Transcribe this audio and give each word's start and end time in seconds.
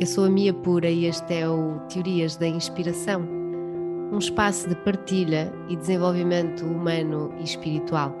Eu 0.00 0.06
sou 0.06 0.24
a 0.24 0.30
Mia 0.30 0.54
Pura 0.54 0.88
e 0.88 1.04
este 1.04 1.34
é 1.34 1.46
o 1.46 1.78
Teorias 1.80 2.34
da 2.34 2.46
Inspiração, 2.46 3.20
um 3.20 4.16
espaço 4.16 4.66
de 4.66 4.74
partilha 4.76 5.52
e 5.68 5.76
desenvolvimento 5.76 6.64
humano 6.64 7.34
e 7.38 7.44
espiritual, 7.44 8.16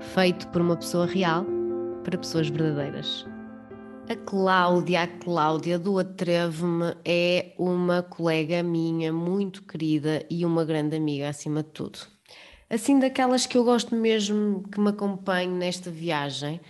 feito 0.00 0.48
por 0.48 0.60
uma 0.60 0.76
pessoa 0.76 1.06
real 1.06 1.46
para 2.02 2.18
pessoas 2.18 2.48
verdadeiras. 2.48 3.24
A 4.08 4.16
Cláudia, 4.16 5.02
a 5.02 5.06
Cláudia 5.06 5.78
do 5.78 5.96
Atrevo-me, 5.96 6.96
é 7.04 7.52
uma 7.56 8.02
colega 8.02 8.60
minha 8.64 9.12
muito 9.12 9.62
querida 9.62 10.26
e 10.28 10.44
uma 10.44 10.64
grande 10.64 10.96
amiga 10.96 11.28
acima 11.28 11.62
de 11.62 11.68
tudo. 11.68 12.00
Assim, 12.68 12.98
daquelas 12.98 13.46
que 13.46 13.56
eu 13.56 13.62
gosto 13.62 13.94
mesmo 13.94 14.64
que 14.72 14.80
me 14.80 14.88
acompanhe 14.88 15.52
nesta 15.52 15.88
viagem 15.88 16.60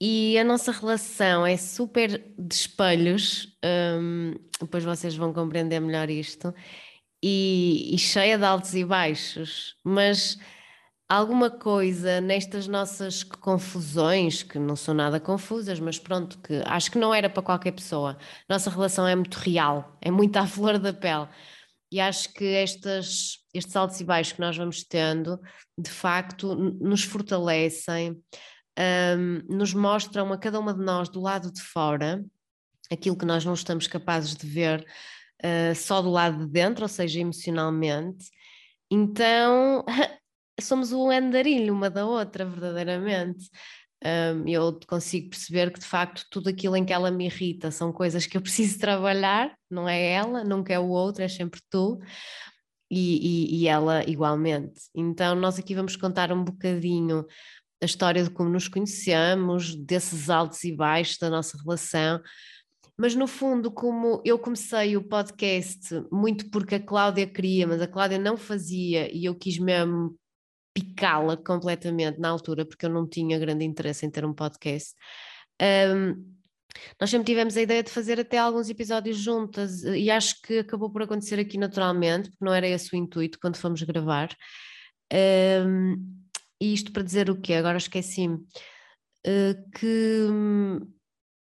e 0.00 0.38
a 0.38 0.44
nossa 0.44 0.70
relação 0.70 1.44
é 1.44 1.56
super 1.56 2.32
de 2.38 2.54
espelhos, 2.54 3.48
um, 3.64 4.34
depois 4.60 4.84
vocês 4.84 5.16
vão 5.16 5.32
compreender 5.32 5.80
melhor 5.80 6.08
isto, 6.08 6.54
e, 7.22 7.94
e, 7.94 7.98
cheia 7.98 8.38
de 8.38 8.44
altos 8.44 8.74
e 8.74 8.84
baixos, 8.84 9.74
mas 9.84 10.38
alguma 11.08 11.50
coisa 11.50 12.20
nestas 12.20 12.68
nossas 12.68 13.24
confusões, 13.24 14.44
que 14.44 14.58
não 14.58 14.76
são 14.76 14.94
nada 14.94 15.18
confusas, 15.18 15.80
mas 15.80 15.98
pronto, 15.98 16.38
que 16.38 16.62
acho 16.64 16.90
que 16.92 16.98
não 16.98 17.12
era 17.12 17.28
para 17.28 17.42
qualquer 17.42 17.72
pessoa. 17.72 18.16
Nossa 18.48 18.70
relação 18.70 19.06
é 19.06 19.16
muito 19.16 19.36
real, 19.36 19.96
é 20.00 20.10
muito 20.10 20.36
à 20.36 20.46
flor 20.46 20.78
da 20.78 20.92
pele. 20.92 21.28
E 21.90 22.00
acho 22.00 22.32
que 22.34 22.44
estas, 22.44 23.38
estes 23.54 23.74
altos 23.74 24.00
e 24.00 24.04
baixos 24.04 24.34
que 24.34 24.40
nós 24.40 24.56
vamos 24.56 24.84
tendo, 24.84 25.40
de 25.78 25.90
facto, 25.90 26.54
nos 26.54 27.02
fortalecem, 27.02 28.22
um, 28.78 29.56
nos 29.56 29.74
mostram 29.74 30.32
a 30.32 30.38
cada 30.38 30.58
uma 30.60 30.72
de 30.72 30.80
nós 30.80 31.08
do 31.08 31.20
lado 31.20 31.52
de 31.52 31.60
fora 31.60 32.24
aquilo 32.90 33.16
que 33.16 33.24
nós 33.24 33.44
não 33.44 33.54
estamos 33.54 33.86
capazes 33.86 34.34
de 34.34 34.46
ver 34.46 34.86
uh, 35.42 35.74
só 35.74 36.00
do 36.00 36.10
lado 36.10 36.46
de 36.46 36.52
dentro, 36.52 36.84
ou 36.84 36.88
seja, 36.88 37.20
emocionalmente. 37.20 38.30
Então, 38.90 39.84
somos 40.60 40.92
o 40.92 41.10
andarilho 41.10 41.72
uma 41.72 41.90
da 41.90 42.06
outra, 42.06 42.44
verdadeiramente. 42.44 43.50
Um, 44.04 44.46
eu 44.46 44.78
consigo 44.86 45.30
perceber 45.30 45.72
que 45.72 45.80
de 45.80 45.86
facto 45.86 46.24
tudo 46.30 46.48
aquilo 46.48 46.76
em 46.76 46.84
que 46.84 46.92
ela 46.92 47.10
me 47.10 47.26
irrita 47.26 47.68
são 47.72 47.92
coisas 47.92 48.26
que 48.26 48.36
eu 48.36 48.40
preciso 48.42 48.78
trabalhar, 48.78 49.52
não 49.70 49.88
é 49.88 50.12
ela, 50.12 50.44
nunca 50.44 50.72
é 50.72 50.78
o 50.78 50.88
outro, 50.88 51.22
é 51.22 51.28
sempre 51.28 51.60
tu. 51.68 51.98
E, 52.90 53.50
e, 53.50 53.62
e 53.62 53.68
ela 53.68 54.02
igualmente. 54.08 54.80
Então, 54.94 55.34
nós 55.34 55.58
aqui 55.58 55.74
vamos 55.74 55.94
contar 55.94 56.32
um 56.32 56.42
bocadinho 56.42 57.26
a 57.80 57.84
história 57.84 58.22
de 58.22 58.30
como 58.30 58.50
nos 58.50 58.68
conhecemos, 58.68 59.74
desses 59.74 60.28
altos 60.28 60.64
e 60.64 60.74
baixos 60.74 61.18
da 61.18 61.30
nossa 61.30 61.56
relação. 61.58 62.20
Mas 62.96 63.14
no 63.14 63.28
fundo, 63.28 63.70
como 63.70 64.20
eu 64.24 64.38
comecei 64.38 64.96
o 64.96 65.02
podcast 65.02 66.04
muito 66.10 66.50
porque 66.50 66.74
a 66.74 66.84
Cláudia 66.84 67.26
queria, 67.26 67.66
mas 67.66 67.80
a 67.80 67.86
Cláudia 67.86 68.18
não 68.18 68.36
fazia 68.36 69.08
e 69.14 69.24
eu 69.24 69.36
quis 69.36 69.58
mesmo 69.58 70.18
picá-la 70.74 71.36
completamente 71.36 72.18
na 72.18 72.28
altura, 72.28 72.64
porque 72.64 72.86
eu 72.86 72.90
não 72.90 73.08
tinha 73.08 73.38
grande 73.38 73.64
interesse 73.64 74.04
em 74.04 74.10
ter 74.10 74.24
um 74.24 74.34
podcast. 74.34 74.94
Um, 75.62 76.38
nós 77.00 77.10
sempre 77.10 77.26
tivemos 77.26 77.56
a 77.56 77.62
ideia 77.62 77.82
de 77.82 77.90
fazer 77.90 78.20
até 78.20 78.38
alguns 78.38 78.68
episódios 78.68 79.16
juntas 79.16 79.82
e 79.84 80.10
acho 80.10 80.40
que 80.42 80.58
acabou 80.58 80.90
por 80.90 81.02
acontecer 81.02 81.38
aqui 81.38 81.56
naturalmente, 81.58 82.30
porque 82.30 82.44
não 82.44 82.52
era 82.52 82.66
esse 82.66 82.92
o 82.94 82.96
intuito 82.96 83.38
quando 83.40 83.56
fomos 83.56 83.82
gravar. 83.82 84.28
Um, 85.12 85.96
e 86.60 86.72
isto 86.72 86.92
para 86.92 87.02
dizer 87.02 87.30
o 87.30 87.40
quê? 87.40 87.54
Agora 87.54 87.78
esqueci-me. 87.78 88.36
Uh, 89.26 89.70
que 89.78 90.26
hum, 90.30 90.80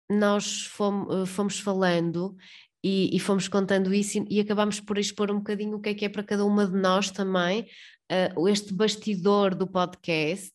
nós 0.09 0.65
fomos, 0.65 1.13
uh, 1.13 1.25
fomos 1.25 1.59
falando 1.59 2.35
e, 2.83 3.15
e, 3.15 3.19
fomos 3.19 3.47
contando 3.47 3.93
isso 3.93 4.17
e, 4.17 4.37
e 4.37 4.39
acabámos 4.39 4.79
por 4.79 4.97
expor 4.97 5.29
um 5.29 5.37
bocadinho 5.37 5.77
o 5.77 5.81
que 5.81 5.89
é 5.89 5.93
que 5.93 6.05
é 6.05 6.09
para 6.09 6.23
cada 6.23 6.45
uma 6.45 6.65
de 6.65 6.77
nós 6.77 7.11
também, 7.11 7.67
uh, 8.11 8.47
este 8.47 8.73
bastidor 8.73 9.53
do 9.53 9.67
podcast. 9.67 10.53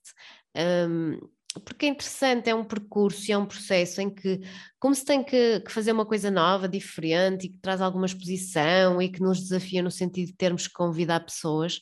Um, 0.57 1.19
porque 1.65 1.87
é 1.87 1.89
interessante, 1.89 2.51
é 2.51 2.55
um 2.55 2.65
percurso 2.65 3.31
e 3.31 3.33
é 3.33 3.39
um 3.39 3.47
processo 3.47 4.01
em 4.01 4.11
que, 4.11 4.41
como 4.81 4.95
se 4.95 5.05
tem 5.05 5.23
que, 5.23 5.61
que, 5.61 5.71
fazer 5.71 5.93
uma 5.93 6.05
coisa 6.05 6.31
nova, 6.31 6.69
diferente 6.69 7.47
e 7.47 7.49
que 7.51 7.59
traz 7.59 7.81
alguma 7.81 8.07
exposição 8.07 9.01
e 9.01 9.09
que 9.09 9.21
nos 9.21 9.41
desafia 9.41 9.83
no 9.83 9.91
sentido 9.91 10.29
de 10.29 10.37
termos 10.37 10.67
que 10.67 10.75
convidar 10.75 11.21
pessoas, 11.21 11.81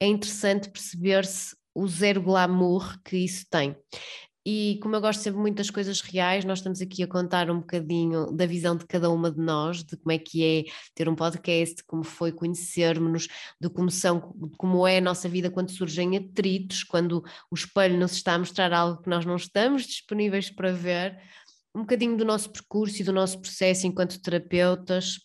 é 0.00 0.06
interessante 0.06 0.70
perceber-se 0.70 1.54
o 1.74 1.86
zero 1.86 2.22
glamour 2.22 3.00
que 3.02 3.16
isso 3.16 3.46
tem. 3.50 3.76
E 4.44 4.78
como 4.82 4.96
eu 4.96 5.02
gosto 5.02 5.20
sempre 5.20 5.38
muito 5.38 5.58
das 5.58 5.68
coisas 5.68 6.00
reais, 6.00 6.46
nós 6.46 6.60
estamos 6.60 6.80
aqui 6.80 7.02
a 7.02 7.06
contar 7.06 7.50
um 7.50 7.60
bocadinho 7.60 8.32
da 8.32 8.46
visão 8.46 8.74
de 8.74 8.86
cada 8.86 9.10
uma 9.10 9.30
de 9.30 9.38
nós, 9.38 9.84
de 9.84 9.96
como 9.98 10.12
é 10.12 10.18
que 10.18 10.42
é 10.42 10.64
ter 10.94 11.10
um 11.10 11.14
podcast, 11.14 11.84
como 11.84 12.02
foi 12.02 12.32
conhecermos-nos, 12.32 13.28
de 13.60 13.68
como, 13.68 13.90
são, 13.90 14.32
de 14.34 14.56
como 14.56 14.86
é 14.86 14.96
a 14.96 15.00
nossa 15.02 15.28
vida 15.28 15.50
quando 15.50 15.70
surgem 15.70 16.16
atritos, 16.16 16.82
quando 16.82 17.22
o 17.50 17.54
espelho 17.54 17.98
nos 17.98 18.12
está 18.12 18.34
a 18.34 18.38
mostrar 18.38 18.72
algo 18.72 19.02
que 19.02 19.10
nós 19.10 19.26
não 19.26 19.36
estamos 19.36 19.82
disponíveis 19.82 20.48
para 20.48 20.72
ver, 20.72 21.18
um 21.74 21.80
bocadinho 21.80 22.16
do 22.16 22.24
nosso 22.24 22.50
percurso 22.50 23.02
e 23.02 23.04
do 23.04 23.12
nosso 23.12 23.38
processo 23.40 23.86
enquanto 23.86 24.20
terapeutas. 24.20 25.18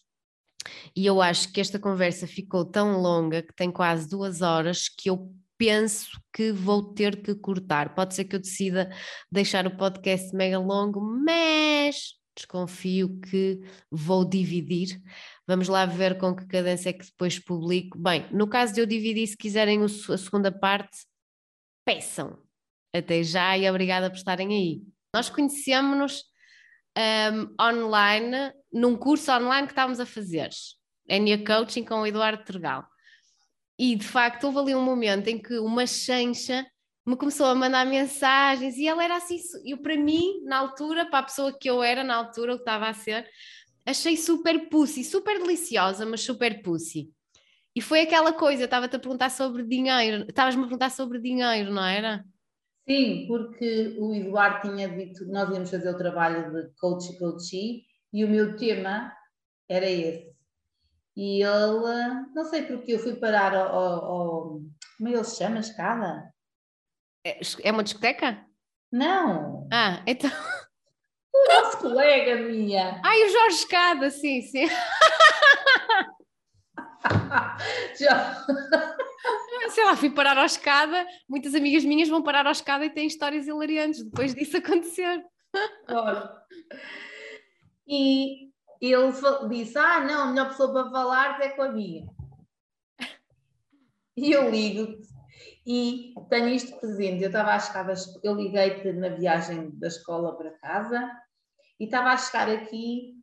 E 0.93 1.05
eu 1.05 1.21
acho 1.21 1.53
que 1.53 1.61
esta 1.61 1.79
conversa 1.79 2.27
ficou 2.27 2.65
tão 2.65 3.01
longa, 3.01 3.41
que 3.41 3.55
tem 3.55 3.71
quase 3.71 4.09
duas 4.09 4.41
horas, 4.41 4.89
que 4.89 5.09
eu 5.09 5.33
penso 5.57 6.19
que 6.33 6.51
vou 6.51 6.93
ter 6.93 7.21
que 7.21 7.35
cortar. 7.35 7.93
Pode 7.95 8.15
ser 8.15 8.25
que 8.25 8.35
eu 8.35 8.39
decida 8.39 8.89
deixar 9.31 9.65
o 9.67 9.77
podcast 9.77 10.35
mega 10.35 10.59
longo, 10.59 10.99
mas 10.99 12.15
desconfio 12.35 13.19
que 13.21 13.61
vou 13.89 14.25
dividir. 14.25 15.01
Vamos 15.47 15.67
lá 15.67 15.85
ver 15.85 16.17
com 16.17 16.35
que 16.35 16.45
cadência 16.45 16.89
é 16.89 16.93
que 16.93 17.05
depois 17.05 17.39
publico. 17.39 17.97
Bem, 17.97 18.27
no 18.31 18.47
caso 18.47 18.73
de 18.73 18.81
eu 18.81 18.85
dividir, 18.85 19.27
se 19.27 19.37
quiserem 19.37 19.83
a 19.83 19.87
segunda 19.87 20.51
parte, 20.51 20.97
peçam. 21.85 22.37
Até 22.93 23.23
já 23.23 23.57
e 23.57 23.69
obrigada 23.69 24.09
por 24.09 24.17
estarem 24.17 24.53
aí. 24.53 24.81
Nós 25.13 25.29
conhecemos-nos 25.29 26.23
um, 26.97 27.55
online, 27.61 28.53
num 28.71 28.97
curso 28.97 29.31
online 29.31 29.67
que 29.67 29.73
estávamos 29.73 29.99
a 29.99 30.05
fazer. 30.05 30.49
Enia 31.07 31.43
Coaching 31.43 31.83
com 31.83 32.01
o 32.01 32.07
Eduardo 32.07 32.43
Tergal. 32.43 32.85
E 33.77 33.95
de 33.95 34.07
facto 34.07 34.45
houve 34.45 34.59
ali 34.59 34.75
um 34.75 34.83
momento 34.83 35.27
em 35.27 35.37
que 35.37 35.57
uma 35.59 35.85
chancha 35.85 36.65
me 37.05 37.15
começou 37.15 37.45
a 37.45 37.55
mandar 37.55 37.85
mensagens 37.85 38.77
e 38.77 38.87
ela 38.87 39.03
era 39.03 39.17
assim, 39.17 39.37
eu 39.63 39.77
para 39.77 39.95
mim, 39.95 40.41
na 40.43 40.57
altura, 40.57 41.05
para 41.05 41.19
a 41.19 41.23
pessoa 41.23 41.55
que 41.57 41.69
eu 41.69 41.83
era 41.83 42.03
na 42.03 42.15
altura, 42.15 42.53
o 42.53 42.55
que 42.55 42.61
estava 42.63 42.87
a 42.87 42.93
ser, 42.93 43.29
achei 43.85 44.17
super 44.17 44.69
pussy, 44.69 45.03
super 45.03 45.37
deliciosa, 45.37 46.05
mas 46.05 46.21
super 46.21 46.63
pussy. 46.63 47.11
E 47.75 47.81
foi 47.81 48.01
aquela 48.01 48.33
coisa, 48.33 48.63
estava-te 48.63 48.95
a 48.95 48.99
perguntar 48.99 49.29
sobre 49.29 49.63
dinheiro, 49.63 50.25
estavas-me 50.27 50.61
a 50.61 50.65
perguntar 50.65 50.89
sobre 50.89 51.19
dinheiro, 51.19 51.71
não 51.71 51.85
era? 51.85 52.25
Sim, 52.87 53.25
porque 53.27 53.97
o 53.99 54.13
Eduardo 54.13 54.69
tinha 54.69 54.87
dito 54.87 55.25
que 55.25 55.31
nós 55.31 55.49
íamos 55.49 55.69
fazer 55.69 55.89
o 55.89 55.97
trabalho 55.97 56.51
de 56.51 56.71
coach 56.79 57.11
e 57.11 57.17
coachee 57.17 57.83
e 58.13 58.23
o 58.23 58.29
meu 58.29 58.55
tema 58.55 59.11
era 59.67 59.89
esse. 59.89 60.34
E 61.15 61.41
ele, 61.41 62.25
não 62.33 62.43
sei 62.45 62.63
porque 62.63 62.93
eu 62.93 62.99
fui 62.99 63.15
parar 63.15 63.55
ao, 63.55 63.73
ao, 63.73 64.05
ao 64.05 64.61
como 64.97 65.09
é 65.09 65.13
ele 65.13 65.23
se 65.23 65.37
chama, 65.37 65.59
escada? 65.59 66.33
É, 67.25 67.39
é 67.63 67.71
uma 67.71 67.83
discoteca? 67.83 68.45
Não. 68.91 69.67
Ah, 69.71 70.03
então. 70.05 70.29
O 71.33 71.53
nosso 71.53 71.77
colega 71.79 72.35
minha. 72.37 73.01
Ai, 73.03 73.23
o 73.23 73.29
Jorge 73.29 73.57
Escada, 73.57 74.09
sim, 74.09 74.41
sim. 74.41 74.67
Já. 77.99 78.45
Sei 79.69 79.83
lá, 79.83 79.97
fui 79.97 80.09
parar 80.09 80.37
à 80.37 80.45
escada. 80.45 81.05
Muitas 81.27 81.53
amigas 81.53 81.83
minhas 81.83 82.07
vão 82.07 82.23
parar 82.23 82.47
à 82.47 82.51
escada 82.51 82.85
e 82.85 82.89
têm 82.89 83.05
histórias 83.05 83.47
hilariantes 83.47 84.03
depois 84.03 84.33
disso 84.33 84.57
acontecer. 84.57 85.23
Olha. 85.89 86.31
E 87.87 88.49
ele 88.81 89.11
disse: 89.49 89.77
Ah, 89.77 90.03
não, 90.03 90.23
a 90.23 90.25
melhor 90.27 90.49
pessoa 90.49 90.71
para 90.71 90.91
falar 90.91 91.41
é 91.41 91.49
com 91.49 91.63
a 91.63 91.71
minha. 91.71 92.07
E 94.17 94.31
eu 94.31 94.49
ligo-te 94.49 95.09
e 95.65 96.13
tenho 96.29 96.49
isto 96.49 96.79
presente. 96.79 97.21
Eu 97.21 97.27
estava 97.27 97.51
a 97.51 97.59
chegar, 97.59 97.93
eu 98.23 98.33
liguei-te 98.33 98.93
na 98.93 99.09
viagem 99.09 99.71
da 99.77 99.87
escola 99.87 100.37
para 100.37 100.51
casa 100.51 101.11
e 101.79 101.85
estava 101.85 102.11
a 102.11 102.17
chegar 102.17 102.49
aqui 102.49 103.15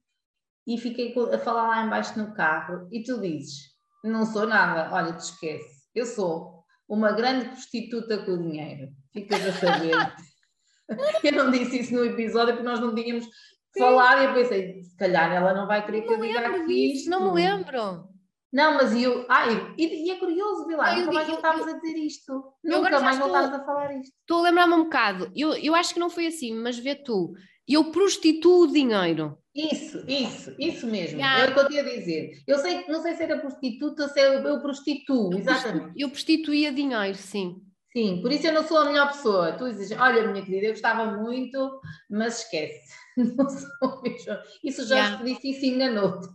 e 0.67 0.79
fiquei 0.79 1.15
a 1.33 1.39
falar 1.39 1.69
lá 1.69 1.87
embaixo 1.87 2.19
no 2.19 2.35
carro 2.35 2.89
e 2.93 3.03
tu 3.03 3.21
dizes: 3.21 3.75
Não 4.05 4.27
sou 4.27 4.47
nada, 4.47 4.95
olha, 4.95 5.15
te 5.15 5.21
esquece, 5.21 5.85
eu 5.95 6.05
sou 6.05 6.63
uma 6.89 7.13
grande 7.13 7.47
prostituta 7.47 8.19
com 8.25 8.37
dinheiro. 8.37 8.93
Ficas 9.13 9.47
a 9.47 9.53
saber. 9.53 9.95
eu 11.25 11.33
não 11.33 11.51
disse 11.51 11.81
isso 11.81 11.95
no 11.95 12.05
episódio 12.05 12.55
porque 12.55 12.69
nós 12.69 12.81
não 12.81 12.95
tínhamos 12.95 13.27
falar 13.79 14.23
e 14.23 14.27
eu 14.27 14.35
pensei, 14.35 14.83
se 14.83 14.97
calhar 14.97 15.33
ela 15.33 15.55
não 15.55 15.67
vai 15.67 15.85
querer 15.85 16.03
que 16.03 16.13
eu 16.13 16.21
diga 16.21 16.41
aqui 16.41 16.93
isto. 16.93 17.11
Não 17.11 17.33
me 17.33 17.43
lembro. 17.43 18.09
Não, 18.53 18.75
mas 18.75 18.95
eu. 18.95 19.25
Ah, 19.31 19.47
e, 19.79 20.07
e 20.07 20.11
é 20.11 20.17
curioso, 20.17 20.67
Vilar, 20.67 20.99
nunca 20.99 21.13
mais 21.13 21.29
voltámos 21.29 21.67
a 21.67 21.73
dizer 21.73 21.97
isto. 21.97 22.53
Nunca 22.63 23.01
mais 23.01 23.19
voltámos 23.19 23.55
a 23.55 23.65
falar 23.65 23.99
isto. 23.99 24.13
Estou 24.21 24.41
a 24.41 24.43
lembrar-me 24.43 24.75
um 24.75 24.85
bocado. 24.85 25.33
Eu, 25.35 25.55
eu 25.55 25.75
acho 25.75 25.95
que 25.95 26.01
não 26.01 26.11
foi 26.11 26.27
assim, 26.27 26.55
mas 26.55 26.79
vê 26.79 26.95
tu. 26.95 27.33
Eu 27.67 27.91
prostituo 27.91 28.65
o 28.65 28.67
dinheiro. 28.67 29.39
Isso, 29.55 30.03
isso, 30.09 30.55
isso 30.59 30.87
mesmo. 30.87 31.19
Yeah. 31.19 31.45
É 31.45 31.51
o 31.51 31.55
que 31.55 31.61
eu 31.61 31.69
tinha 31.69 31.83
a 31.83 31.85
dizer. 31.85 32.33
Eu 32.47 32.59
sei, 32.59 32.87
não 32.89 33.01
sei 33.01 33.15
se 33.15 33.23
era 33.23 33.39
prostituta 33.39 34.03
ou 34.03 34.09
se 34.09 34.21
eu, 34.21 34.33
eu 34.35 34.61
prostituo, 34.61 35.35
exatamente. 35.35 35.93
Eu 35.97 36.11
prostituía 36.11 36.73
dinheiro, 36.73 37.17
sim. 37.17 37.57
Sim, 37.93 38.21
por 38.23 38.33
isso 38.33 38.47
eu 38.47 38.55
não 38.55 38.67
sou 38.67 38.79
a 38.79 38.87
melhor 38.87 39.09
pessoa. 39.09 39.53
Tu 39.53 39.71
dizes, 39.71 39.93
olha, 39.99 40.27
minha 40.27 40.45
querida, 40.45 40.67
eu 40.67 40.73
gostava 40.73 41.19
muito, 41.19 41.81
mas 42.11 42.41
esquece. 42.41 42.91
Não 43.37 43.49
sou 43.49 44.03
mesmo. 44.03 44.37
Isso 44.63 44.87
já 44.87 44.97
yeah. 44.97 45.25
disse 45.25 45.51
e 45.51 45.55
se 45.55 45.67
enganou-te. 45.67 46.29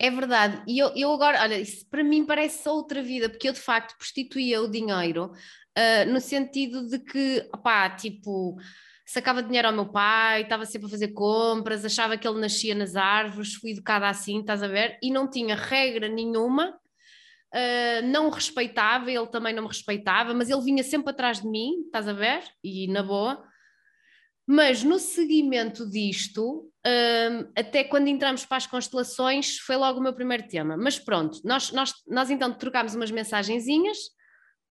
É 0.00 0.10
verdade. 0.10 0.62
E 0.66 0.78
eu, 0.78 0.92
eu 0.96 1.12
agora, 1.12 1.40
olha, 1.42 1.58
isso 1.60 1.88
para 1.88 2.02
mim 2.02 2.24
parece 2.26 2.68
outra 2.68 3.02
vida, 3.02 3.28
porque 3.28 3.48
eu 3.48 3.52
de 3.52 3.60
facto 3.60 3.96
prostituía 3.96 4.60
o 4.60 4.68
dinheiro 4.68 5.26
uh, 5.26 6.12
no 6.12 6.20
sentido 6.20 6.88
de 6.88 6.98
que, 6.98 7.48
opá, 7.54 7.88
tipo 7.90 8.56
sacava 9.06 9.42
dinheiro 9.42 9.68
ao 9.68 9.74
meu 9.74 9.86
pai, 9.86 10.42
estava 10.42 10.64
sempre 10.64 10.86
a 10.86 10.90
fazer 10.90 11.08
compras, 11.08 11.84
achava 11.84 12.16
que 12.16 12.26
ele 12.26 12.40
nascia 12.40 12.74
nas 12.74 12.96
árvores, 12.96 13.54
fui 13.54 13.72
educada 13.72 14.08
assim, 14.08 14.40
estás 14.40 14.62
a 14.62 14.68
ver? 14.68 14.98
E 15.02 15.10
não 15.10 15.28
tinha 15.28 15.54
regra 15.54 16.08
nenhuma, 16.08 16.70
uh, 16.70 18.06
não 18.06 18.30
respeitava, 18.30 19.10
ele 19.10 19.26
também 19.26 19.54
não 19.54 19.64
me 19.64 19.68
respeitava, 19.68 20.32
mas 20.32 20.48
ele 20.48 20.62
vinha 20.62 20.82
sempre 20.82 21.10
atrás 21.10 21.42
de 21.42 21.48
mim, 21.48 21.82
estás 21.84 22.08
a 22.08 22.12
ver? 22.12 22.42
E 22.64 22.88
na 22.88 23.02
boa. 23.02 23.51
Mas 24.54 24.84
no 24.84 24.98
seguimento 24.98 25.88
disto, 25.88 26.70
uh, 26.86 27.50
até 27.56 27.82
quando 27.84 28.08
entramos 28.08 28.44
para 28.44 28.58
as 28.58 28.66
constelações, 28.66 29.56
foi 29.56 29.76
logo 29.76 29.98
o 29.98 30.02
meu 30.02 30.12
primeiro 30.12 30.46
tema. 30.46 30.76
Mas 30.76 30.98
pronto, 30.98 31.40
nós, 31.42 31.72
nós, 31.72 31.94
nós 32.06 32.28
então 32.28 32.52
trocámos 32.52 32.94
umas 32.94 33.10
mensagenzinhas 33.10 33.96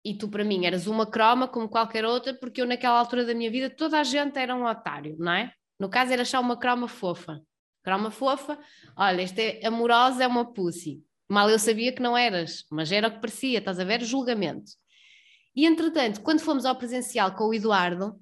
e 0.05 0.19
tu 0.19 0.29
para 0.29 0.43
mim 0.43 0.67
eras 0.67 0.89
uma 0.89 1.07
croma 1.07 1.47
como 1.47 1.69
qualquer 1.69 2.05
outra, 2.05 2.35
porque 2.35 2.61
eu 2.61 2.67
naquela 2.67 2.99
altura 2.99 3.25
da 3.25 3.33
minha 3.33 3.53
vida 3.53 3.71
toda 3.71 4.01
a 4.01 4.03
gente 4.03 4.37
era 4.37 4.53
um 4.53 4.67
otário, 4.67 5.15
não 5.17 5.31
é? 5.31 5.53
No 5.79 5.89
caso 5.89 6.13
era 6.13 6.25
só 6.25 6.41
uma 6.41 6.59
croma 6.59 6.89
fofa. 6.89 7.41
Croma 7.85 8.11
fofa, 8.11 8.59
olha, 8.97 9.23
esta 9.23 9.41
é 9.41 9.65
amorosa, 9.65 10.25
é 10.25 10.27
uma 10.27 10.53
pussy. 10.53 11.05
Mal 11.31 11.49
eu 11.49 11.59
sabia 11.61 11.93
que 11.93 12.03
não 12.03 12.19
eras, 12.19 12.65
mas 12.69 12.91
era 12.91 13.07
o 13.07 13.13
que 13.13 13.21
parecia, 13.21 13.61
estás 13.61 13.79
a 13.79 13.85
ver? 13.85 14.03
Julgamento. 14.03 14.73
E 15.55 15.67
entretanto, 15.67 16.21
quando 16.21 16.41
fomos 16.41 16.65
ao 16.65 16.75
presencial 16.75 17.37
com 17.37 17.45
o 17.45 17.55
Eduardo, 17.55 18.19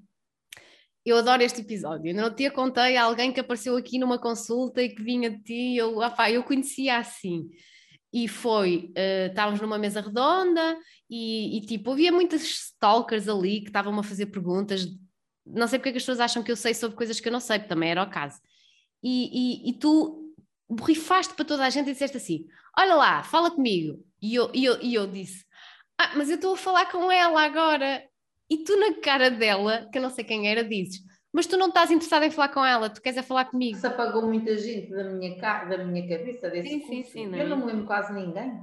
eu 1.07 1.17
adoro 1.17 1.43
este 1.43 1.61
episódio. 1.61 2.13
Não 2.15 2.35
te 2.35 2.51
contei 2.51 2.97
a 2.97 3.05
alguém 3.05 3.33
que 3.33 3.41
apareceu 3.41 3.77
aqui 3.77 3.99
numa 3.99 4.19
consulta 4.19 4.83
e 4.83 4.89
que 4.89 5.03
vinha 5.03 5.31
de 5.31 5.43
ti, 5.43 5.77
eu, 5.77 5.99
opá, 5.99 6.31
eu 6.31 6.43
conhecia 6.43 6.99
assim 6.99 7.49
e 8.13 8.27
foi, 8.29 8.93
uh, 8.97 9.29
estávamos 9.29 9.61
numa 9.61 9.79
mesa 9.79 10.01
redonda 10.01 10.79
e, 11.09 11.59
e, 11.59 11.61
tipo, 11.61 11.93
havia 11.93 12.11
muitas 12.11 12.43
stalkers 12.43 13.29
ali 13.29 13.61
que 13.61 13.69
estavam 13.69 13.99
a 13.99 14.03
fazer 14.03 14.27
perguntas, 14.27 14.87
não 15.45 15.69
sei 15.69 15.79
porque 15.79 15.91
é 15.91 15.93
que 15.93 15.99
as 15.99 16.03
pessoas 16.03 16.21
acham 16.21 16.43
que 16.43 16.51
eu 16.51 16.57
sei 16.57 16.73
sobre 16.73 16.97
coisas 16.97 17.21
que 17.21 17.29
eu 17.29 17.33
não 17.33 17.41
sei, 17.41 17.59
porque 17.59 17.69
também 17.69 17.91
era 17.91 18.03
o 18.03 18.11
caso. 18.11 18.41
E, 19.03 19.67
e, 19.67 19.71
e 19.71 19.73
tu 19.75 20.35
borrifaste 20.69 21.35
para 21.35 21.45
toda 21.45 21.65
a 21.65 21.71
gente 21.71 21.91
e 21.91 21.93
disseste 21.93 22.17
assim, 22.17 22.47
olha 22.79 22.95
lá, 22.95 23.23
fala 23.23 23.51
comigo. 23.51 24.03
E 24.21 24.35
eu, 24.35 24.51
e 24.55 24.65
eu, 24.65 24.81
e 24.83 24.95
eu 24.95 25.07
disse, 25.07 25.45
ah, 25.99 26.13
mas 26.17 26.31
eu 26.31 26.37
estou 26.37 26.55
a 26.55 26.57
falar 26.57 26.87
com 26.87 27.13
ela 27.13 27.43
agora. 27.43 28.03
E 28.49 28.59
tu 28.59 28.79
na 28.79 28.95
cara 29.01 29.31
dela, 29.31 29.89
que 29.91 29.99
eu 29.99 30.03
não 30.03 30.11
sei 30.11 30.25
quem 30.25 30.49
era, 30.49 30.63
dizes, 30.63 31.01
mas 31.37 31.47
tu 31.47 31.57
não 31.57 31.69
estás 31.69 31.91
interessada 31.91 32.25
em 32.25 32.31
falar 32.31 32.49
com 32.49 32.65
ela, 32.65 32.89
tu 32.89 33.03
queres 33.03 33.19
é 33.19 33.23
falar 33.23 33.45
comigo. 33.47 33.77
Se 33.77 33.87
apagou 33.87 34.23
muita 34.23 34.57
gente 34.57 34.91
da 34.91 35.05
minha, 35.05 35.37
da 35.37 35.85
minha 35.85 36.09
cabeça 36.09 36.49
desse 36.49 36.69
sim, 36.69 36.81
sim, 36.81 37.03
sim, 37.03 37.27
não 37.27 37.39
é? 37.39 37.43
Eu 37.43 37.49
não 37.49 37.59
me 37.59 37.67
lembro 37.67 37.87
quase 37.87 38.13
ninguém. 38.13 38.59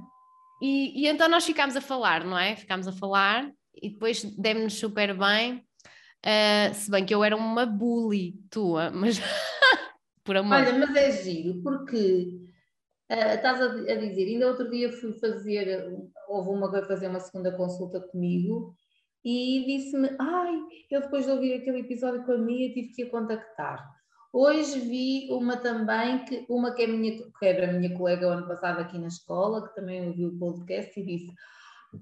E, 0.60 1.02
e 1.02 1.06
então 1.06 1.28
nós 1.28 1.44
ficámos 1.44 1.76
a 1.76 1.80
falar, 1.80 2.24
não 2.24 2.36
é? 2.36 2.56
Ficámos 2.56 2.88
a 2.88 2.92
falar 2.92 3.48
e 3.80 3.90
depois 3.90 4.24
demos-nos 4.24 4.74
super 4.74 5.16
bem. 5.16 5.64
Uh, 6.24 6.74
se 6.74 6.90
bem 6.90 7.04
que 7.04 7.14
eu 7.14 7.22
era 7.22 7.36
uma 7.36 7.66
bully 7.66 8.34
tua, 8.50 8.90
mas 8.94 9.20
por 10.24 10.36
amor. 10.36 10.56
Olha, 10.56 10.72
mas 10.72 10.96
é 10.96 11.12
giro, 11.22 11.62
porque 11.62 12.40
uh, 13.12 13.34
estás 13.34 13.60
a, 13.60 13.66
a, 13.66 13.96
dizer, 13.96 14.24
ainda 14.24 14.48
outro 14.48 14.70
dia 14.70 14.90
fui 14.90 15.12
fazer, 15.12 15.86
houve 16.28 16.48
uma 16.48 16.72
que 16.72 16.88
fazer 16.88 17.08
uma 17.08 17.20
segunda 17.20 17.52
consulta 17.52 18.00
comigo 18.00 18.74
e 19.24 19.64
disse-me: 19.66 20.10
Ai, 20.18 20.60
eu 20.90 21.00
depois 21.00 21.24
de 21.24 21.30
ouvir 21.30 21.54
aquele 21.54 21.80
episódio 21.80 22.24
com 22.24 22.32
a 22.32 22.38
Mia 22.38 22.72
tive 22.72 22.88
que 22.88 23.02
a 23.04 23.10
contactar. 23.10 23.94
Hoje 24.32 24.80
vi 24.80 25.28
uma 25.30 25.56
também, 25.56 26.24
que, 26.24 26.44
uma 26.48 26.74
que, 26.74 26.82
é 26.82 26.86
minha, 26.88 27.16
que 27.16 27.46
era 27.46 27.70
a 27.70 27.72
minha 27.72 27.96
colega 27.96 28.26
o 28.26 28.30
ano 28.30 28.48
passado 28.48 28.80
aqui 28.80 28.98
na 28.98 29.06
escola, 29.06 29.66
que 29.66 29.74
também 29.76 30.08
ouviu 30.08 30.28
o 30.28 30.38
podcast 30.38 30.98
e 30.98 31.04
disse, 31.04 31.32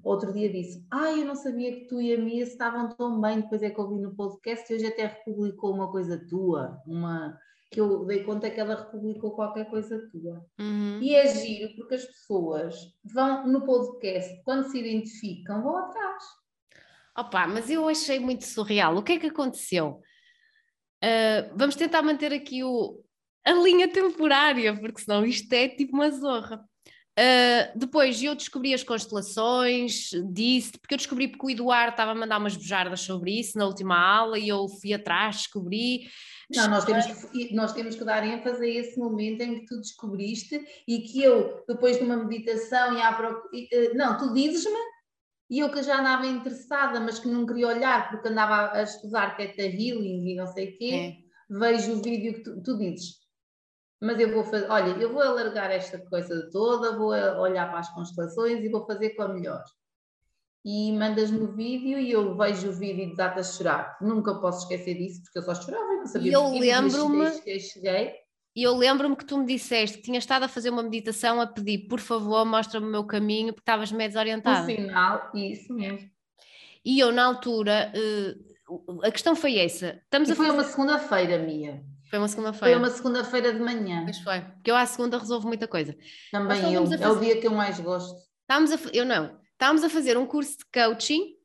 outro 0.02 0.32
dia 0.32 0.50
disse, 0.50 0.82
ai, 0.90 1.20
eu 1.20 1.26
não 1.26 1.34
sabia 1.34 1.72
que 1.72 1.86
tu 1.88 2.00
e 2.00 2.14
a 2.14 2.18
Mia 2.18 2.42
estavam 2.42 2.88
tão 2.88 3.20
bem, 3.20 3.42
depois 3.42 3.62
é 3.62 3.68
que 3.68 3.78
ouvi 3.78 4.00
no 4.00 4.14
podcast 4.14 4.72
e 4.72 4.76
hoje 4.76 4.86
até 4.86 5.06
republicou 5.06 5.74
uma 5.74 5.92
coisa 5.92 6.26
tua, 6.26 6.80
uma 6.86 7.38
que 7.70 7.80
eu 7.80 8.04
dei 8.04 8.22
conta 8.22 8.50
que 8.50 8.60
ela 8.60 8.76
republicou 8.76 9.32
qualquer 9.32 9.68
coisa 9.68 9.98
tua. 10.10 10.44
Uhum. 10.58 11.00
E 11.00 11.14
é 11.14 11.26
giro 11.34 11.74
porque 11.74 11.94
as 11.94 12.04
pessoas 12.04 12.74
vão 13.04 13.46
no 13.46 13.64
podcast, 13.64 14.42
quando 14.44 14.70
se 14.70 14.78
identificam, 14.78 15.62
vão 15.62 15.76
atrás. 15.76 16.22
Opa, 17.16 17.46
mas 17.46 17.68
eu 17.68 17.88
achei 17.88 18.18
muito 18.18 18.44
surreal. 18.44 18.96
O 18.96 19.02
que 19.02 19.12
é 19.12 19.18
que 19.18 19.26
aconteceu? 19.26 20.00
Uh, 21.02 21.52
vamos 21.56 21.76
tentar 21.76 22.00
manter 22.00 22.32
aqui 22.32 22.64
o, 22.64 23.00
a 23.44 23.52
linha 23.52 23.88
temporária, 23.88 24.78
porque 24.78 25.02
senão 25.02 25.24
isto 25.24 25.52
é 25.52 25.68
tipo 25.68 25.94
uma 25.94 26.10
zorra. 26.10 26.64
Uh, 27.18 27.78
depois 27.78 28.22
eu 28.22 28.34
descobri 28.34 28.72
as 28.72 28.82
constelações, 28.82 30.10
disse, 30.32 30.72
porque 30.78 30.94
eu 30.94 30.98
descobri 30.98 31.28
porque 31.28 31.44
o 31.44 31.50
Eduardo 31.50 31.90
estava 31.90 32.12
a 32.12 32.14
mandar 32.14 32.38
umas 32.38 32.56
bujardas 32.56 33.00
sobre 33.00 33.38
isso 33.38 33.58
na 33.58 33.66
última 33.66 33.98
aula 33.98 34.38
e 34.38 34.48
eu 34.48 34.66
fui 34.66 34.94
atrás, 34.94 35.36
descobri. 35.36 36.08
Não, 36.54 36.68
nós 36.68 36.84
temos, 36.86 37.06
que, 37.06 37.54
nós 37.54 37.72
temos 37.74 37.96
que 37.96 38.04
dar 38.04 38.26
ênfase 38.26 38.64
a 38.64 38.68
esse 38.68 38.98
momento 38.98 39.42
em 39.42 39.60
que 39.60 39.66
tu 39.66 39.78
descobriste 39.80 40.58
e 40.88 41.00
que 41.00 41.22
eu, 41.22 41.62
depois 41.68 41.98
de 41.98 42.04
uma 42.04 42.16
meditação 42.16 42.96
e 42.96 43.02
à 43.02 43.12
procura. 43.12 43.50
Eh, 43.70 43.94
não, 43.94 44.16
tu 44.16 44.32
dizes-me 44.32 44.78
e 45.52 45.58
eu 45.58 45.70
que 45.70 45.82
já 45.82 46.00
andava 46.00 46.26
interessada, 46.26 46.98
mas 46.98 47.18
que 47.18 47.28
não 47.28 47.44
queria 47.44 47.68
olhar 47.68 48.10
porque 48.10 48.26
andava 48.26 48.72
a 48.72 48.82
estudar 48.84 49.36
Theta 49.36 49.60
Healing 49.60 50.30
e 50.30 50.34
não 50.34 50.46
sei 50.46 50.70
o 50.70 50.78
quê, 50.78 50.94
é. 50.94 51.54
vejo 51.54 51.92
o 51.92 52.02
vídeo 52.02 52.32
que 52.32 52.40
tu, 52.40 52.62
tu, 52.62 52.78
dizes. 52.78 53.16
Mas 54.00 54.18
eu 54.18 54.32
vou 54.32 54.44
fazer, 54.44 54.70
olha, 54.70 54.92
eu 54.92 55.12
vou 55.12 55.20
alargar 55.20 55.70
esta 55.70 55.98
coisa 55.98 56.48
toda, 56.50 56.96
vou 56.96 57.08
olhar 57.08 57.68
para 57.68 57.80
as 57.80 57.90
constelações 57.90 58.64
e 58.64 58.68
vou 58.70 58.86
fazer 58.86 59.10
com 59.10 59.24
a 59.24 59.28
melhor. 59.28 59.62
E 60.64 60.90
mandas-me 60.92 61.40
o 61.40 61.52
vídeo 61.52 61.98
e 61.98 62.10
eu 62.10 62.34
vejo 62.34 62.70
o 62.70 62.72
vídeo 62.72 63.04
e 63.04 63.10
desato 63.10 63.38
a 63.38 63.42
chorar. 63.42 63.98
Nunca 64.00 64.34
posso 64.36 64.62
esquecer 64.62 64.94
disso, 64.94 65.22
porque 65.22 65.38
eu 65.38 65.42
só 65.42 65.54
chorava 65.54 65.92
e 65.92 65.96
não 65.98 66.06
sabia. 66.06 66.30
E 66.30 66.34
eu 66.34 66.48
lembro-me. 66.48 67.30
Cheguei, 67.30 67.60
cheguei, 67.60 68.14
e 68.54 68.62
eu 68.62 68.76
lembro-me 68.76 69.16
que 69.16 69.24
tu 69.24 69.38
me 69.38 69.46
disseste 69.46 69.98
que 69.98 70.02
tinhas 70.04 70.24
estado 70.24 70.44
a 70.44 70.48
fazer 70.48 70.70
uma 70.70 70.82
meditação 70.82 71.40
a 71.40 71.46
pedir, 71.46 71.86
por 71.88 72.00
favor, 72.00 72.44
mostra-me 72.44 72.86
o 72.86 72.90
meu 72.90 73.04
caminho, 73.04 73.52
porque 73.52 73.62
estavas 73.62 73.90
meio 73.90 74.08
desorientada. 74.08 74.60
No 74.60 74.66
final, 74.66 75.30
isso 75.34 75.72
mesmo. 75.72 76.10
E 76.84 76.98
eu, 76.98 77.12
na 77.12 77.24
altura, 77.24 77.92
uh, 78.68 79.04
a 79.04 79.10
questão 79.10 79.34
foi 79.34 79.58
essa. 79.58 80.00
Estamos 80.04 80.28
e 80.28 80.32
a 80.32 80.34
foi 80.34 80.46
fazer... 80.46 80.58
uma 80.58 80.64
segunda-feira, 80.64 81.38
Mia. 81.38 81.82
Foi 82.10 82.18
uma 82.18 82.28
segunda-feira. 82.28 82.74
Foi 82.74 82.76
uma 82.76 82.90
segunda-feira 82.90 83.52
de 83.54 83.60
manhã. 83.60 84.02
Pois 84.04 84.18
foi, 84.18 84.40
porque 84.40 84.70
eu 84.70 84.76
à 84.76 84.84
segunda 84.84 85.18
resolvo 85.18 85.48
muita 85.48 85.66
coisa. 85.66 85.96
Também 86.30 86.74
eu, 86.74 86.82
fazer... 86.82 87.02
é 87.02 87.08
o 87.08 87.18
dia 87.18 87.40
que 87.40 87.46
eu 87.46 87.52
mais 87.52 87.80
gosto. 87.80 88.14
Estávamos 88.42 88.72
a... 88.72 88.90
Eu 88.92 89.06
não. 89.06 89.40
Estávamos 89.52 89.84
a 89.84 89.88
fazer 89.88 90.18
um 90.18 90.26
curso 90.26 90.58
de 90.58 90.64
coaching, 90.74 91.36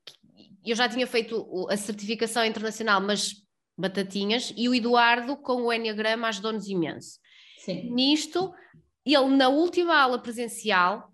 eu 0.65 0.75
já 0.75 0.89
tinha 0.89 1.07
feito 1.07 1.47
a 1.69 1.77
certificação 1.77 2.43
internacional, 2.43 2.99
mas 2.99 3.35
batatinhas, 3.77 4.53
e 4.57 4.67
o 4.67 4.75
Eduardo, 4.75 5.37
com 5.37 5.63
o 5.63 5.73
Enneagrama, 5.73 6.27
ajudou-nos 6.29 6.67
imenso. 6.67 7.19
Sim. 7.59 7.89
Nisto, 7.91 8.53
ele, 9.05 9.27
na 9.35 9.49
última 9.49 9.95
aula 9.95 10.19
presencial, 10.19 11.11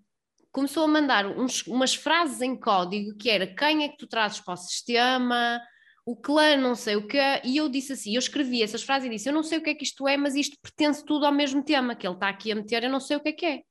começou 0.50 0.84
a 0.84 0.88
mandar 0.88 1.26
uns, 1.26 1.66
umas 1.66 1.94
frases 1.94 2.40
em 2.40 2.56
código 2.56 3.16
que 3.16 3.28
era 3.28 3.46
quem 3.46 3.84
é 3.84 3.88
que 3.88 3.98
tu 3.98 4.06
trazes 4.06 4.40
para 4.40 4.54
o 4.54 4.56
sistema, 4.56 5.60
o 6.06 6.14
clã 6.14 6.56
não 6.56 6.74
sei 6.74 6.96
o 6.96 7.06
que, 7.06 7.18
e 7.44 7.56
eu 7.56 7.68
disse 7.68 7.94
assim, 7.94 8.14
eu 8.14 8.18
escrevi 8.18 8.62
essas 8.62 8.82
frases 8.82 9.06
e 9.06 9.10
disse, 9.10 9.28
eu 9.28 9.32
não 9.32 9.42
sei 9.42 9.58
o 9.58 9.62
que 9.62 9.70
é 9.70 9.74
que 9.74 9.84
isto 9.84 10.06
é, 10.06 10.16
mas 10.16 10.34
isto 10.34 10.56
pertence 10.62 11.04
tudo 11.04 11.26
ao 11.26 11.32
mesmo 11.32 11.62
tema, 11.62 11.94
que 11.94 12.06
ele 12.06 12.14
está 12.14 12.28
aqui 12.28 12.52
a 12.52 12.54
meter, 12.54 12.84
eu 12.84 12.90
não 12.90 13.00
sei 13.00 13.16
o 13.16 13.20
que 13.20 13.30
é 13.30 13.32
que 13.32 13.46
é. 13.46 13.62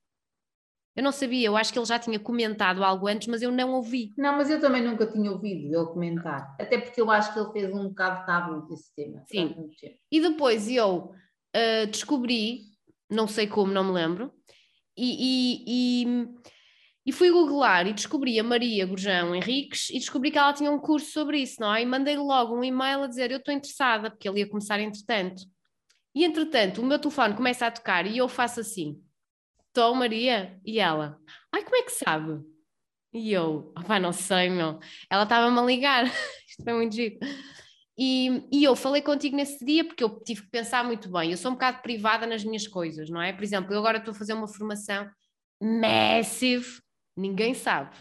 Eu 0.95 1.01
não 1.01 1.11
sabia, 1.11 1.47
eu 1.47 1.57
acho 1.57 1.73
que 1.73 1.79
ele 1.79 1.87
já 1.87 1.97
tinha 1.97 2.19
comentado 2.19 2.83
algo 2.83 3.07
antes, 3.07 3.27
mas 3.27 3.41
eu 3.41 3.51
não 3.51 3.73
ouvi. 3.73 4.13
Não, 4.15 4.37
mas 4.37 4.49
eu 4.49 4.59
também 4.61 4.83
nunca 4.83 5.07
tinha 5.07 5.31
ouvido 5.31 5.65
ele 5.65 5.85
comentar. 5.87 6.55
Até 6.59 6.77
porque 6.77 7.01
eu 7.01 7.09
acho 7.09 7.33
que 7.33 7.39
ele 7.39 7.51
fez 7.51 7.73
um 7.73 7.89
bocado 7.89 8.25
tabu 8.27 8.67
desse 8.67 8.93
tema. 8.95 9.23
Sim. 9.25 9.55
E 10.11 10.21
depois 10.21 10.69
eu 10.69 11.11
uh, 11.55 11.87
descobri, 11.89 12.65
não 13.09 13.27
sei 13.27 13.47
como, 13.47 13.73
não 13.73 13.83
me 13.83 13.91
lembro, 13.91 14.31
e, 14.95 15.63
e, 15.65 16.05
e, 16.05 16.27
e, 17.07 17.11
fui 17.11 17.31
googlar 17.31 17.87
e 17.87 17.93
descobri 17.93 18.39
a 18.39 18.43
Maria 18.43 18.85
Gurjão 18.85 19.33
Henriques 19.33 19.89
e 19.89 19.93
descobri 19.93 20.29
que 20.29 20.37
ela 20.37 20.53
tinha 20.53 20.69
um 20.69 20.77
curso 20.77 21.11
sobre 21.11 21.39
isso, 21.39 21.59
não 21.59 21.73
é? 21.73 21.81
E 21.81 21.85
mandei 21.87 22.15
logo 22.17 22.55
um 22.55 22.63
e-mail 22.63 23.01
a 23.01 23.07
dizer 23.07 23.31
eu 23.31 23.39
estou 23.39 23.51
interessada, 23.51 24.11
porque 24.11 24.29
ele 24.29 24.41
ia 24.41 24.47
começar 24.47 24.79
entretanto. 24.79 25.41
E 26.13 26.23
entretanto, 26.23 26.83
o 26.83 26.85
meu 26.85 26.99
telefone 26.99 27.33
começa 27.33 27.65
a 27.65 27.71
tocar 27.71 28.05
e 28.05 28.19
eu 28.19 28.29
faço 28.29 28.59
assim 28.59 29.01
Estou, 29.73 29.95
Maria? 29.95 30.61
E 30.63 30.79
ela, 30.79 31.19
ai, 31.51 31.63
como 31.63 31.75
é 31.75 31.81
que 31.81 31.89
sabe? 31.89 32.45
E 33.11 33.31
eu, 33.31 33.73
vai, 33.75 33.99
não 33.99 34.13
sei, 34.13 34.47
meu. 34.47 34.79
Ela 35.09 35.23
estava-me 35.23 35.57
a 35.57 35.63
ligar, 35.63 36.05
isto 36.47 36.63
foi 36.63 36.73
muito 36.73 36.93
giro. 36.93 37.17
E, 37.97 38.47
e, 38.51 38.63
eu 38.63 38.75
falei 38.75 39.01
contigo 39.01 39.35
nesse 39.35 39.65
dia 39.65 39.83
porque 39.83 40.03
eu 40.03 40.21
tive 40.23 40.43
que 40.43 40.49
pensar 40.51 40.83
muito 40.83 41.11
bem. 41.11 41.31
Eu 41.31 41.37
sou 41.37 41.49
um 41.49 41.55
bocado 41.55 41.81
privada 41.81 42.27
nas 42.27 42.43
minhas 42.43 42.67
coisas, 42.67 43.09
não 43.09 43.19
é? 43.19 43.33
Por 43.33 43.43
exemplo, 43.43 43.73
eu 43.73 43.79
agora 43.79 43.97
estou 43.97 44.11
a 44.11 44.15
fazer 44.15 44.33
uma 44.33 44.47
formação 44.47 45.09
massive, 45.59 46.79
ninguém 47.17 47.55
sabe. 47.55 47.97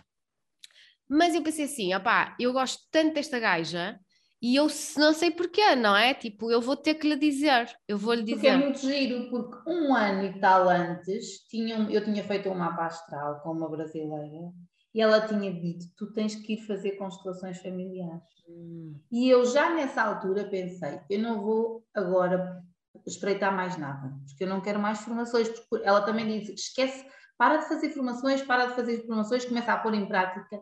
Mas 1.09 1.35
eu 1.35 1.43
pensei 1.43 1.65
assim, 1.65 1.95
opá, 1.95 2.37
eu 2.39 2.53
gosto 2.53 2.83
tanto 2.91 3.15
desta 3.15 3.41
gaja 3.41 3.99
e 4.43 4.57
eu 4.57 4.67
não 4.97 5.15
sei 5.15 5.31
porquê, 5.31 5.77
não 5.77 5.97
é? 5.97 6.13
Tipo, 6.13 6.51
eu 6.51 6.61
vou 6.61 6.77
ter 6.77 6.95
que 6.95 7.09
lhe 7.09 7.17
dizer, 7.17 7.71
eu 7.87 7.97
vou 7.97 8.13
lhe 8.13 8.25
dizer. 8.25 8.35
Porque 8.35 8.49
é 8.49 8.57
muito 8.57 8.79
giro, 8.81 9.31
porque 9.31 9.71
um 9.71 9.95
ano 9.95 10.25
e 10.25 10.41
tal 10.41 10.69
antes, 10.69 11.47
tinha, 11.49 11.77
eu 11.89 12.05
tinha 12.05 12.25
feito 12.25 12.49
um 12.49 12.55
mapa 12.55 12.87
astral 12.87 13.41
com 13.41 13.53
uma 13.53 13.71
brasileira 13.71 14.53
e 14.93 15.01
ela 15.01 15.27
tinha 15.27 15.53
dito: 15.53 15.87
tu 15.97 16.13
tens 16.13 16.35
que 16.35 16.55
ir 16.55 16.67
fazer 16.67 16.93
constelações 16.93 17.59
familiares. 17.59 18.23
Hum. 18.49 18.97
E 19.13 19.29
eu 19.29 19.45
já 19.45 19.73
nessa 19.75 20.03
altura 20.03 20.45
pensei: 20.45 21.01
eu 21.09 21.21
não 21.21 21.41
vou 21.41 21.85
agora 21.95 22.61
espreitar 23.07 23.55
mais 23.55 23.79
nada, 23.79 24.13
porque 24.27 24.43
eu 24.43 24.49
não 24.49 24.61
quero 24.61 24.81
mais 24.81 25.01
formações. 25.01 25.49
Porque 25.49 25.87
ela 25.87 26.03
também 26.03 26.27
disse: 26.27 26.55
esquece, 26.55 27.07
para 27.39 27.59
de 27.59 27.69
fazer 27.69 27.91
formações, 27.91 28.43
para 28.43 28.67
de 28.67 28.75
fazer 28.75 29.07
formações, 29.07 29.45
começa 29.45 29.73
a 29.73 29.79
pôr 29.79 29.95
em 29.95 30.07
prática. 30.07 30.61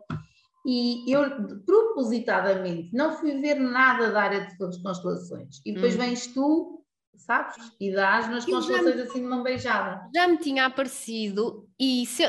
E 0.65 1.11
eu, 1.11 1.23
propositadamente, 1.65 2.93
não 2.93 3.13
fui 3.13 3.39
ver 3.39 3.55
nada 3.55 4.11
da 4.11 4.21
área 4.21 4.45
de 4.45 4.57
constelações. 4.57 5.59
E 5.65 5.73
depois 5.73 5.95
hum. 5.95 5.97
vens 5.97 6.27
tu, 6.27 6.83
sabes? 7.17 7.55
E 7.79 7.91
dás 7.91 8.29
nas 8.29 8.45
constelações 8.45 8.95
me, 8.95 9.01
assim 9.01 9.21
de 9.21 9.27
mão 9.27 9.43
beijada. 9.43 10.07
Já 10.13 10.27
me 10.27 10.37
tinha 10.37 10.65
aparecido 10.65 11.67
e 11.79 12.05
se, 12.05 12.23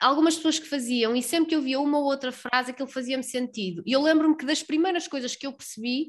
algumas 0.00 0.36
pessoas 0.36 0.58
que 0.58 0.68
faziam, 0.68 1.14
e 1.14 1.22
sempre 1.22 1.50
que 1.50 1.56
eu 1.56 1.62
via 1.62 1.80
uma 1.80 1.98
ou 1.98 2.04
outra 2.04 2.32
frase, 2.32 2.70
aquilo 2.70 2.88
fazia-me 2.88 3.22
sentido. 3.22 3.82
E 3.86 3.92
eu 3.92 4.02
lembro-me 4.02 4.36
que 4.36 4.46
das 4.46 4.62
primeiras 4.62 5.06
coisas 5.06 5.36
que 5.36 5.46
eu 5.46 5.52
percebi, 5.52 6.08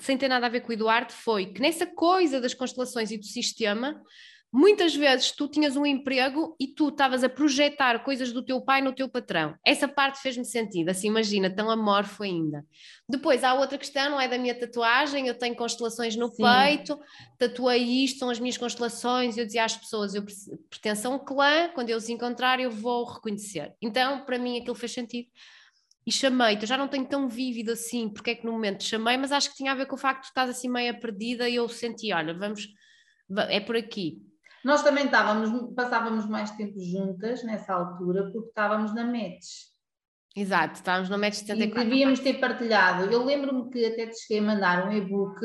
sem 0.00 0.18
ter 0.18 0.28
nada 0.28 0.46
a 0.46 0.50
ver 0.50 0.60
com 0.60 0.70
o 0.70 0.72
Eduardo, 0.72 1.12
foi 1.12 1.46
que 1.46 1.60
nessa 1.60 1.86
coisa 1.86 2.40
das 2.40 2.54
constelações 2.54 3.10
e 3.10 3.18
do 3.18 3.24
sistema, 3.24 4.02
muitas 4.54 4.94
vezes 4.94 5.32
tu 5.32 5.48
tinhas 5.48 5.76
um 5.76 5.84
emprego 5.84 6.54
e 6.60 6.68
tu 6.68 6.88
estavas 6.88 7.24
a 7.24 7.28
projetar 7.28 8.04
coisas 8.04 8.32
do 8.32 8.40
teu 8.40 8.60
pai 8.60 8.80
no 8.80 8.94
teu 8.94 9.08
patrão. 9.08 9.56
Essa 9.66 9.88
parte 9.88 10.22
fez-me 10.22 10.44
sentido, 10.44 10.90
assim, 10.90 11.08
imagina, 11.08 11.50
tão 11.50 11.68
amorfo 11.68 12.22
ainda. 12.22 12.64
Depois 13.08 13.42
há 13.42 13.52
outra 13.52 13.76
questão, 13.76 14.12
não 14.12 14.20
é 14.20 14.28
da 14.28 14.38
minha 14.38 14.54
tatuagem, 14.54 15.26
eu 15.26 15.36
tenho 15.36 15.56
constelações 15.56 16.14
no 16.14 16.28
Sim. 16.28 16.44
peito, 16.44 16.96
tatuei 17.36 17.82
isto, 17.82 18.20
são 18.20 18.30
as 18.30 18.38
minhas 18.38 18.56
constelações, 18.56 19.36
eu 19.36 19.44
dizia 19.44 19.64
às 19.64 19.76
pessoas, 19.76 20.14
eu 20.14 20.24
pertenço 20.70 21.08
a 21.08 21.10
um 21.10 21.18
clã, 21.18 21.68
quando 21.74 21.90
eu 21.90 21.96
os 21.96 22.08
encontrar 22.08 22.60
eu 22.60 22.70
vou 22.70 23.04
reconhecer. 23.04 23.74
Então, 23.82 24.24
para 24.24 24.38
mim 24.38 24.60
aquilo 24.60 24.76
fez 24.76 24.92
sentido. 24.92 25.28
E 26.06 26.12
chamei-te, 26.12 26.62
eu 26.62 26.68
já 26.68 26.78
não 26.78 26.86
tenho 26.86 27.06
tão 27.06 27.28
vívido 27.28 27.72
assim, 27.72 28.08
porque 28.08 28.30
é 28.30 28.34
que 28.36 28.46
no 28.46 28.52
momento 28.52 28.84
chamei, 28.84 29.16
mas 29.16 29.32
acho 29.32 29.50
que 29.50 29.56
tinha 29.56 29.72
a 29.72 29.74
ver 29.74 29.86
com 29.86 29.96
o 29.96 29.98
facto 29.98 30.20
de 30.20 30.28
tu 30.28 30.30
estás 30.30 30.48
assim 30.48 30.68
meia 30.68 30.94
perdida 30.94 31.48
e 31.48 31.56
eu 31.56 31.68
senti, 31.68 32.12
olha, 32.12 32.32
vamos, 32.32 32.68
é 33.48 33.58
por 33.58 33.74
aqui 33.74 34.22
nós 34.64 34.82
também 34.82 35.04
estávamos, 35.04 35.74
passávamos 35.74 36.26
mais 36.26 36.50
tempo 36.52 36.80
juntas 36.80 37.42
nessa 37.44 37.74
altura 37.74 38.30
porque 38.32 38.48
estávamos 38.48 38.94
na 38.94 39.04
METS. 39.04 39.72
Exato, 40.34 40.74
estávamos 40.74 41.08
no 41.08 41.18
METS 41.18 41.38
74. 41.40 41.80
E 41.80 41.84
devíamos 41.84 42.20
ter 42.20 42.34
partilhado. 42.40 43.12
Eu 43.12 43.24
lembro-me 43.24 43.70
que 43.70 43.84
até 43.84 44.06
te 44.06 44.18
cheguei 44.18 44.38
a 44.38 44.42
mandar 44.42 44.88
um 44.88 44.92
e-book, 44.92 45.38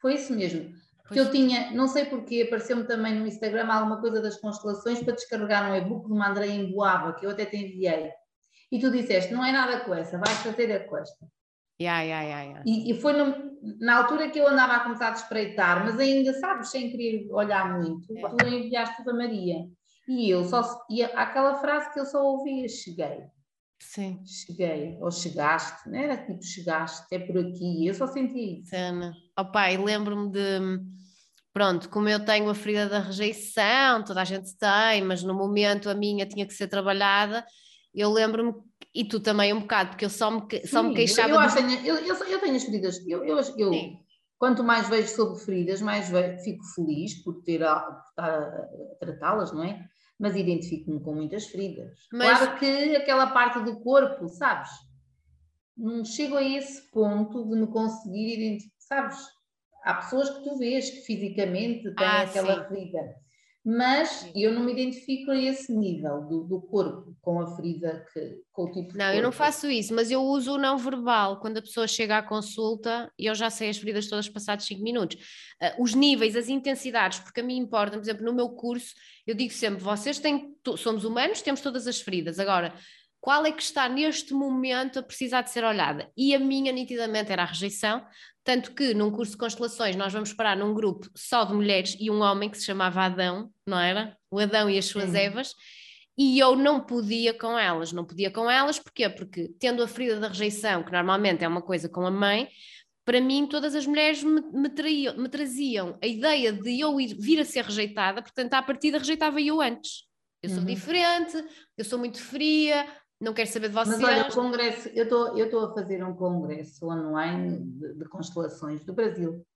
foi 0.00 0.14
isso 0.14 0.34
mesmo. 0.34 0.70
Porque 1.02 1.18
eu 1.18 1.30
tinha, 1.30 1.72
não 1.72 1.88
sei 1.88 2.04
porquê, 2.04 2.44
apareceu-me 2.46 2.84
também 2.84 3.18
no 3.18 3.26
Instagram 3.26 3.66
alguma 3.66 4.00
coisa 4.00 4.20
das 4.20 4.36
constelações 4.36 5.02
para 5.02 5.14
descarregar 5.14 5.70
um 5.70 5.74
e-book 5.74 6.06
de 6.06 6.12
uma 6.12 6.28
Andréia 6.28 6.52
em 6.52 6.70
Boaba, 6.70 7.14
que 7.14 7.26
eu 7.26 7.30
até 7.30 7.46
te 7.46 7.56
enviei. 7.56 8.10
E 8.70 8.78
tu 8.78 8.92
disseste, 8.92 9.32
não 9.32 9.44
é 9.44 9.50
nada 9.50 9.80
com 9.80 9.92
essa, 9.92 10.18
vais 10.18 10.38
fazer 10.38 10.70
a 10.70 10.86
com 10.86 10.96
esta. 10.96 11.26
Yeah, 11.80 12.02
yeah, 12.02 12.22
yeah. 12.22 12.62
E, 12.66 12.90
e, 12.90 13.00
foi 13.00 13.14
no, 13.14 13.56
na 13.80 13.96
altura 13.96 14.28
que 14.28 14.38
eu 14.38 14.46
andava 14.46 14.74
a 14.74 14.80
começar 14.80 15.08
a 15.08 15.14
espreitar, 15.14 15.82
mas 15.84 15.98
ainda, 15.98 16.32
sabes, 16.34 16.70
sem 16.70 16.90
querer 16.90 17.26
olhar 17.32 17.80
muito, 17.80 18.14
é. 18.18 18.28
tu 18.28 18.46
enviaste 18.46 19.02
para 19.02 19.14
Maria. 19.14 19.66
E 20.06 20.28
eu 20.28 20.44
só, 20.44 20.62
e 20.90 21.02
aquela 21.02 21.56
frase 21.56 21.90
que 21.92 22.00
eu 22.00 22.04
só 22.04 22.22
ouvia, 22.22 22.68
cheguei. 22.68 23.22
Sim. 23.78 24.20
Cheguei, 24.26 24.98
ou 25.00 25.10
chegaste, 25.10 25.88
não 25.88 25.98
era 25.98 26.18
tipo 26.18 26.42
chegaste, 26.42 27.06
é 27.14 27.18
por 27.18 27.38
aqui, 27.38 27.86
eu 27.86 27.94
só 27.94 28.06
senti 28.06 28.60
isso. 28.60 28.70
Oh 29.38 29.46
pai, 29.46 29.78
lembro-me 29.78 30.30
de, 30.30 30.80
pronto, 31.50 31.88
como 31.88 32.08
eu 32.08 32.22
tenho 32.22 32.50
a 32.50 32.54
ferida 32.54 32.90
da 32.90 32.98
rejeição, 33.00 34.04
toda 34.04 34.20
a 34.20 34.24
gente 34.24 34.54
tem, 34.58 35.02
mas 35.02 35.22
no 35.22 35.32
momento 35.32 35.88
a 35.88 35.94
minha 35.94 36.26
tinha 36.26 36.46
que 36.46 36.52
ser 36.52 36.68
trabalhada, 36.68 37.46
eu 37.94 38.10
lembro-me 38.12 38.52
e 38.94 39.04
tu 39.04 39.20
também 39.20 39.52
um 39.52 39.60
bocado, 39.60 39.90
porque 39.90 40.04
eu 40.04 40.10
só 40.10 40.30
me, 40.30 40.66
só 40.66 40.82
me 40.82 40.94
queixava. 40.94 41.30
Eu, 41.30 41.66
de... 41.66 41.86
eu, 41.86 41.96
eu, 41.98 42.14
eu, 42.24 42.40
tenho 42.40 42.56
as 42.56 42.64
feridas, 42.64 43.06
eu, 43.06 43.24
eu, 43.24 43.38
eu 43.56 43.72
quanto 44.36 44.64
mais 44.64 44.88
vejo 44.88 45.08
sobre 45.08 45.38
feridas, 45.44 45.80
mais 45.80 46.08
vejo, 46.08 46.42
fico 46.42 46.64
feliz 46.74 47.22
por, 47.22 47.42
ter 47.42 47.62
a, 47.62 47.78
por 47.80 48.02
estar 48.08 48.28
a, 48.28 48.68
a 48.92 48.96
tratá-las, 48.98 49.52
não 49.52 49.62
é? 49.62 49.84
Mas 50.18 50.36
identifico-me 50.36 51.00
com 51.00 51.14
muitas 51.14 51.46
feridas. 51.46 51.96
Mas... 52.12 52.38
Claro 52.38 52.58
que 52.58 52.96
aquela 52.96 53.28
parte 53.28 53.60
do 53.60 53.80
corpo, 53.80 54.28
sabes? 54.28 54.70
Não 55.76 56.04
chego 56.04 56.36
a 56.36 56.42
esse 56.42 56.90
ponto 56.90 57.48
de 57.48 57.56
me 57.56 57.66
conseguir 57.68 58.34
identificar, 58.34 58.74
sabes? 58.78 59.18
Há 59.84 59.94
pessoas 59.94 60.28
que 60.28 60.44
tu 60.44 60.58
vês 60.58 60.90
que 60.90 61.00
fisicamente 61.02 61.82
têm 61.94 62.06
ah, 62.06 62.22
aquela 62.22 62.62
sim. 62.62 62.68
ferida 62.68 63.20
mas 63.64 64.30
eu 64.34 64.52
não 64.52 64.62
me 64.62 64.72
identifico 64.72 65.30
a 65.30 65.36
esse 65.36 65.70
nível 65.70 66.22
do, 66.22 66.44
do 66.44 66.60
corpo, 66.62 67.14
com 67.20 67.40
a 67.40 67.56
ferida, 67.56 68.06
que, 68.10 68.38
com 68.52 68.64
o 68.64 68.72
tipo 68.72 68.96
Não, 68.96 69.12
eu 69.12 69.22
não 69.22 69.30
faço 69.30 69.70
isso, 69.70 69.94
mas 69.94 70.10
eu 70.10 70.22
uso 70.22 70.54
o 70.54 70.58
não 70.58 70.78
verbal. 70.78 71.40
Quando 71.40 71.58
a 71.58 71.62
pessoa 71.62 71.86
chega 71.86 72.16
à 72.16 72.22
consulta, 72.22 73.12
e 73.18 73.26
eu 73.26 73.34
já 73.34 73.50
sei 73.50 73.68
as 73.68 73.76
feridas 73.76 74.08
todas 74.08 74.28
passados 74.30 74.64
5 74.64 74.82
minutos. 74.82 75.16
Uh, 75.62 75.82
os 75.82 75.94
níveis, 75.94 76.36
as 76.36 76.48
intensidades, 76.48 77.18
porque 77.18 77.40
a 77.40 77.44
mim 77.44 77.58
importa, 77.58 77.98
por 77.98 78.02
exemplo, 78.02 78.24
no 78.24 78.32
meu 78.32 78.48
curso, 78.48 78.94
eu 79.26 79.34
digo 79.34 79.52
sempre: 79.52 79.82
vocês 79.82 80.18
têm, 80.18 80.54
somos 80.78 81.04
humanos, 81.04 81.42
temos 81.42 81.60
todas 81.60 81.86
as 81.86 82.00
feridas. 82.00 82.38
Agora, 82.38 82.74
qual 83.20 83.44
é 83.44 83.52
que 83.52 83.62
está 83.62 83.88
neste 83.88 84.32
momento 84.32 84.98
a 84.98 85.02
precisar 85.02 85.42
de 85.42 85.50
ser 85.50 85.64
olhada? 85.64 86.10
E 86.16 86.34
a 86.34 86.38
minha, 86.38 86.72
nitidamente, 86.72 87.30
era 87.30 87.42
a 87.42 87.46
rejeição, 87.46 88.04
tanto 88.42 88.72
que 88.72 88.94
num 88.94 89.10
curso 89.10 89.32
de 89.32 89.38
constelações 89.38 89.94
nós 89.94 90.12
vamos 90.12 90.32
parar 90.32 90.56
num 90.56 90.72
grupo 90.72 91.08
só 91.14 91.44
de 91.44 91.52
mulheres 91.52 91.96
e 92.00 92.10
um 92.10 92.20
homem 92.22 92.48
que 92.48 92.58
se 92.58 92.64
chamava 92.64 93.02
Adão, 93.02 93.50
não 93.66 93.78
era? 93.78 94.16
O 94.30 94.38
Adão 94.38 94.70
e 94.70 94.78
as 94.78 94.86
suas 94.86 95.10
Sim. 95.10 95.18
Evas, 95.18 95.54
e 96.16 96.38
eu 96.38 96.56
não 96.56 96.80
podia 96.80 97.32
com 97.32 97.58
elas, 97.58 97.92
não 97.92 98.04
podia 98.04 98.30
com 98.30 98.50
elas, 98.50 98.78
porquê? 98.78 99.08
Porque 99.08 99.50
tendo 99.58 99.82
a 99.82 99.88
ferida 99.88 100.18
da 100.18 100.28
rejeição, 100.28 100.82
que 100.82 100.92
normalmente 100.92 101.44
é 101.44 101.48
uma 101.48 101.62
coisa 101.62 101.88
com 101.88 102.06
a 102.06 102.10
mãe, 102.10 102.48
para 103.04 103.20
mim 103.20 103.46
todas 103.46 103.74
as 103.74 103.86
mulheres 103.86 104.22
me, 104.22 104.40
me, 104.52 104.68
traíam, 104.68 105.16
me 105.16 105.28
traziam 105.28 105.98
a 106.02 106.06
ideia 106.06 106.52
de 106.52 106.80
eu 106.80 107.00
ir, 107.00 107.16
vir 107.18 107.40
a 107.40 107.44
ser 107.44 107.64
rejeitada, 107.64 108.22
portanto 108.22 108.54
à 108.54 108.62
partida 108.62 108.98
rejeitava 108.98 109.40
eu 109.40 109.60
antes. 109.60 110.08
Eu 110.42 110.48
sou 110.48 110.60
uhum. 110.60 110.64
diferente, 110.64 111.44
eu 111.76 111.84
sou 111.84 111.98
muito 111.98 112.22
fria, 112.22 112.86
não 113.20 113.34
quero 113.34 113.50
saber 113.50 113.68
de 113.68 113.74
vocês. 113.74 114.00
Mas 114.00 114.10
olha, 114.10 114.28
o 114.28 114.34
congresso, 114.34 114.88
eu 114.88 115.04
estou 115.04 115.36
eu 115.36 115.64
a 115.64 115.74
fazer 115.74 116.02
um 116.02 116.14
congresso 116.14 116.88
online 116.88 117.64
de, 117.72 117.94
de 117.94 118.04
constelações 118.06 118.82
do 118.84 118.94
Brasil. 118.94 119.46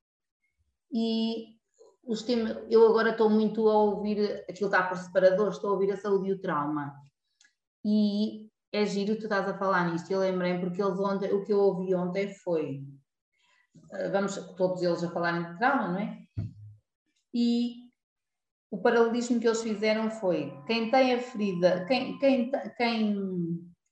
E 0.93 1.57
os 2.05 2.23
temas, 2.23 2.59
eu 2.71 2.87
agora 2.87 3.11
estou 3.11 3.31
muito 3.31 3.67
a 3.69 3.75
ouvir, 3.75 4.45
aquilo 4.49 4.69
está 4.69 4.83
por 4.83 4.99
separador, 4.99 5.49
estou 5.49 5.71
a 5.71 5.73
ouvir 5.73 5.91
a 5.93 5.97
saúde 5.97 6.29
e 6.29 6.33
o 6.35 6.41
trauma. 6.41 6.95
E 7.83 8.51
é 8.71 8.85
giro 8.85 9.17
tu 9.17 9.25
estás 9.25 9.49
a 9.49 9.57
falar 9.57 9.91
nisto. 9.91 10.11
Eu 10.11 10.21
lembrei 10.21 10.59
porque 10.59 10.83
eles 10.83 10.99
ontem, 10.99 11.33
o 11.33 11.43
que 11.43 11.53
eu 11.53 11.59
ouvi 11.59 11.95
ontem 11.95 12.35
foi, 12.35 12.85
eh, 13.93 14.11
vamos 14.11 14.37
todos 14.57 14.83
eles 14.83 15.03
a 15.03 15.11
falarem 15.11 15.43
de 15.43 15.59
trauma, 15.59 15.89
não 15.89 15.99
é? 15.99 16.23
E 17.33 17.84
o 18.75 18.79
paralelismo 18.79 19.39
que 19.39 19.47
eles 19.47 19.63
fizeram 19.63 20.11
foi 20.11 20.53
quem 20.67 20.91
tem 20.91 21.15
a 21.15 21.21
ferida, 21.21 21.85
quem, 21.87 22.19
quem, 22.19 22.51
quem 22.77 23.17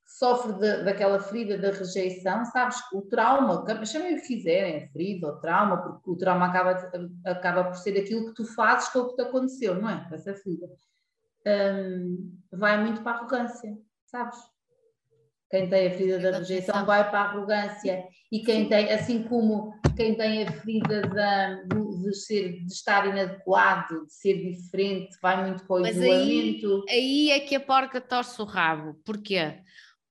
sofre 0.04 0.54
de, 0.54 0.82
daquela 0.82 1.20
ferida 1.20 1.56
da 1.56 1.70
rejeição, 1.70 2.44
sabes, 2.46 2.78
o 2.92 3.02
trauma, 3.02 3.64
chamem 3.86 4.16
o 4.16 4.20
que 4.20 4.26
quiserem, 4.26 4.88
ferida 4.88 5.28
ou 5.28 5.36
trauma, 5.36 5.76
porque 5.76 6.10
o 6.10 6.16
trauma 6.16 6.46
acaba, 6.46 6.90
acaba 7.24 7.64
por 7.64 7.76
ser 7.76 7.96
aquilo 7.96 8.26
que 8.26 8.34
tu 8.34 8.44
fazes 8.44 8.88
com 8.88 8.98
o 8.98 9.08
que 9.10 9.14
te 9.14 9.22
aconteceu, 9.22 9.80
não 9.80 9.88
é? 9.88 10.08
Essa 10.12 10.34
ferida. 10.34 10.66
Um, 11.46 12.36
vai 12.52 12.82
muito 12.82 13.02
para 13.04 13.12
a 13.12 13.18
arrogância, 13.20 13.78
sabes? 14.06 14.36
Quem 15.48 15.68
tem 15.68 15.86
a 15.86 15.90
ferida 15.92 16.18
da 16.18 16.38
rejeição 16.38 16.84
vai 16.84 17.08
para 17.08 17.20
a 17.20 17.24
arrogância 17.30 18.04
e 18.32 18.40
quem 18.40 18.68
tem, 18.68 18.90
assim 18.90 19.22
como 19.22 19.72
quem 19.96 20.16
tem 20.16 20.42
a 20.42 20.50
ferida 20.50 21.02
de, 21.02 21.66
de, 22.02 22.14
ser, 22.14 22.64
de 22.64 22.72
estar 22.72 23.06
inadequado, 23.08 24.06
de 24.06 24.12
ser 24.12 24.42
diferente, 24.42 25.16
vai 25.22 25.46
muito 25.46 25.66
para 25.66 25.76
o 25.76 25.80
Mas 25.80 25.96
isolamento. 25.96 26.84
Aí, 26.88 26.96
aí 26.96 27.30
é 27.30 27.40
que 27.40 27.54
a 27.54 27.60
porca 27.60 28.00
torce 28.00 28.40
o 28.40 28.44
rabo. 28.44 29.00
Porquê? 29.04 29.60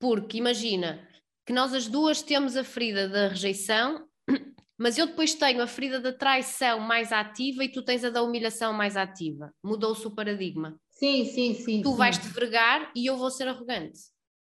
Porque 0.00 0.38
imagina 0.38 1.06
que 1.46 1.52
nós 1.52 1.74
as 1.74 1.86
duas 1.86 2.22
temos 2.22 2.56
a 2.56 2.64
ferida 2.64 3.08
da 3.08 3.28
rejeição, 3.28 4.06
mas 4.78 4.98
eu 4.98 5.06
depois 5.06 5.34
tenho 5.34 5.62
a 5.62 5.66
ferida 5.66 6.00
da 6.00 6.12
traição 6.12 6.80
mais 6.80 7.12
ativa 7.12 7.64
e 7.64 7.68
tu 7.68 7.82
tens 7.82 8.04
a 8.04 8.10
da 8.10 8.22
humilhação 8.22 8.72
mais 8.72 8.96
ativa. 8.96 9.52
Mudou-se 9.62 10.06
o 10.06 10.10
paradigma. 10.10 10.76
Sim, 10.90 11.24
sim, 11.24 11.54
sim. 11.54 11.82
Tu 11.82 11.90
sim. 11.90 11.96
vais 11.96 12.18
te 12.18 12.28
vergar 12.28 12.90
e 12.94 13.06
eu 13.06 13.16
vou 13.16 13.30
ser 13.30 13.48
arrogante. 13.48 14.00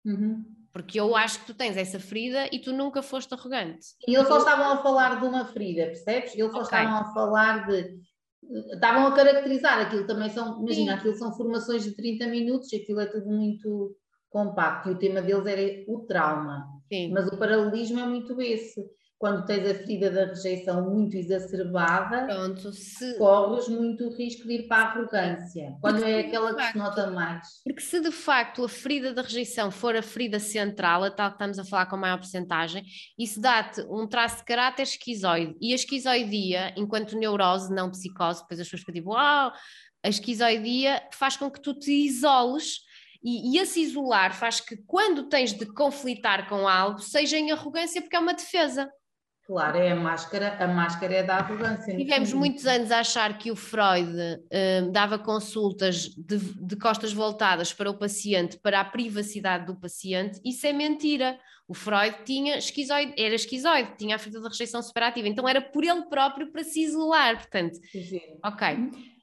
Uhum. 0.05 0.45
Porque 0.75 0.99
eu 0.99 1.15
acho 1.15 1.39
que 1.39 1.47
tu 1.47 1.55
tens 1.55 1.77
essa 1.77 2.01
ferida 2.01 2.49
e 2.51 2.59
tu 2.59 2.73
nunca 2.73 3.01
foste 3.01 3.33
arrogante. 3.33 3.87
E 4.09 4.17
eles 4.17 4.27
só 4.27 4.39
estavam 4.39 4.73
a 4.73 4.83
falar 4.83 5.21
de 5.21 5.25
uma 5.25 5.45
ferida, 5.45 5.87
percebes? 5.87 6.35
Eles 6.35 6.51
só 6.51 6.63
okay. 6.63 6.81
estavam 6.81 6.97
a 6.97 7.15
falar 7.15 7.69
de. 7.69 7.97
Estavam 8.73 9.07
a 9.07 9.15
caracterizar 9.15 9.79
aquilo 9.79 10.05
também 10.05 10.29
são, 10.31 10.61
imagina, 10.61 10.93
Sim. 10.93 10.99
aquilo 10.99 11.15
são 11.15 11.33
formações 11.33 11.85
de 11.85 11.95
30 11.95 12.27
minutos, 12.27 12.75
aquilo 12.75 12.99
é 12.99 13.07
tudo 13.07 13.27
muito 13.27 13.97
compacto, 14.29 14.89
e 14.89 14.93
o 14.93 14.99
tema 14.99 15.23
deles 15.23 15.47
era 15.47 15.85
o 15.87 16.01
trauma. 16.01 16.67
Sim. 16.93 17.13
Mas 17.13 17.29
o 17.29 17.39
paralelismo 17.39 18.01
é 18.01 18.07
muito 18.07 18.39
esse 18.43 18.85
quando 19.25 19.47
tens 19.47 19.67
a 19.67 19.75
ferida 19.75 20.11
da 20.11 20.27
rejeição 20.27 20.91
muito 20.91 21.17
exacerbada, 21.17 22.27
Pronto, 22.27 22.71
se... 22.73 23.17
corres 23.17 23.69
muito 23.69 24.11
risco 24.11 24.47
de 24.47 24.53
ir 24.53 24.69
para 24.69 24.83
a 24.83 24.91
arrogância, 24.91 25.75
quando 25.81 25.97
porque 25.97 26.11
é 26.11 26.21
aquela 26.21 26.53
facto, 26.53 26.67
que 26.67 26.73
se 26.73 26.79
nota 26.79 27.11
mais. 27.11 27.49
Porque 27.65 27.81
se 27.81 28.01
de 28.03 28.11
facto 28.11 28.63
a 28.63 28.69
ferida 28.69 29.15
da 29.15 29.23
rejeição 29.23 29.71
for 29.71 29.97
a 29.97 30.03
ferida 30.03 30.39
central, 30.39 31.05
a 31.05 31.11
tal 31.11 31.31
que 31.31 31.37
estamos 31.37 31.59
a 31.59 31.65
falar 31.65 31.87
com 31.87 31.97
maior 31.97 32.19
porcentagem, 32.19 32.85
isso 33.19 33.41
dá-te 33.41 33.81
um 33.89 34.07
traço 34.07 34.41
de 34.41 34.45
caráter 34.45 34.83
esquizoide. 34.83 35.57
E 35.59 35.73
a 35.73 35.75
esquizoidia, 35.75 36.75
enquanto 36.77 37.17
neurose, 37.17 37.75
não 37.75 37.91
psicose, 37.91 38.43
depois 38.43 38.61
as 38.61 38.67
pessoas 38.67 38.81
ficam 38.81 38.95
tipo, 38.95 39.13
uau, 39.13 39.51
a 40.05 40.09
esquizoidia 40.11 41.03
faz 41.15 41.35
com 41.35 41.51
que 41.51 41.63
tu 41.63 41.73
te 41.73 41.93
isoles 41.93 42.81
e, 43.25 43.55
e 43.55 43.59
esse 43.59 43.81
isolar 43.81 44.37
faz 44.37 44.61
que 44.61 44.77
quando 44.87 45.31
tens 45.31 45.55
de 45.55 45.65
conflitar 45.65 46.47
com 46.47 46.69
algo, 46.69 46.99
seja 46.99 47.39
em 47.39 47.51
arrogância 47.53 48.03
porque 48.03 48.17
é 48.17 48.19
uma 48.19 48.35
defesa. 48.35 48.93
Claro, 49.47 49.77
é 49.77 49.93
a 49.93 49.97
máscara, 49.97 50.57
a 50.59 50.67
máscara 50.67 51.15
é 51.17 51.23
da 51.23 51.37
arrogância. 51.37 51.95
Tivemos 51.95 52.33
muitos 52.33 52.65
anos 52.65 52.91
a 52.91 53.01
achar 53.01 53.37
que 53.37 53.51
o 53.51 53.57
Freud 53.57 54.11
uh, 54.11 54.91
dava 54.91 55.19
consultas 55.19 56.09
de, 56.17 56.39
de, 56.39 56.77
costas 56.77 57.13
voltadas 57.13 57.71
para 57.71 57.91
o 57.91 57.99
paciente, 57.99 58.59
para 58.59 58.81
a 58.81 58.85
privacidade 58.85 59.67
do 59.67 59.77
paciente, 59.77 60.41
isso 60.43 60.67
é 60.67 60.73
mentira. 60.73 61.39
O 61.69 61.75
Freud 61.75 62.17
tinha 62.25 62.57
esquizoide, 62.57 63.15
era 63.19 63.35
esquizoide, 63.35 63.93
tinha 63.99 64.17
a 64.17 64.19
ferida 64.19 64.41
de 64.41 64.49
rejeição 64.49 64.83
superativa, 64.83 65.29
então 65.29 65.47
era 65.47 65.61
por 65.61 65.85
ele 65.85 66.07
próprio 66.07 66.51
para 66.51 66.65
se 66.65 66.83
isolar, 66.83 67.37
portanto. 67.37 67.79
Sim. 67.93 68.21
Ok. 68.43 68.67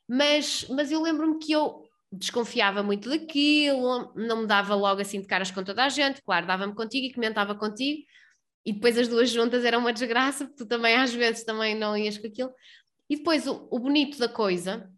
Mas, 0.08 0.68
mas 0.70 0.92
eu 0.92 1.02
lembro-me 1.02 1.40
que 1.40 1.52
eu 1.52 1.84
desconfiava 2.12 2.84
muito 2.84 3.10
daquilo, 3.10 4.12
não 4.16 4.42
me 4.42 4.48
dava 4.48 4.76
logo 4.76 5.02
assim 5.02 5.22
de 5.22 5.28
caras 5.28 5.50
com 5.50 5.64
toda 5.64 5.84
a 5.84 5.90
gente, 5.90 6.22
claro, 6.22 6.46
dava-me 6.46 6.76
contigo 6.76 7.08
e 7.08 7.14
comentava 7.14 7.56
contigo, 7.56 8.04
e 8.66 8.74
depois 8.74 8.98
as 8.98 9.08
duas 9.08 9.30
juntas 9.30 9.66
eram 9.66 9.80
uma 9.80 9.94
desgraça, 9.94 10.46
porque 10.46 10.64
tu 10.64 10.66
também 10.68 10.96
às 10.96 11.14
vezes 11.14 11.44
também 11.44 11.76
não 11.76 11.98
ias 11.98 12.18
com 12.18 12.28
aquilo. 12.28 12.52
E 13.10 13.18
depois 13.18 13.48
o, 13.48 13.68
o 13.72 13.80
bonito 13.80 14.18
da 14.18 14.30
coisa 14.30 14.90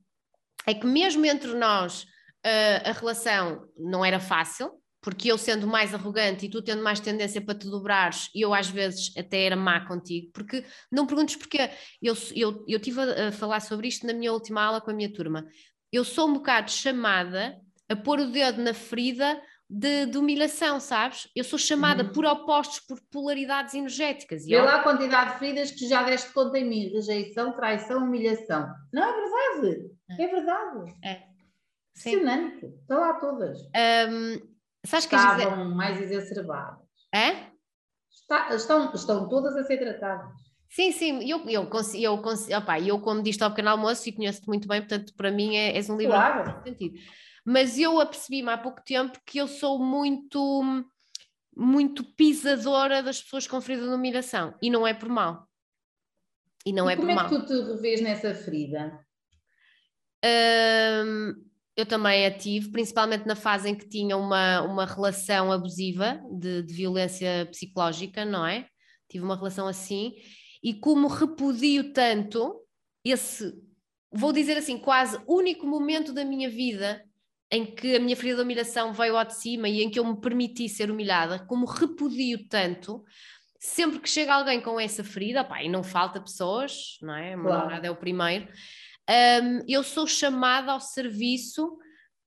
é 0.65 0.73
que 0.73 0.85
mesmo 0.85 1.25
entre 1.25 1.53
nós 1.53 2.03
uh, 2.03 2.89
a 2.89 2.91
relação 2.91 3.67
não 3.77 4.03
era 4.03 4.19
fácil, 4.19 4.71
porque 5.01 5.29
eu 5.29 5.37
sendo 5.37 5.67
mais 5.67 5.93
arrogante 5.93 6.45
e 6.45 6.49
tu 6.49 6.61
tendo 6.61 6.81
mais 6.81 6.99
tendência 6.99 7.41
para 7.41 7.57
te 7.57 7.69
dobrares, 7.69 8.29
eu 8.33 8.53
às 8.53 8.69
vezes 8.69 9.11
até 9.17 9.43
era 9.43 9.55
má 9.55 9.85
contigo, 9.85 10.31
porque 10.33 10.63
não 10.91 11.05
perguntes 11.05 11.35
porquê. 11.35 11.69
Eu, 12.01 12.15
eu, 12.33 12.63
eu 12.67 12.79
tive 12.79 13.01
a, 13.01 13.27
a 13.27 13.31
falar 13.31 13.59
sobre 13.59 13.87
isto 13.87 14.07
na 14.07 14.13
minha 14.13 14.31
última 14.31 14.63
aula 14.63 14.79
com 14.79 14.91
a 14.91 14.93
minha 14.93 15.11
turma. 15.11 15.45
Eu 15.91 16.03
sou 16.03 16.29
um 16.29 16.33
bocado 16.33 16.71
chamada 16.71 17.57
a 17.89 17.95
pôr 17.95 18.19
o 18.19 18.31
dedo 18.31 18.61
na 18.61 18.73
ferida 18.73 19.41
de, 19.73 20.05
de, 20.05 20.17
humilhação, 20.19 20.79
sabes? 20.79 21.27
Eu 21.35 21.43
sou 21.43 21.57
chamada 21.57 22.03
uhum. 22.03 22.11
por 22.11 22.25
opostos, 22.25 22.79
por 22.79 23.01
polaridades 23.11 23.73
energéticas. 23.73 24.47
Lá 24.47 24.75
a 24.75 24.83
quantidade 24.83 25.33
de 25.33 25.39
feridas 25.39 25.71
que 25.71 25.87
já 25.87 26.03
deste 26.03 26.31
conta 26.31 26.59
em 26.59 26.69
mim: 26.69 26.89
rejeição, 26.89 27.53
traição, 27.53 28.03
humilhação. 28.03 28.71
Não 28.93 29.03
é 29.03 29.13
verdade? 29.13 29.91
É, 30.11 30.23
é 30.23 30.27
verdade. 30.27 30.95
É. 31.03 31.23
Impressionante. 31.97 32.65
Estão 32.65 32.99
lá 32.99 33.13
todas. 33.15 33.59
Um, 33.61 34.41
sabes 34.85 35.05
que 35.07 35.15
Estavam 35.15 35.63
dizer... 35.63 35.75
mais 35.75 36.01
exacerbadas. 36.01 36.79
É? 37.13 37.47
Está, 38.11 38.53
estão, 38.55 38.93
estão 38.93 39.27
todas 39.27 39.55
a 39.55 39.63
ser 39.63 39.77
tratadas. 39.77 40.31
Sim, 40.69 40.91
sim, 40.91 41.29
eu, 41.29 41.39
eu, 41.49 41.69
eu, 41.69 41.69
eu, 41.99 42.13
opa, 42.57 42.79
eu 42.79 42.99
como 42.99 43.21
disse 43.21 43.43
ao 43.43 43.51
pequeno 43.51 43.69
almoço 43.69 44.09
e 44.09 44.11
conheço-te 44.11 44.47
muito 44.47 44.67
bem, 44.67 44.81
portanto, 44.81 45.13
para 45.15 45.31
mim 45.31 45.55
é, 45.55 45.75
és 45.75 45.87
um 45.87 45.97
livro 45.97 46.15
claro. 46.15 46.63
sentido 46.63 46.95
mas 47.45 47.77
eu 47.77 47.99
apercebi-me 47.99 48.49
há 48.49 48.57
pouco 48.57 48.81
tempo 48.83 49.19
que 49.25 49.37
eu 49.37 49.47
sou 49.47 49.79
muito 49.79 50.85
muito 51.55 52.03
pisadora 52.15 53.03
das 53.03 53.21
pessoas 53.21 53.45
com 53.45 53.61
ferida 53.61 53.87
de 53.87 53.93
humilhação 53.93 54.55
e 54.61 54.71
não 54.71 54.87
é 54.87 54.93
por 54.93 55.07
mal. 55.07 55.47
E 56.65 56.73
não 56.73 56.89
e 56.89 56.93
é 56.93 56.95
por 56.95 57.05
mal. 57.05 57.29
Como 57.29 57.37
é 57.37 57.41
que 57.41 57.47
tu 57.47 57.63
te 57.63 57.71
revês 57.71 58.01
nessa 58.01 58.33
ferida? 58.33 59.05
Eu 61.75 61.85
também 61.85 62.25
a 62.25 62.31
tive, 62.31 62.69
principalmente 62.69 63.25
na 63.25 63.35
fase 63.35 63.69
em 63.69 63.75
que 63.75 63.89
tinha 63.89 64.15
uma, 64.15 64.61
uma 64.61 64.85
relação 64.85 65.51
abusiva 65.51 66.21
de, 66.31 66.61
de 66.61 66.73
violência 66.73 67.47
psicológica, 67.47 68.23
não 68.23 68.45
é? 68.45 68.67
Tive 69.09 69.25
uma 69.25 69.35
relação 69.35 69.67
assim, 69.67 70.13
e 70.63 70.73
como 70.73 71.07
repudio 71.07 71.91
tanto 71.91 72.61
esse, 73.03 73.53
vou 74.11 74.31
dizer 74.31 74.55
assim, 74.55 74.77
quase 74.77 75.19
único 75.27 75.67
momento 75.67 76.13
da 76.13 76.23
minha 76.23 76.49
vida 76.49 77.03
em 77.53 77.63
que 77.63 77.95
a 77.95 77.99
minha 77.99 78.15
ferida 78.15 78.37
de 78.37 78.41
humilhação 78.41 78.91
veio 78.91 79.15
ao 79.15 79.23
de 79.23 79.35
cima 79.35 79.69
e 79.69 79.83
em 79.83 79.89
que 79.89 79.99
eu 79.99 80.05
me 80.05 80.19
permiti 80.19 80.67
ser 80.67 80.89
humilhada, 80.89 81.37
como 81.45 81.67
repudio 81.67 82.47
tanto, 82.49 83.05
sempre 83.59 83.99
que 83.99 84.09
chega 84.09 84.33
alguém 84.33 84.59
com 84.59 84.79
essa 84.79 85.03
ferida, 85.03 85.43
pá, 85.43 85.61
e 85.61 85.69
não 85.69 85.83
falta 85.83 86.19
pessoas, 86.19 86.97
não 86.99 87.13
é? 87.15 87.35
A 87.35 87.37
claro. 87.37 87.85
é 87.85 87.91
o 87.91 87.95
primeiro, 87.95 88.47
um, 89.07 89.63
eu 89.67 89.83
sou 89.83 90.07
chamada 90.07 90.71
ao 90.71 90.79
serviço 90.79 91.77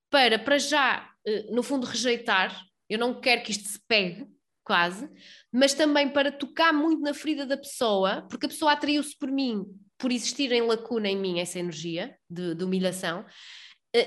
para, 0.08 0.38
para 0.38 0.58
já, 0.58 1.10
eh, 1.26 1.48
no 1.50 1.64
fundo, 1.64 1.88
rejeitar, 1.88 2.56
eu 2.88 2.96
não 2.96 3.20
quero 3.20 3.42
que 3.42 3.50
isto 3.50 3.68
se 3.68 3.80
pegue, 3.88 4.28
quase, 4.62 5.10
mas 5.52 5.74
também 5.74 6.08
para 6.08 6.30
tocar 6.30 6.72
muito 6.72 7.02
na 7.02 7.12
ferida 7.12 7.44
da 7.44 7.56
pessoa, 7.56 8.22
porque 8.30 8.46
a 8.46 8.48
pessoa 8.48 8.72
atraiu-se 8.72 9.18
por 9.18 9.28
mim, 9.28 9.64
por 9.98 10.12
existir 10.12 10.52
em 10.52 10.62
lacuna 10.62 11.08
em 11.08 11.16
mim 11.16 11.40
essa 11.40 11.58
energia 11.58 12.16
de, 12.30 12.54
de 12.54 12.62
humilhação, 12.62 13.24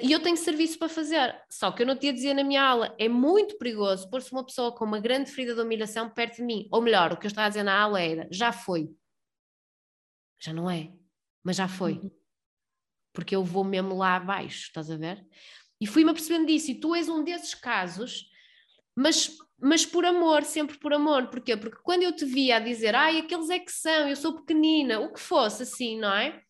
e 0.03 0.11
eu 0.11 0.21
tenho 0.21 0.37
serviço 0.37 0.77
para 0.77 0.89
fazer. 0.89 1.35
Só 1.49 1.71
que 1.71 1.81
eu 1.81 1.87
não 1.87 1.95
te 1.95 2.05
ia 2.05 2.13
dizer 2.13 2.33
na 2.33 2.43
minha 2.43 2.61
aula, 2.61 2.95
é 2.99 3.07
muito 3.07 3.57
perigoso 3.57 4.09
pôr-se 4.09 4.31
uma 4.31 4.45
pessoa 4.45 4.75
com 4.75 4.85
uma 4.85 4.99
grande 4.99 5.31
ferida 5.31 5.55
de 5.55 5.61
humilhação 5.61 6.09
perto 6.09 6.37
de 6.37 6.43
mim. 6.43 6.67
Ou 6.71 6.81
melhor, 6.81 7.13
o 7.13 7.17
que 7.17 7.25
eu 7.25 7.29
estava 7.29 7.47
a 7.47 7.49
dizer 7.49 7.63
na 7.63 7.79
aula 7.79 8.01
era, 8.01 8.27
já 8.29 8.51
foi. 8.51 8.91
Já 10.39 10.53
não 10.53 10.69
é, 10.69 10.91
mas 11.43 11.55
já 11.55 11.67
foi. 11.67 11.93
Uhum. 11.93 12.11
Porque 13.13 13.35
eu 13.35 13.43
vou 13.43 13.63
mesmo 13.63 13.97
lá 13.97 14.15
abaixo, 14.15 14.67
estás 14.67 14.91
a 14.91 14.97
ver? 14.97 15.25
E 15.81 15.87
fui-me 15.87 16.11
apercebendo 16.11 16.47
disso, 16.47 16.71
e 16.71 16.79
tu 16.79 16.93
és 16.93 17.07
um 17.09 17.23
desses 17.23 17.55
casos, 17.55 18.29
mas, 18.95 19.37
mas 19.57 19.85
por 19.85 20.05
amor, 20.05 20.43
sempre 20.43 20.77
por 20.77 20.93
amor. 20.93 21.27
Porquê? 21.29 21.55
Porque 21.55 21.79
quando 21.83 22.03
eu 22.03 22.11
te 22.11 22.25
via 22.25 22.57
a 22.57 22.59
dizer, 22.59 22.95
ai, 22.95 23.19
aqueles 23.19 23.49
é 23.49 23.59
que 23.59 23.71
são, 23.71 24.07
eu 24.09 24.15
sou 24.15 24.35
pequenina, 24.35 24.99
o 24.99 25.13
que 25.13 25.19
fosse 25.19 25.63
assim, 25.63 25.97
não 25.97 26.13
é? 26.13 26.43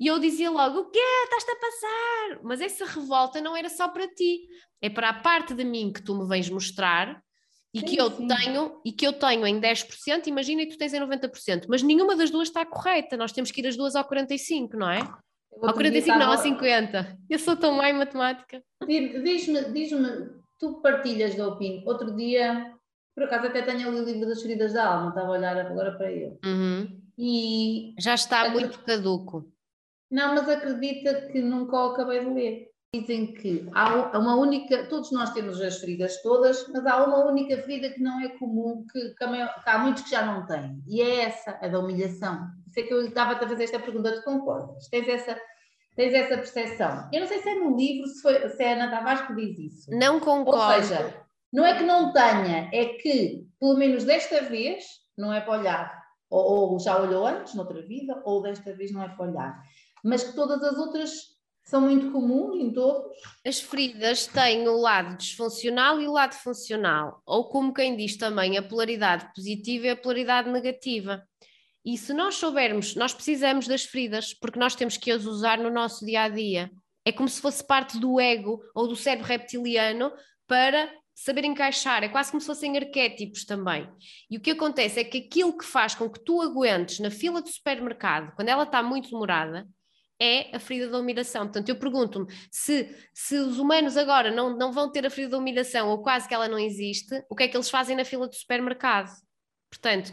E 0.00 0.06
eu 0.06 0.18
dizia 0.18 0.50
logo: 0.50 0.78
O 0.78 0.90
quê? 0.90 0.98
Estás-te 1.24 1.50
a 1.50 1.56
passar? 1.56 2.40
Mas 2.42 2.60
essa 2.62 2.86
revolta 2.86 3.40
não 3.42 3.54
era 3.54 3.68
só 3.68 3.86
para 3.86 4.08
ti, 4.08 4.48
é 4.80 4.88
para 4.88 5.10
a 5.10 5.14
parte 5.14 5.52
de 5.52 5.62
mim 5.62 5.92
que 5.92 6.02
tu 6.02 6.14
me 6.18 6.26
vens 6.26 6.48
mostrar 6.48 7.22
e 7.72 7.80
sim, 7.80 7.86
que 7.86 7.96
eu 8.00 8.10
sim. 8.10 8.26
tenho 8.26 8.80
e 8.84 8.92
que 8.92 9.06
eu 9.06 9.12
tenho 9.12 9.46
em 9.46 9.60
10%, 9.60 10.26
imagina 10.26 10.64
que 10.64 10.72
tu 10.72 10.78
tens 10.78 10.94
em 10.94 11.00
90%, 11.00 11.66
mas 11.68 11.82
nenhuma 11.82 12.16
das 12.16 12.30
duas 12.30 12.48
está 12.48 12.64
correta. 12.64 13.16
Nós 13.16 13.30
temos 13.30 13.50
que 13.50 13.60
ir 13.60 13.66
as 13.66 13.76
duas 13.76 13.94
ao 13.94 14.04
45, 14.04 14.76
não 14.76 14.90
é? 14.90 15.00
Ao 15.62 15.74
45 15.74 16.18
não, 16.18 16.32
ao 16.32 16.38
50. 16.38 17.18
Eu 17.28 17.38
sou 17.38 17.54
tão 17.54 17.72
má 17.72 17.90
em 17.90 17.92
matemática. 17.92 18.62
Diz-me, 18.86 19.64
diz-me, 19.72 20.30
tu 20.58 20.80
partilhas 20.80 21.34
da 21.34 21.46
opinião. 21.46 21.84
Outro 21.86 22.16
dia, 22.16 22.74
por 23.14 23.24
acaso 23.24 23.48
até 23.48 23.62
tenho 23.62 23.88
ali 23.88 24.00
o 24.00 24.04
livro 24.04 24.26
das 24.26 24.40
feridas 24.40 24.72
da 24.72 24.86
alma, 24.86 25.10
estava 25.10 25.28
a 25.28 25.32
olhar 25.32 25.56
agora 25.58 25.92
para 25.96 26.10
ele. 26.10 26.38
Uhum. 26.44 27.00
E 27.18 27.94
já 27.98 28.14
está 28.14 28.48
muito 28.48 28.78
caduco. 28.80 29.52
Não, 30.10 30.34
mas 30.34 30.48
acredita 30.48 31.28
que 31.28 31.40
nunca 31.40 31.76
o 31.76 31.92
acabei 31.92 32.20
de 32.20 32.30
ler. 32.30 32.70
Dizem 32.92 33.32
que 33.32 33.68
há 33.72 34.18
uma 34.18 34.34
única, 34.34 34.84
todos 34.88 35.12
nós 35.12 35.32
temos 35.32 35.60
as 35.60 35.78
feridas 35.78 36.20
todas, 36.22 36.66
mas 36.72 36.84
há 36.84 37.04
uma 37.04 37.24
única 37.24 37.56
ferida 37.58 37.88
que 37.90 38.02
não 38.02 38.20
é 38.20 38.30
comum, 38.30 38.84
que, 38.90 39.10
que 39.10 39.24
há 39.64 39.78
muitos 39.78 40.02
que 40.02 40.10
já 40.10 40.26
não 40.26 40.44
têm, 40.44 40.82
e 40.88 41.00
é 41.00 41.20
essa, 41.20 41.56
a 41.62 41.68
da 41.68 41.78
humilhação. 41.78 42.48
Sei 42.72 42.82
que 42.82 42.92
eu 42.92 43.06
estava 43.06 43.34
a 43.34 43.48
fazer 43.48 43.62
esta 43.62 43.78
pergunta, 43.78 44.16
tu 44.16 44.24
concordas? 44.24 44.88
Tens 44.88 45.06
essa, 45.06 45.40
tens 45.94 46.12
essa 46.12 46.36
percepção? 46.36 47.08
Eu 47.12 47.20
não 47.20 47.28
sei 47.28 47.38
se 47.38 47.48
é 47.48 47.54
no 47.54 47.76
livro, 47.76 48.08
se, 48.08 48.20
foi, 48.20 48.48
se 48.48 48.60
é 48.60 48.72
a 48.72 48.74
Ana 48.74 48.90
Tavares 48.90 49.24
que 49.24 49.36
diz 49.36 49.58
isso. 49.58 49.90
Não 49.92 50.18
concordo. 50.18 50.74
Ou 50.74 50.82
seja, 50.82 51.14
não 51.52 51.64
é 51.64 51.78
que 51.78 51.84
não 51.84 52.12
tenha, 52.12 52.70
é 52.72 52.86
que, 52.86 53.46
pelo 53.60 53.76
menos 53.76 54.02
desta 54.02 54.42
vez, 54.42 54.84
não 55.16 55.32
é 55.32 55.40
para 55.40 55.60
olhar. 55.60 56.00
Ou, 56.28 56.72
ou 56.72 56.80
já 56.80 57.00
olhou 57.00 57.24
antes, 57.24 57.54
noutra 57.54 57.82
vida, 57.82 58.20
ou 58.24 58.42
desta 58.42 58.72
vez 58.72 58.90
não 58.90 59.02
é 59.04 59.08
para 59.08 59.26
olhar 59.28 59.62
mas 60.04 60.22
que 60.22 60.34
todas 60.34 60.62
as 60.62 60.76
outras 60.78 61.10
são 61.64 61.82
muito 61.82 62.10
comuns 62.10 62.60
em 62.60 62.72
todos. 62.72 63.16
As 63.46 63.60
feridas 63.60 64.26
têm 64.26 64.66
o 64.66 64.76
lado 64.76 65.16
disfuncional 65.16 66.00
e 66.00 66.08
o 66.08 66.12
lado 66.12 66.34
funcional, 66.34 67.22
ou 67.24 67.48
como 67.48 67.72
quem 67.72 67.96
diz 67.96 68.16
também, 68.16 68.58
a 68.58 68.62
polaridade 68.62 69.30
positiva 69.34 69.86
e 69.86 69.90
a 69.90 69.96
polaridade 69.96 70.50
negativa. 70.50 71.22
E 71.84 71.96
se 71.96 72.12
nós 72.12 72.34
soubermos, 72.34 72.94
nós 72.96 73.14
precisamos 73.14 73.66
das 73.66 73.84
feridas, 73.84 74.34
porque 74.34 74.58
nós 74.58 74.74
temos 74.74 74.96
que 74.96 75.10
as 75.10 75.24
usar 75.24 75.58
no 75.58 75.70
nosso 75.70 76.04
dia 76.04 76.22
a 76.22 76.28
dia. 76.28 76.70
É 77.04 77.12
como 77.12 77.28
se 77.28 77.40
fosse 77.40 77.64
parte 77.66 77.98
do 77.98 78.20
ego 78.20 78.60
ou 78.74 78.86
do 78.86 78.96
cérebro 78.96 79.26
reptiliano 79.26 80.12
para 80.46 80.90
saber 81.14 81.44
encaixar, 81.44 82.02
é 82.02 82.08
quase 82.08 82.30
como 82.30 82.40
se 82.40 82.46
fossem 82.46 82.76
arquétipos 82.76 83.44
também. 83.44 83.88
E 84.30 84.38
o 84.38 84.40
que 84.40 84.52
acontece 84.52 85.00
é 85.00 85.04
que 85.04 85.18
aquilo 85.18 85.56
que 85.56 85.64
faz 85.64 85.94
com 85.94 86.08
que 86.08 86.18
tu 86.20 86.40
aguentes 86.40 86.98
na 86.98 87.10
fila 87.10 87.42
do 87.42 87.48
supermercado, 87.48 88.34
quando 88.34 88.48
ela 88.48 88.62
está 88.62 88.82
muito 88.82 89.10
demorada, 89.10 89.68
é 90.20 90.54
a 90.54 90.58
ferida 90.58 90.90
da 90.90 90.98
humilhação. 90.98 91.44
Portanto, 91.44 91.68
eu 91.70 91.76
pergunto-me 91.76 92.26
se, 92.50 92.94
se 93.14 93.36
os 93.36 93.58
humanos 93.58 93.96
agora 93.96 94.30
não, 94.30 94.56
não 94.56 94.70
vão 94.70 94.92
ter 94.92 95.06
a 95.06 95.10
ferida 95.10 95.32
da 95.32 95.38
humilhação 95.38 95.88
ou 95.88 96.02
quase 96.02 96.28
que 96.28 96.34
ela 96.34 96.46
não 96.46 96.58
existe, 96.58 97.24
o 97.28 97.34
que 97.34 97.44
é 97.44 97.48
que 97.48 97.56
eles 97.56 97.70
fazem 97.70 97.96
na 97.96 98.04
fila 98.04 98.28
do 98.28 98.34
supermercado? 98.34 99.10
Portanto, 99.70 100.12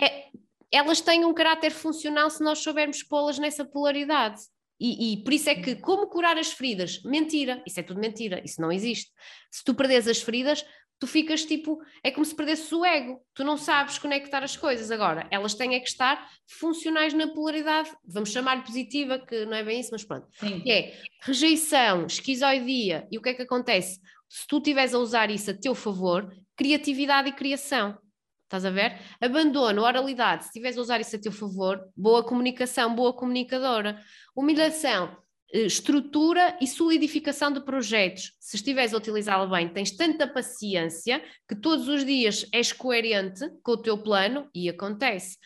é, 0.00 0.26
elas 0.70 1.00
têm 1.00 1.24
um 1.24 1.34
caráter 1.34 1.70
funcional 1.70 2.30
se 2.30 2.42
nós 2.42 2.60
soubermos 2.60 3.02
pô-las 3.02 3.38
nessa 3.38 3.64
polaridade. 3.64 4.40
E, 4.80 5.14
e, 5.14 5.24
por 5.24 5.32
isso 5.32 5.50
é 5.50 5.56
que, 5.56 5.74
como 5.74 6.06
curar 6.06 6.38
as 6.38 6.52
feridas? 6.52 7.02
Mentira, 7.02 7.60
isso 7.66 7.80
é 7.80 7.82
tudo 7.82 7.98
mentira, 7.98 8.40
isso 8.44 8.60
não 8.60 8.70
existe. 8.70 9.10
Se 9.50 9.64
tu 9.64 9.74
perdes 9.74 10.06
as 10.06 10.20
feridas, 10.20 10.64
tu 10.98 11.06
ficas 11.06 11.44
tipo, 11.44 11.80
é 12.02 12.10
como 12.10 12.24
se 12.24 12.34
perdesses 12.34 12.70
o 12.72 12.84
ego, 12.84 13.20
tu 13.34 13.44
não 13.44 13.56
sabes 13.56 13.98
conectar 13.98 14.42
as 14.42 14.56
coisas. 14.56 14.90
Agora, 14.90 15.26
elas 15.30 15.54
têm 15.54 15.74
é 15.74 15.80
que 15.80 15.88
estar 15.88 16.28
funcionais 16.46 17.14
na 17.14 17.28
polaridade, 17.28 17.90
vamos 18.04 18.30
chamar 18.30 18.64
positiva, 18.64 19.18
que 19.18 19.46
não 19.46 19.54
é 19.54 19.62
bem 19.62 19.80
isso, 19.80 19.90
mas 19.92 20.04
pronto. 20.04 20.26
Sim. 20.38 20.60
Que 20.60 20.70
é 20.70 21.00
rejeição, 21.22 22.06
esquizoidia, 22.06 23.06
e 23.10 23.18
o 23.18 23.22
que 23.22 23.30
é 23.30 23.34
que 23.34 23.42
acontece? 23.42 24.00
Se 24.28 24.46
tu 24.46 24.58
estiveres 24.58 24.92
a 24.94 24.98
usar 24.98 25.30
isso 25.30 25.50
a 25.50 25.54
teu 25.54 25.74
favor, 25.74 26.34
criatividade 26.56 27.28
e 27.28 27.32
criação. 27.32 27.96
Estás 28.44 28.64
a 28.64 28.70
ver? 28.70 28.98
Abandono, 29.20 29.82
oralidade, 29.82 30.44
se 30.44 30.48
estiveres 30.48 30.78
a 30.78 30.80
usar 30.80 31.00
isso 31.00 31.14
a 31.14 31.18
teu 31.18 31.30
favor, 31.30 31.86
boa 31.94 32.24
comunicação, 32.24 32.94
boa 32.94 33.12
comunicadora. 33.12 34.00
Humilhação, 34.34 35.16
estrutura 35.52 36.56
e 36.60 36.66
solidificação 36.66 37.50
de 37.50 37.60
projetos. 37.60 38.34
Se 38.38 38.56
estiveres 38.56 38.92
a 38.92 38.98
utilizá-la 38.98 39.46
bem, 39.46 39.68
tens 39.68 39.90
tanta 39.90 40.26
paciência 40.26 41.22
que 41.48 41.56
todos 41.56 41.88
os 41.88 42.04
dias 42.04 42.46
és 42.52 42.72
coerente 42.72 43.48
com 43.62 43.72
o 43.72 43.82
teu 43.82 43.96
plano 44.02 44.48
e 44.54 44.68
acontece. 44.68 45.38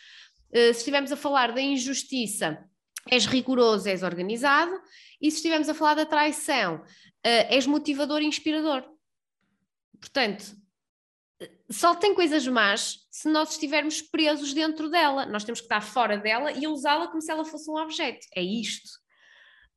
Eh, 0.51 0.73
se 0.73 0.79
estivermos 0.79 1.11
a 1.11 1.17
falar 1.17 1.53
da 1.53 1.61
injustiça, 1.61 2.63
és 3.09 3.25
rigoroso, 3.25 3.87
és 3.89 4.03
organizado. 4.03 4.79
E 5.21 5.31
se 5.31 5.37
estivermos 5.37 5.69
a 5.69 5.73
falar 5.73 5.95
da 5.95 6.05
traição, 6.05 6.83
eh, 7.23 7.55
és 7.55 7.65
motivador 7.65 8.21
e 8.21 8.25
inspirador. 8.25 8.83
Portanto, 9.99 10.55
só 11.69 11.95
tem 11.95 12.13
coisas 12.13 12.45
más 12.47 12.99
se 13.09 13.29
nós 13.29 13.51
estivermos 13.51 14.01
presos 14.01 14.53
dentro 14.53 14.89
dela. 14.89 15.25
Nós 15.25 15.43
temos 15.43 15.61
que 15.61 15.65
estar 15.65 15.81
fora 15.81 16.17
dela 16.17 16.51
e 16.51 16.67
usá-la 16.67 17.07
como 17.07 17.21
se 17.21 17.31
ela 17.31 17.45
fosse 17.45 17.69
um 17.69 17.77
objeto. 17.77 18.27
É 18.35 18.41
isto. 18.41 19.02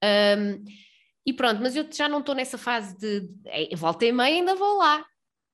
Um, 0.02 0.64
e 1.24 1.32
pronto, 1.32 1.60
mas 1.60 1.74
eu 1.74 1.90
já 1.90 2.08
não 2.08 2.20
estou 2.20 2.34
nessa 2.34 2.56
fase 2.56 2.96
de, 2.98 3.20
de 3.20 3.48
é, 3.48 3.76
volta 3.76 4.04
e 4.04 4.12
meia 4.12 4.36
ainda 4.36 4.54
vou 4.54 4.78
lá. 4.78 5.04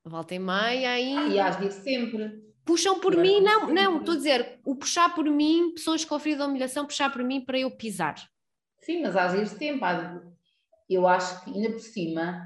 Volta 0.05 0.35
e 0.35 0.39
meia 0.39 0.91
aí. 0.91 1.33
E 1.33 1.41
às 1.41 1.57
vezes 1.57 1.83
sempre. 1.83 2.43
Puxam 2.65 3.01
por 3.01 3.17
mim, 3.17 3.41
não, 3.41 3.61
sempre. 3.61 3.75
não, 3.75 3.99
estou 3.99 4.15
a 4.15 4.17
dizer, 4.17 4.61
o 4.65 4.77
puxar 4.77 5.15
por 5.15 5.25
mim, 5.25 5.73
pessoas 5.75 6.05
com 6.05 6.19
frio 6.19 6.37
de 6.37 6.43
humilhação, 6.43 6.87
puxar 6.87 7.11
por 7.11 7.25
mim 7.25 7.45
para 7.45 7.59
eu 7.59 7.71
pisar. 7.71 8.15
Sim, 8.81 9.03
mas 9.03 9.17
às 9.17 9.33
vezes 9.33 9.59
sempre. 9.59 10.33
Eu 10.89 11.09
acho 11.09 11.45
que 11.45 11.51
ainda 11.51 11.71
por 11.71 11.81
cima, 11.81 12.41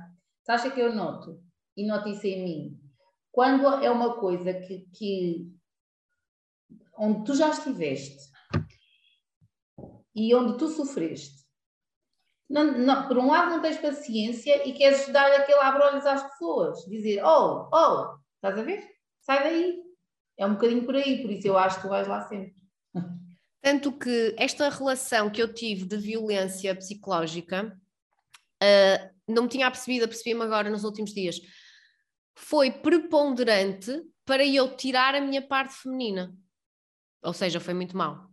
tu 0.45 0.51
acha 0.51 0.71
que 0.71 0.81
eu 0.81 0.95
noto? 0.95 1.41
E 1.77 1.87
noto 1.87 2.09
isso 2.09 2.27
em 2.27 2.45
mim 2.45 2.87
quando 3.37 3.67
é 3.85 3.91
uma 3.91 4.19
coisa 4.19 4.55
que, 4.55 4.89
que 4.95 5.53
onde 6.97 7.23
tu 7.27 7.35
já 7.35 7.51
estiveste 7.51 8.31
e 10.15 10.35
onde 10.35 10.57
tu 10.57 10.69
sofreste, 10.69 11.46
não, 12.49 12.79
não, 12.79 13.09
por 13.09 13.19
um 13.19 13.27
lado 13.27 13.51
não 13.51 13.63
tens 13.63 13.79
paciência 13.79 14.67
e 14.67 14.73
queres 14.73 15.09
dar 15.09 15.31
aquele 15.33 15.59
abrolhos 15.59 16.07
às 16.07 16.23
pessoas, 16.23 16.85
dizer, 16.87 17.23
oh, 17.25 17.69
oh, 17.73 18.17
estás 18.37 18.59
a 18.59 18.63
ver? 18.63 18.87
Sai 19.21 19.43
daí. 19.43 19.83
É 20.39 20.47
um 20.47 20.55
bocadinho 20.55 20.85
por 20.85 20.95
aí, 20.95 21.23
por 21.23 21.31
isso 21.31 21.49
eu 21.49 21.59
acho 21.59 21.77
que 21.77 21.83
tu 21.83 21.89
vais 21.89 22.07
lá 22.07 22.23
sempre. 22.29 22.55
Tanto 23.61 23.91
que 23.93 24.35
esta 24.39 24.69
relação 24.69 25.29
que 25.31 25.43
eu 25.43 25.53
tive 25.53 25.85
de 25.85 25.97
violência 25.97 26.75
psicológica, 26.77 27.77
uh, 28.63 29.11
não 29.27 29.45
me 29.45 29.49
tinha 29.49 29.71
percebido, 29.71 30.05
apercebi-me 30.05 30.43
agora 30.43 30.71
nos 30.71 30.85
últimos 30.85 31.13
dias, 31.13 31.41
foi 32.37 32.71
preponderante 32.71 34.03
para 34.25 34.45
eu 34.45 34.77
tirar 34.77 35.15
a 35.15 35.21
minha 35.21 35.43
parte 35.43 35.75
feminina. 35.75 36.33
Ou 37.23 37.33
seja, 37.33 37.59
foi 37.59 37.75
muito 37.75 37.97
mal. 37.97 38.31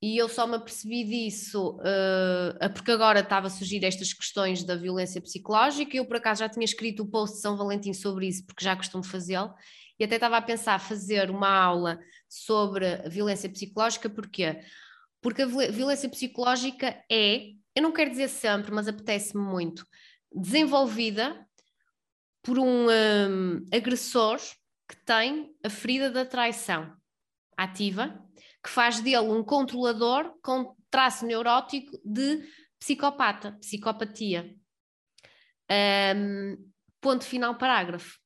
E 0.00 0.16
eu 0.16 0.28
só 0.28 0.46
me 0.46 0.54
apercebi 0.54 1.02
disso 1.02 1.76
uh, 1.80 2.72
porque 2.72 2.92
agora 2.92 3.20
estava 3.20 3.48
a 3.48 3.50
surgir 3.50 3.84
estas 3.84 4.12
questões 4.12 4.62
da 4.62 4.76
violência 4.76 5.20
psicológica. 5.20 5.96
Eu, 5.96 6.06
por 6.06 6.16
acaso, 6.16 6.40
já 6.40 6.48
tinha 6.48 6.64
escrito 6.64 7.02
o 7.02 7.06
post 7.06 7.36
de 7.36 7.42
São 7.42 7.56
Valentim 7.56 7.92
sobre 7.92 8.28
isso, 8.28 8.46
porque 8.46 8.64
já 8.64 8.76
costumo 8.76 9.02
fazê-lo. 9.02 9.52
E 9.98 10.04
até 10.04 10.14
estava 10.14 10.36
a 10.36 10.42
pensar 10.42 10.78
fazer 10.78 11.30
uma 11.30 11.48
aula 11.48 11.98
sobre 12.28 12.96
violência 13.08 13.48
psicológica, 13.48 14.08
porquê? 14.08 14.60
Porque 15.20 15.42
a 15.42 15.46
violência 15.46 16.08
psicológica 16.08 17.02
é, 17.10 17.48
eu 17.74 17.82
não 17.82 17.90
quero 17.90 18.10
dizer 18.10 18.28
sempre, 18.28 18.70
mas 18.70 18.86
apetece-me 18.86 19.42
muito, 19.42 19.84
desenvolvida 20.32 21.44
por 22.42 22.58
um, 22.58 22.86
um 22.88 23.66
agressor 23.72 24.38
que 24.88 24.96
tem 25.04 25.52
a 25.64 25.68
ferida 25.68 26.10
da 26.10 26.24
traição 26.24 26.96
ativa, 27.56 28.24
que 28.62 28.70
faz 28.70 29.00
dele 29.00 29.28
um 29.28 29.42
controlador 29.42 30.34
com 30.42 30.76
traço 30.90 31.26
neurótico 31.26 31.98
de 32.04 32.42
psicopata, 32.78 33.52
psicopatia. 33.60 34.54
Um, 36.16 36.70
ponto 37.00 37.24
final 37.24 37.56
parágrafo. 37.56 38.18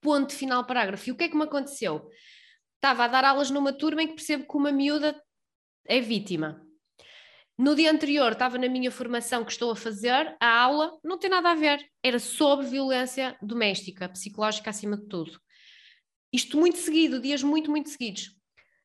Ponto 0.00 0.32
final 0.32 0.64
parágrafo. 0.66 1.08
E 1.08 1.12
o 1.12 1.16
que 1.16 1.24
é 1.24 1.28
que 1.28 1.36
me 1.36 1.44
aconteceu? 1.44 2.08
Estava 2.76 3.04
a 3.04 3.08
dar 3.08 3.24
aulas 3.24 3.50
numa 3.50 3.72
turma 3.72 4.02
em 4.02 4.08
que 4.08 4.14
percebo 4.14 4.46
que 4.46 4.56
uma 4.56 4.72
miúda 4.72 5.20
é 5.86 6.00
vítima. 6.00 6.60
No 7.56 7.76
dia 7.76 7.90
anterior 7.90 8.32
estava 8.32 8.58
na 8.58 8.68
minha 8.68 8.90
formação 8.90 9.44
que 9.44 9.52
estou 9.52 9.70
a 9.70 9.76
fazer, 9.76 10.36
a 10.40 10.60
aula 10.60 10.92
não 11.04 11.16
tem 11.16 11.30
nada 11.30 11.52
a 11.52 11.54
ver, 11.54 11.78
era 12.02 12.18
sobre 12.18 12.66
violência 12.66 13.38
doméstica, 13.40 14.08
psicológica 14.08 14.70
acima 14.70 14.96
de 14.96 15.06
tudo. 15.06 15.40
Isto 16.32 16.58
muito 16.58 16.78
seguido, 16.78 17.20
dias 17.20 17.44
muito, 17.44 17.70
muito 17.70 17.90
seguidos. 17.90 18.36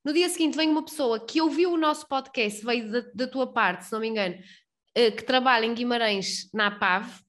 No 0.03 0.13
dia 0.13 0.29
seguinte 0.29 0.55
vem 0.55 0.69
uma 0.69 0.83
pessoa 0.83 1.19
que 1.19 1.41
ouviu 1.41 1.73
o 1.73 1.77
nosso 1.77 2.07
podcast, 2.07 2.63
veio 2.63 2.91
da, 2.91 3.01
da 3.13 3.27
tua 3.27 3.51
parte, 3.51 3.85
se 3.85 3.91
não 3.91 3.99
me 3.99 4.07
engano, 4.07 4.35
uh, 4.35 5.15
que 5.15 5.23
trabalha 5.23 5.65
em 5.65 5.73
Guimarães, 5.73 6.49
na 6.53 6.67
APAV, 6.67 7.21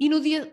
e 0.00 0.08
no 0.08 0.20
dia, 0.20 0.52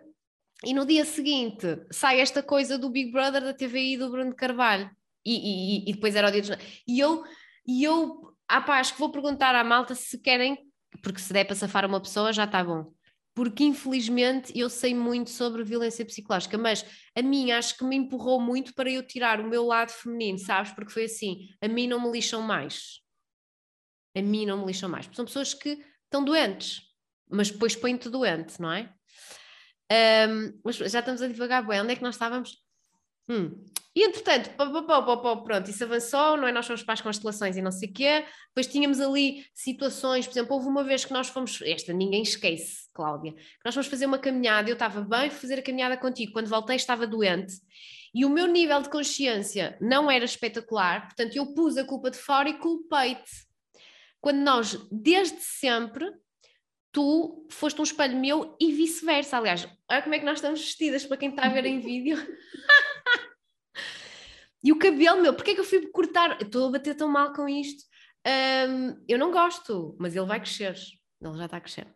e 0.63 0.73
no 0.73 0.85
dia 0.85 1.03
seguinte 1.05 1.65
sai 1.91 2.19
esta 2.19 2.43
coisa 2.43 2.77
do 2.77 2.89
Big 2.89 3.11
Brother 3.11 3.41
da 3.41 3.53
TVI 3.53 3.97
do 3.97 4.11
Bruno 4.11 4.35
Carvalho, 4.35 4.89
e, 5.25 5.85
e, 5.85 5.89
e 5.89 5.93
depois 5.93 6.15
era 6.15 6.29
o 6.29 6.31
dia 6.31 6.41
dos... 6.41 6.51
E 6.87 6.99
eu, 6.99 7.23
e 7.67 7.83
eu 7.83 8.35
ah 8.47 8.61
pá, 8.61 8.79
acho 8.79 8.93
que 8.93 8.99
vou 8.99 9.11
perguntar 9.11 9.53
à 9.55 9.63
malta 9.63 9.93
se 9.93 10.17
querem, 10.17 10.57
porque 11.03 11.19
se 11.19 11.31
der 11.31 11.45
para 11.45 11.55
safar 11.55 11.85
uma 11.85 12.01
pessoa 12.01 12.33
já 12.33 12.45
está 12.45 12.63
bom. 12.63 12.91
Porque 13.39 13.63
infelizmente 13.63 14.51
eu 14.53 14.69
sei 14.69 14.93
muito 14.93 15.29
sobre 15.29 15.63
violência 15.63 16.05
psicológica, 16.05 16.57
mas 16.57 16.85
a 17.15 17.21
mim 17.21 17.51
acho 17.51 17.77
que 17.77 17.85
me 17.85 17.95
empurrou 17.95 18.37
muito 18.37 18.73
para 18.73 18.91
eu 18.91 19.01
tirar 19.01 19.39
o 19.39 19.47
meu 19.47 19.65
lado 19.65 19.91
feminino, 19.91 20.37
sabes? 20.37 20.73
Porque 20.73 20.91
foi 20.91 21.05
assim: 21.05 21.47
a 21.61 21.67
mim 21.69 21.87
não 21.87 22.01
me 22.01 22.11
lixam 22.11 22.41
mais. 22.41 22.99
A 24.13 24.21
mim 24.21 24.45
não 24.45 24.57
me 24.57 24.65
lixam 24.65 24.89
mais. 24.89 25.09
São 25.13 25.23
pessoas 25.23 25.53
que 25.53 25.81
estão 26.03 26.21
doentes, 26.21 26.81
mas 27.31 27.49
depois 27.49 27.77
põem-te 27.77 28.09
doente, 28.09 28.59
não 28.59 28.73
é? 28.73 28.93
Um, 30.29 30.59
já 30.69 30.99
estamos 30.99 31.21
a 31.21 31.27
divagar 31.29 31.65
bem. 31.65 31.79
Onde 31.79 31.93
é 31.93 31.95
que 31.95 32.03
nós 32.03 32.15
estávamos? 32.15 32.61
Hum. 33.29 33.63
E 33.95 34.03
entretanto, 34.03 34.51
pá, 34.51 34.69
pá, 34.69 35.17
pá, 35.17 35.35
pronto, 35.37 35.69
isso 35.69 35.83
avançou, 35.83 36.37
não 36.37 36.47
é? 36.47 36.51
Nós 36.51 36.67
fomos 36.67 36.83
para 36.83 36.93
as 36.93 37.01
constelações 37.01 37.57
e 37.57 37.61
não 37.61 37.71
sei 37.71 37.89
o 37.89 37.93
quê. 37.93 38.25
Depois 38.49 38.67
tínhamos 38.67 38.99
ali 38.99 39.45
situações, 39.53 40.27
por 40.27 40.33
exemplo, 40.33 40.55
houve 40.55 40.67
uma 40.67 40.83
vez 40.83 41.03
que 41.03 41.11
nós 41.11 41.27
fomos, 41.27 41.59
esta 41.63 41.91
ninguém 41.91 42.21
esquece, 42.21 42.87
Cláudia, 42.93 43.33
que 43.33 43.65
nós 43.65 43.73
fomos 43.73 43.87
fazer 43.87 44.05
uma 44.05 44.19
caminhada, 44.19 44.69
eu 44.69 44.73
estava 44.73 45.01
bem 45.01 45.29
fazer 45.29 45.59
a 45.59 45.61
caminhada 45.61 45.97
contigo, 45.97 46.31
quando 46.31 46.47
voltei 46.47 46.75
estava 46.75 47.07
doente 47.07 47.55
e 48.13 48.25
o 48.25 48.29
meu 48.29 48.47
nível 48.47 48.81
de 48.81 48.89
consciência 48.89 49.77
não 49.81 50.09
era 50.09 50.25
espetacular, 50.25 51.07
portanto 51.07 51.35
eu 51.35 51.53
pus 51.53 51.77
a 51.77 51.83
culpa 51.83 52.11
de 52.11 52.17
fora 52.17 52.49
e 52.49 52.57
culpei-te. 52.57 53.47
Quando 54.21 54.39
nós, 54.39 54.77
desde 54.91 55.41
sempre, 55.41 56.05
tu 56.91 57.47
foste 57.49 57.79
um 57.79 57.83
espelho 57.83 58.17
meu 58.17 58.55
e 58.59 58.73
vice-versa. 58.73 59.37
Aliás, 59.37 59.67
olha 59.89 60.01
como 60.01 60.15
é 60.15 60.19
que 60.19 60.25
nós 60.25 60.37
estamos 60.39 60.59
vestidas 60.59 61.05
para 61.05 61.17
quem 61.17 61.29
está 61.29 61.45
a 61.45 61.49
ver 61.49 61.65
em 61.65 61.79
vídeo. 61.79 62.17
E 64.63 64.71
o 64.71 64.77
cabelo, 64.77 65.21
meu, 65.21 65.33
porque 65.33 65.51
é 65.51 65.53
que 65.55 65.61
eu 65.61 65.65
fui 65.65 65.87
cortar? 65.87 66.41
Estou 66.41 66.67
a 66.67 66.71
bater 66.71 66.95
tão 66.95 67.07
mal 67.07 67.33
com 67.33 67.47
isto. 67.47 67.83
Um, 68.27 69.03
eu 69.07 69.17
não 69.17 69.31
gosto, 69.31 69.95
mas 69.99 70.15
ele 70.15 70.25
vai 70.25 70.39
crescer. 70.39 70.75
Ele 71.21 71.37
já 71.37 71.45
está 71.45 71.57
a 71.57 71.61
crescer. 71.61 71.87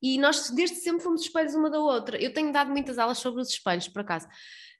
E 0.00 0.18
nós 0.18 0.50
desde 0.50 0.76
sempre 0.76 1.02
fomos 1.02 1.22
espelhos 1.22 1.54
uma 1.54 1.68
da 1.68 1.80
outra. 1.80 2.20
Eu 2.22 2.32
tenho 2.32 2.52
dado 2.52 2.70
muitas 2.70 2.98
aulas 2.98 3.18
sobre 3.18 3.42
os 3.42 3.48
espelhos, 3.48 3.88
por 3.88 4.00
acaso. 4.00 4.26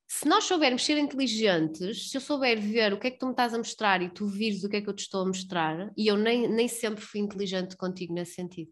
Se 0.07 0.27
nós 0.27 0.44
soubermos 0.44 0.85
ser 0.85 0.96
inteligentes, 0.96 2.11
se 2.11 2.16
eu 2.16 2.20
souber 2.20 2.59
ver 2.59 2.94
o 2.94 2.98
que 2.98 3.09
é 3.09 3.11
que 3.11 3.18
tu 3.18 3.27
me 3.27 3.33
estás 3.33 3.53
a 3.53 3.59
mostrar 3.59 4.01
e 4.01 4.09
tu 4.09 4.27
vires 4.27 4.64
o 4.64 4.68
que 4.68 4.77
é 4.77 4.81
que 4.81 4.88
eu 4.88 4.94
te 4.94 5.03
estou 5.03 5.22
a 5.22 5.27
mostrar, 5.27 5.92
e 5.94 6.07
eu 6.07 6.16
nem, 6.16 6.48
nem 6.48 6.66
sempre 6.66 7.05
fui 7.05 7.20
inteligente 7.20 7.77
contigo 7.77 8.14
nesse 8.14 8.33
sentido, 8.33 8.70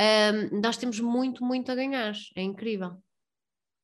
um, 0.00 0.60
nós 0.60 0.78
temos 0.78 0.98
muito, 0.98 1.44
muito 1.44 1.70
a 1.70 1.74
ganhar. 1.74 2.14
É 2.34 2.40
incrível. 2.40 2.96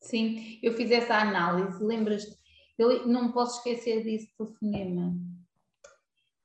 Sim, 0.00 0.58
eu 0.62 0.72
fiz 0.74 0.90
essa 0.90 1.16
análise, 1.16 1.82
lembras-te? 1.84 2.38
Eu 2.78 3.06
não 3.06 3.32
posso 3.32 3.58
esquecer 3.58 4.04
disso 4.04 4.28
telefonema. 4.36 5.14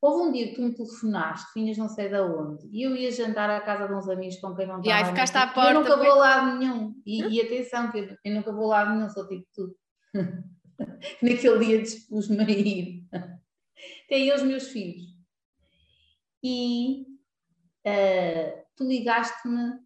Houve 0.02 0.28
um 0.28 0.32
dia 0.34 0.50
que 0.50 0.56
tu 0.56 0.62
me 0.62 0.74
telefonaste, 0.74 1.48
vinhas 1.56 1.78
não 1.78 1.88
sei 1.88 2.10
de 2.10 2.20
onde, 2.20 2.68
e 2.70 2.84
eu 2.84 2.94
ia 2.94 3.10
jantar 3.10 3.50
à 3.50 3.62
casa 3.62 3.88
de 3.88 3.94
uns 3.94 4.10
amigos 4.10 4.36
com 4.38 4.54
quem 4.54 4.68
não 4.68 4.82
estava. 4.82 5.00
E 5.00 5.02
aí 5.02 5.06
ficaste 5.06 5.38
à 5.38 5.48
porta. 5.48 5.72
Eu 5.72 5.80
nunca 5.80 5.96
vou 5.96 6.12
a 6.12 6.16
lado 6.16 6.60
nenhum. 6.60 7.02
E, 7.06 7.22
e 7.22 7.42
atenção, 7.42 7.90
que 7.90 8.00
eu, 8.00 8.18
eu, 8.26 8.36
nunca 8.36 8.52
vou 8.52 8.66
a 8.66 8.84
lado 8.84 8.96
nenhum, 8.96 9.10
sou 9.10 9.26
tipo 9.30 9.48
tu. 9.54 9.74
Naquele 11.22 11.66
dia 11.66 11.82
dispus-me 11.82 12.44
a 12.44 12.50
ir. 12.50 13.08
Tem 14.10 14.34
os 14.34 14.44
meus 14.44 14.68
filhos. 14.68 15.06
E 16.44 17.06
uh, 17.88 18.64
tu 18.76 18.84
ligaste-me. 18.84 19.80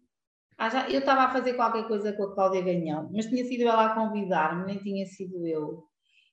Ah, 0.58 0.90
eu 0.90 0.98
estava 0.98 1.22
a 1.22 1.30
fazer 1.30 1.54
qualquer 1.54 1.86
coisa 1.86 2.12
com 2.12 2.24
a 2.24 2.34
Cláudia 2.34 2.62
Ganhão, 2.62 3.08
mas 3.14 3.26
tinha 3.26 3.44
sido 3.44 3.62
ela 3.62 3.86
a 3.86 3.94
convidar-me, 3.94 4.66
nem 4.66 4.78
tinha 4.78 5.06
sido 5.06 5.46
eu. 5.46 5.86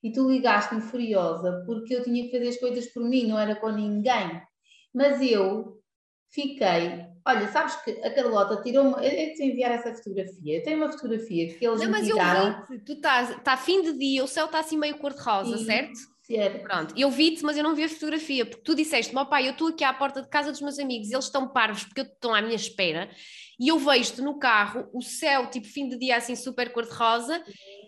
E 0.05 0.11
tu 0.11 0.29
ligaste-me 0.29 0.81
furiosa 0.81 1.63
porque 1.65 1.95
eu 1.95 2.03
tinha 2.03 2.23
que 2.23 2.29
fazer 2.29 2.49
as 2.49 2.57
coisas 2.57 2.85
por 2.93 3.03
mim, 3.03 3.25
não 3.25 3.39
era 3.39 3.55
com 3.55 3.69
ninguém. 3.69 4.39
Mas 4.93 5.19
eu 5.19 5.81
fiquei. 6.29 7.07
Olha, 7.27 7.47
sabes 7.47 7.75
que 7.77 7.89
a 8.03 8.13
Carlota 8.13 8.61
tirou-me. 8.61 8.91
Eu 9.03 9.33
te 9.33 9.43
enviar 9.43 9.71
essa 9.71 9.95
fotografia. 9.95 10.57
Eu 10.57 10.63
tenho 10.63 10.77
uma 10.77 10.91
fotografia 10.91 11.51
que 11.51 11.65
eles 11.65 11.79
não, 11.79 11.87
me 11.87 11.91
mas 11.93 12.05
tiraram. 12.05 12.59
eu 12.69 12.77
vi 12.77 12.85
tu 12.85 12.91
estás. 12.91 13.31
Está 13.31 13.57
fim 13.57 13.81
de 13.81 13.93
dia, 13.97 14.23
o 14.23 14.27
céu 14.27 14.45
está 14.45 14.59
assim 14.59 14.77
meio 14.77 14.95
cor-de-rosa, 14.99 15.57
certo? 15.57 15.97
Certo. 16.21 16.63
Pronto, 16.63 16.93
eu 16.97 17.09
vi-te, 17.11 17.43
mas 17.43 17.55
eu 17.55 17.63
não 17.63 17.75
vi 17.75 17.83
a 17.83 17.89
fotografia, 17.89 18.47
porque 18.47 18.63
tu 18.63 18.73
disseste, 18.73 19.13
meu 19.13 19.27
pai, 19.27 19.47
eu 19.47 19.51
estou 19.51 19.67
aqui 19.67 19.83
à 19.83 19.93
porta 19.93 20.23
de 20.23 20.27
casa 20.27 20.51
dos 20.51 20.59
meus 20.59 20.79
amigos, 20.79 21.11
eles 21.11 21.25
estão 21.25 21.47
parvos 21.47 21.83
porque 21.83 22.01
estão 22.01 22.33
à 22.33 22.41
minha 22.41 22.55
espera, 22.55 23.11
e 23.59 23.67
eu 23.67 23.77
vejo-te 23.77 24.21
no 24.23 24.39
carro, 24.39 24.89
o 24.91 25.03
céu, 25.03 25.47
tipo 25.51 25.67
fim 25.67 25.87
de 25.87 25.99
dia 25.99 26.17
assim 26.17 26.35
super 26.35 26.73
cor-de-rosa, 26.73 27.43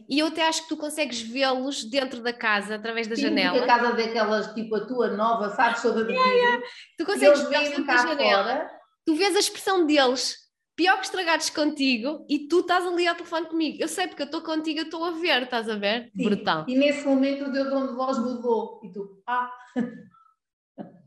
e 0.10 0.20
eu 0.20 0.28
até 0.28 0.48
acho 0.48 0.64
que 0.64 0.70
tu 0.70 0.78
consegues 0.78 1.22
vê-los 1.22 1.84
dentro 1.84 2.22
da 2.22 2.32
casa, 2.32 2.76
através 2.76 3.08
da 3.08 3.16
Sim, 3.16 3.24
janela. 3.24 3.64
a 3.64 3.68
casa 3.68 3.94
daquelas, 3.94 4.54
tipo 4.54 4.76
a 4.76 4.86
tua 4.86 5.10
nova, 5.10 5.50
sabes, 5.50 5.82
toda 5.82 6.06
de 6.06 6.14
yeah, 6.14 6.32
yeah. 6.32 6.64
Tu 6.98 7.06
consegues 7.06 7.42
ver 7.50 7.70
dentro 7.70 7.86
da 7.86 7.98
janela. 7.98 8.44
Fora. 8.44 8.72
Tu 9.06 9.16
vês 9.16 9.36
a 9.36 9.40
expressão 9.40 9.86
deles, 9.86 10.38
pior 10.76 10.98
que 10.98 11.06
estragados 11.06 11.50
contigo, 11.50 12.26
e 12.30 12.48
tu 12.48 12.60
estás 12.60 12.86
ali 12.86 13.08
ao 13.08 13.16
telefone 13.16 13.48
comigo. 13.48 13.78
Eu 13.80 13.88
sei, 13.88 14.08
porque 14.08 14.22
eu 14.22 14.28
estou 14.28 14.42
contigo, 14.42 14.80
eu 14.80 14.86
estou 14.86 15.04
a 15.04 15.12
ver, 15.12 15.44
estás 15.44 15.70
a 15.70 15.76
ver? 15.76 16.12
Sim. 16.16 16.24
Brutal. 16.24 16.66
E 16.68 16.78
nesse 16.78 17.06
momento 17.06 17.46
o 17.46 17.52
teu 17.52 17.70
tom 17.70 17.88
de 17.88 17.94
voz 17.94 18.18
mudou. 18.18 18.82
E 18.84 18.92
tu, 18.92 19.22
ah. 19.28 19.52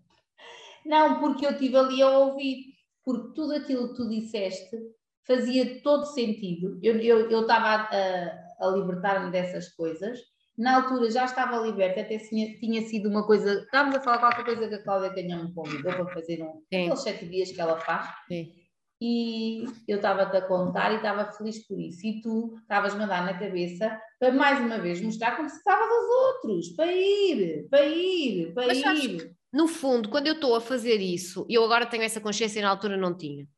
Não, 0.85 1.21
porque 1.21 1.47
eu 1.47 1.53
estive 1.53 1.77
ali 1.77 2.03
a 2.03 2.09
ouvir. 2.09 2.71
Porque 3.05 3.35
tudo 3.35 3.55
aquilo 3.55 3.89
que 3.89 3.95
tu 3.95 4.09
disseste 4.09 4.77
fazia 5.27 5.81
todo 5.83 6.05
sentido. 6.07 6.79
Eu 6.83 7.41
estava 7.41 7.89
a, 7.91 8.40
a 8.61 8.69
libertar-me 8.69 9.31
dessas 9.31 9.69
coisas. 9.71 10.19
Na 10.57 10.77
altura 10.77 11.11
já 11.11 11.25
estava 11.25 11.57
liberta, 11.59 12.01
até 12.01 12.19
tinha, 12.19 12.59
tinha 12.59 12.83
sido 12.83 13.09
uma 13.09 13.27
coisa. 13.27 13.63
Estávamos 13.63 13.97
a 13.97 14.01
falar 14.01 14.19
qualquer 14.19 14.45
coisa 14.45 14.69
que 14.69 14.75
a 14.75 14.83
Cláudia 14.83 15.15
Canhão 15.15 15.45
me 15.45 15.55
convidou 15.55 15.93
para 15.93 16.07
fazer 16.09 16.43
um, 16.43 16.63
aqueles 16.67 17.01
sete 17.01 17.27
dias 17.27 17.51
que 17.51 17.61
ela 17.61 17.79
faz. 17.79 18.07
Sim. 18.29 18.53
E 19.03 19.65
eu 19.89 19.97
estava-te 19.97 20.37
a 20.37 20.43
contar 20.43 20.93
e 20.93 20.97
estava 20.97 21.33
feliz 21.33 21.67
por 21.67 21.81
isso. 21.81 22.07
E 22.07 22.21
tu 22.21 22.55
estavas-me 22.61 23.03
a 23.05 23.07
dar 23.07 23.25
na 23.25 23.39
cabeça 23.39 23.99
para 24.19 24.33
mais 24.33 24.61
uma 24.61 24.77
vez 24.77 25.01
mostrar 25.01 25.37
como 25.37 25.49
se 25.49 25.57
estava 25.57 25.87
dos 25.87 26.09
outros, 26.27 26.69
para 26.77 26.93
ir, 26.93 27.67
para 27.71 27.87
ir, 27.87 28.53
para 28.53 28.67
Mas, 28.67 28.79
ir. 28.79 28.83
Sabes, 28.83 29.31
no 29.51 29.67
fundo, 29.67 30.11
quando 30.11 30.27
eu 30.27 30.35
estou 30.35 30.55
a 30.55 30.61
fazer 30.61 31.01
isso, 31.01 31.47
eu 31.49 31.65
agora 31.65 31.87
tenho 31.87 32.03
essa 32.03 32.21
consciência 32.21 32.59
e 32.59 32.63
na 32.63 32.69
altura 32.69 32.99
não 32.99 33.17
tinha 33.17 33.49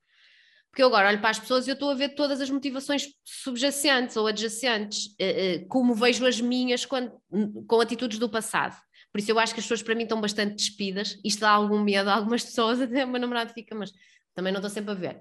porque 0.73 0.83
eu 0.83 0.87
agora 0.87 1.11
olho 1.11 1.21
para 1.21 1.29
as 1.29 1.39
pessoas 1.39 1.67
e 1.67 1.71
eu 1.71 1.75
estou 1.75 1.91
a 1.91 1.95
ver 1.95 2.15
todas 2.15 2.41
as 2.41 2.49
motivações 2.49 3.07
subjacentes 3.23 4.17
ou 4.17 4.27
adjacentes, 4.27 5.15
eh, 5.19 5.57
eh, 5.57 5.59
como 5.69 5.95
vejo 5.95 6.25
as 6.25 6.41
minhas 6.41 6.87
quando, 6.87 7.13
com 7.67 7.79
atitudes 7.79 8.19
do 8.19 8.27
passado. 8.27 8.75
Por 9.13 9.19
isso 9.19 9.31
eu 9.31 9.39
acho 9.39 9.53
que 9.53 9.61
as 9.61 9.67
pessoas 9.67 9.83
para 9.83 9.95
mim 9.95 10.05
estão 10.05 10.19
bastante 10.19 10.55
despidas. 10.55 11.21
Isto 11.23 11.41
dá 11.41 11.51
algum 11.51 11.79
medo 11.79 12.09
a 12.09 12.15
algumas 12.15 12.43
pessoas, 12.49 12.81
até 12.81 13.05
o 13.05 13.09
meu 13.09 13.21
namorado 13.21 13.53
fica, 13.53 13.75
mas 13.75 13.93
também 14.35 14.51
não 14.51 14.61
estou 14.61 14.71
sempre 14.71 14.93
a 14.93 14.95
ver. 14.95 15.21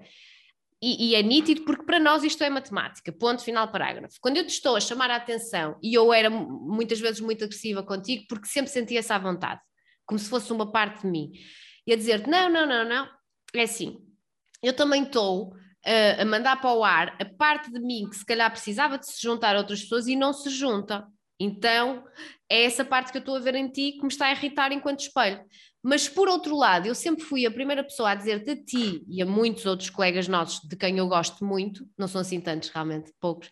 E, 0.80 1.10
e, 1.10 1.14
é 1.14 1.22
nítido 1.22 1.64
porque 1.64 1.84
para 1.84 2.00
nós 2.00 2.24
isto 2.24 2.42
é 2.42 2.48
matemática, 2.48 3.12
ponto 3.12 3.44
final 3.44 3.70
parágrafo. 3.70 4.16
Quando 4.22 4.38
eu 4.38 4.46
te 4.46 4.50
estou 4.50 4.74
a 4.74 4.80
chamar 4.80 5.10
a 5.10 5.16
atenção 5.16 5.78
e 5.82 5.92
eu 5.92 6.14
era 6.14 6.30
muitas 6.30 6.98
vezes 6.98 7.20
muito 7.20 7.44
agressiva 7.44 7.82
contigo 7.82 8.24
porque 8.26 8.46
sempre 8.48 8.72
sentia 8.72 9.00
essa 9.00 9.18
vontade, 9.18 9.60
como 10.06 10.18
se 10.18 10.30
fosse 10.30 10.50
uma 10.50 10.72
parte 10.72 11.02
de 11.02 11.08
mim, 11.08 11.30
e 11.86 11.92
a 11.92 11.96
dizer-te 11.96 12.28
não, 12.30 12.48
não, 12.48 12.66
não, 12.66 12.88
não, 12.88 13.06
é 13.54 13.62
assim, 13.62 13.98
eu 14.62 14.72
também 14.72 15.02
estou 15.02 15.48
uh, 15.48 16.20
a 16.20 16.24
mandar 16.24 16.60
para 16.60 16.72
o 16.72 16.84
ar 16.84 17.16
a 17.20 17.24
parte 17.24 17.70
de 17.70 17.80
mim 17.80 18.08
que 18.08 18.16
se 18.16 18.24
calhar 18.24 18.50
precisava 18.50 18.98
de 18.98 19.06
se 19.06 19.20
juntar 19.20 19.56
a 19.56 19.58
outras 19.58 19.82
pessoas 19.82 20.06
e 20.06 20.16
não 20.16 20.32
se 20.32 20.48
junta. 20.50 21.06
Então 21.38 22.04
é 22.48 22.64
essa 22.64 22.84
parte 22.84 23.10
que 23.10 23.18
eu 23.18 23.20
estou 23.20 23.36
a 23.36 23.40
ver 23.40 23.54
em 23.56 23.68
ti 23.68 23.92
que 23.92 24.02
me 24.02 24.08
está 24.08 24.26
a 24.26 24.32
irritar 24.32 24.72
enquanto 24.72 25.00
espelho. 25.00 25.42
Mas 25.82 26.08
por 26.08 26.28
outro 26.28 26.56
lado, 26.56 26.86
eu 26.86 26.94
sempre 26.94 27.24
fui 27.24 27.44
a 27.44 27.50
primeira 27.50 27.82
pessoa 27.82 28.10
a 28.10 28.14
dizer-te 28.14 28.50
a 28.50 28.56
ti 28.56 29.04
e 29.08 29.20
a 29.20 29.26
muitos 29.26 29.66
outros 29.66 29.90
colegas 29.90 30.28
nossos, 30.28 30.60
de 30.68 30.76
quem 30.76 30.98
eu 30.98 31.08
gosto 31.08 31.44
muito, 31.44 31.84
não 31.98 32.06
são 32.06 32.20
assim 32.20 32.40
tantos 32.40 32.68
realmente, 32.68 33.12
poucos, 33.20 33.50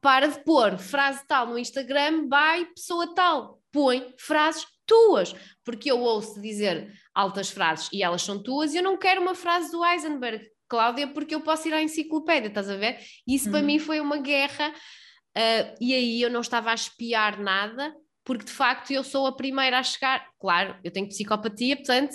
para 0.00 0.26
de 0.26 0.42
pôr 0.42 0.76
frase 0.78 1.24
tal 1.28 1.46
no 1.46 1.58
Instagram, 1.58 2.28
vai 2.28 2.64
pessoa 2.66 3.14
tal, 3.14 3.60
põe 3.70 4.12
frases 4.18 4.66
tuas, 4.84 5.34
porque 5.64 5.90
eu 5.90 6.00
ouço 6.00 6.40
dizer 6.40 6.92
altas 7.18 7.50
frases 7.50 7.88
e 7.92 8.00
elas 8.00 8.22
são 8.22 8.40
tuas, 8.40 8.72
e 8.72 8.76
eu 8.76 8.82
não 8.82 8.96
quero 8.96 9.20
uma 9.20 9.34
frase 9.34 9.72
do 9.72 9.84
Heisenberg, 9.84 10.48
Cláudia, 10.68 11.08
porque 11.08 11.34
eu 11.34 11.40
posso 11.40 11.66
ir 11.66 11.74
à 11.74 11.82
enciclopédia, 11.82 12.46
estás 12.46 12.70
a 12.70 12.76
ver? 12.76 13.00
Isso 13.26 13.50
para 13.50 13.58
uhum. 13.58 13.66
mim 13.66 13.78
foi 13.80 14.00
uma 14.00 14.18
guerra, 14.18 14.68
uh, 14.68 15.76
e 15.80 15.94
aí 15.94 16.22
eu 16.22 16.30
não 16.30 16.40
estava 16.40 16.70
a 16.70 16.74
espiar 16.74 17.40
nada, 17.40 17.92
porque 18.24 18.44
de 18.44 18.52
facto 18.52 18.92
eu 18.92 19.02
sou 19.02 19.26
a 19.26 19.34
primeira 19.34 19.80
a 19.80 19.82
chegar. 19.82 20.28
Claro, 20.38 20.78
eu 20.84 20.92
tenho 20.92 21.08
psicopatia, 21.08 21.74
portanto, 21.74 22.14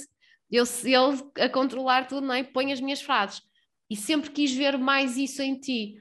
eu, 0.50 0.64
eu 0.86 1.32
a 1.38 1.50
controlar 1.50 2.08
tudo, 2.08 2.26
não 2.26 2.36
é? 2.36 2.44
Ponho 2.44 2.72
as 2.72 2.80
minhas 2.80 3.02
frases. 3.02 3.42
E 3.90 3.98
sempre 3.98 4.30
quis 4.30 4.54
ver 4.54 4.78
mais 4.78 5.18
isso 5.18 5.42
em 5.42 5.60
ti. 5.60 5.96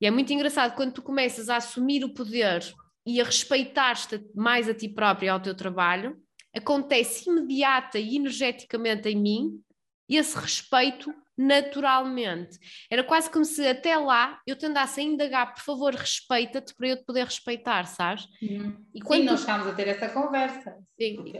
E 0.00 0.06
é 0.06 0.10
muito 0.10 0.32
engraçado 0.32 0.74
quando 0.74 0.94
tu 0.94 1.02
começas 1.02 1.48
a 1.48 1.56
assumir 1.56 2.02
o 2.02 2.12
poder 2.12 2.62
e 3.06 3.20
a 3.20 3.24
respeitar-te 3.24 4.20
mais 4.34 4.68
a 4.68 4.74
ti 4.74 4.88
próprio 4.88 5.26
e 5.26 5.28
ao 5.28 5.40
teu 5.40 5.54
trabalho, 5.54 6.16
acontece 6.56 7.28
imediata 7.28 7.98
e 7.98 8.16
energeticamente 8.16 9.08
em 9.08 9.16
mim 9.16 9.62
esse 10.08 10.38
respeito 10.38 11.12
naturalmente. 11.36 12.58
Era 12.90 13.04
quase 13.04 13.28
como 13.28 13.44
se 13.44 13.66
até 13.66 13.96
lá 13.96 14.40
eu 14.46 14.56
te 14.56 14.64
andasse 14.66 15.00
a 15.00 15.02
indagar, 15.02 15.52
por 15.52 15.62
favor, 15.62 15.94
respeita-te 15.94 16.74
para 16.74 16.88
eu 16.88 16.96
te 16.96 17.04
poder 17.04 17.24
respeitar, 17.24 17.84
sabes? 17.84 18.26
Uhum. 18.40 18.84
E 18.94 19.00
quando 19.00 19.20
Sim, 19.20 19.26
nós 19.26 19.40
chegámos 19.40 19.66
a 19.66 19.74
ter 19.74 19.88
essa 19.88 20.08
conversa. 20.08 20.78
Sim. 20.98 21.32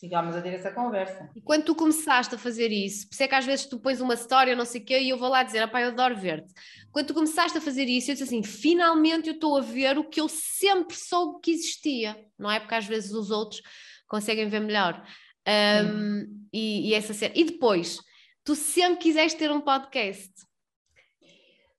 Chegámos 0.00 0.36
a 0.36 0.40
ter 0.40 0.54
essa 0.54 0.70
conversa. 0.70 1.30
E 1.34 1.40
quando 1.40 1.64
tu 1.64 1.74
começaste 1.74 2.34
a 2.34 2.38
fazer 2.38 2.70
isso, 2.70 3.08
por 3.08 3.14
isso 3.14 3.22
é 3.22 3.28
que 3.28 3.34
às 3.34 3.44
vezes 3.44 3.66
tu 3.66 3.80
pões 3.80 4.00
uma 4.00 4.14
história, 4.14 4.54
não 4.54 4.64
sei 4.64 4.80
o 4.80 4.84
quê, 4.84 5.00
e 5.00 5.10
eu 5.10 5.18
vou 5.18 5.28
lá 5.28 5.42
dizer, 5.42 5.68
pá, 5.68 5.80
eu 5.82 5.88
adoro 5.88 6.16
ver-te. 6.16 6.52
Quando 6.92 7.08
tu 7.08 7.14
começaste 7.14 7.58
a 7.58 7.60
fazer 7.60 7.84
isso, 7.84 8.10
eu 8.10 8.14
disse 8.14 8.24
assim, 8.24 8.42
finalmente 8.42 9.28
eu 9.28 9.34
estou 9.34 9.56
a 9.56 9.60
ver 9.60 9.98
o 9.98 10.08
que 10.08 10.20
eu 10.20 10.28
sempre 10.28 10.96
soube 10.96 11.40
que 11.42 11.50
existia, 11.50 12.16
não 12.38 12.50
é? 12.50 12.60
Porque 12.60 12.76
às 12.76 12.86
vezes 12.86 13.12
os 13.12 13.30
outros 13.30 13.60
conseguem 14.08 14.48
ver 14.48 14.60
melhor. 14.60 15.04
Um, 15.46 16.46
e, 16.52 16.90
e, 16.90 16.94
essa 16.94 17.14
série. 17.14 17.40
E 17.40 17.44
depois, 17.44 17.98
tu 18.44 18.54
sempre 18.54 18.98
quiseste 18.98 19.38
ter 19.38 19.50
um 19.50 19.60
podcast. 19.60 20.32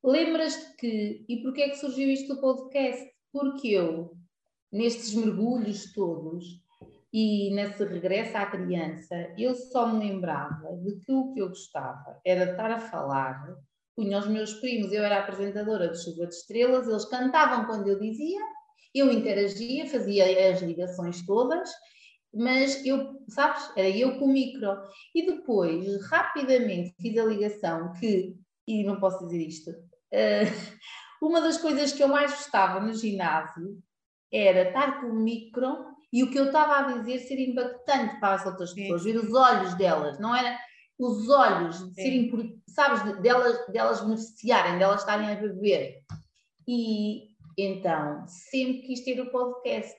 Lembras-te 0.03 0.75
que, 0.77 1.25
e 1.27 1.41
porquê 1.41 1.63
é 1.63 1.69
que 1.69 1.75
surgiu 1.75 2.09
isto 2.09 2.33
do 2.33 2.41
podcast? 2.41 3.11
Porque 3.31 3.67
eu, 3.69 4.17
nestes 4.71 5.13
mergulhos 5.13 5.91
todos, 5.93 6.45
e 7.11 7.53
nesse 7.53 7.83
regresso 7.83 8.37
à 8.37 8.45
criança, 8.45 9.15
eu 9.37 9.55
só 9.55 9.91
me 9.91 10.07
lembrava 10.07 10.75
de 10.77 10.99
que 10.99 11.11
o 11.11 11.33
que 11.33 11.41
eu 11.41 11.49
gostava 11.49 12.19
era 12.23 12.45
de 12.45 12.51
estar 12.51 12.71
a 12.71 12.79
falar, 12.79 13.55
punha 13.95 14.19
os 14.19 14.27
meus 14.27 14.53
primos, 14.55 14.91
eu 14.91 15.03
era 15.03 15.19
apresentadora 15.19 15.89
de 15.89 16.01
Chuva 16.01 16.27
de 16.27 16.35
Estrelas, 16.35 16.87
eles 16.87 17.05
cantavam 17.05 17.65
quando 17.65 17.87
eu 17.87 17.99
dizia, 17.99 18.39
eu 18.93 19.11
interagia, 19.11 19.87
fazia 19.87 20.51
as 20.51 20.61
ligações 20.61 21.25
todas, 21.25 21.69
mas 22.33 22.85
eu, 22.85 23.23
sabes, 23.27 23.71
era 23.75 23.89
eu 23.89 24.19
com 24.19 24.25
o 24.25 24.33
micro. 24.33 24.69
E 25.13 25.25
depois, 25.25 25.85
rapidamente, 26.07 26.93
fiz 26.99 27.17
a 27.17 27.25
ligação 27.25 27.93
que, 27.93 28.35
e 28.67 28.83
não 28.83 28.99
posso 28.99 29.25
dizer 29.25 29.47
isto, 29.47 29.71
uh, 29.71 30.75
uma 31.21 31.41
das 31.41 31.57
coisas 31.57 31.91
que 31.91 32.03
eu 32.03 32.07
mais 32.07 32.31
gostava 32.31 32.79
no 32.79 32.93
ginásio 32.93 33.81
era 34.31 34.69
estar 34.69 35.01
com 35.01 35.07
o 35.07 35.15
micro 35.15 35.85
e 36.13 36.23
o 36.23 36.29
que 36.29 36.37
eu 36.37 36.45
estava 36.45 36.77
a 36.77 36.97
dizer 36.97 37.19
ser 37.19 37.39
impactante 37.39 38.19
para 38.19 38.35
as 38.35 38.45
outras 38.45 38.73
pessoas, 38.73 39.03
Sim. 39.03 39.13
ver 39.13 39.19
os 39.19 39.33
olhos 39.33 39.75
delas, 39.75 40.19
não 40.19 40.35
era 40.35 40.57
os 40.97 41.29
olhos 41.29 41.87
de 41.89 41.93
serem, 41.95 42.61
sabes, 42.67 43.21
delas, 43.21 43.65
delas 43.67 44.01
beneficiarem, 44.01 44.77
delas 44.77 45.01
estarem 45.01 45.31
a 45.31 45.35
beber. 45.35 46.01
E 46.67 47.29
então 47.57 48.25
sempre 48.27 48.81
quis 48.83 49.03
ter 49.03 49.19
o 49.19 49.31
podcast 49.31 49.95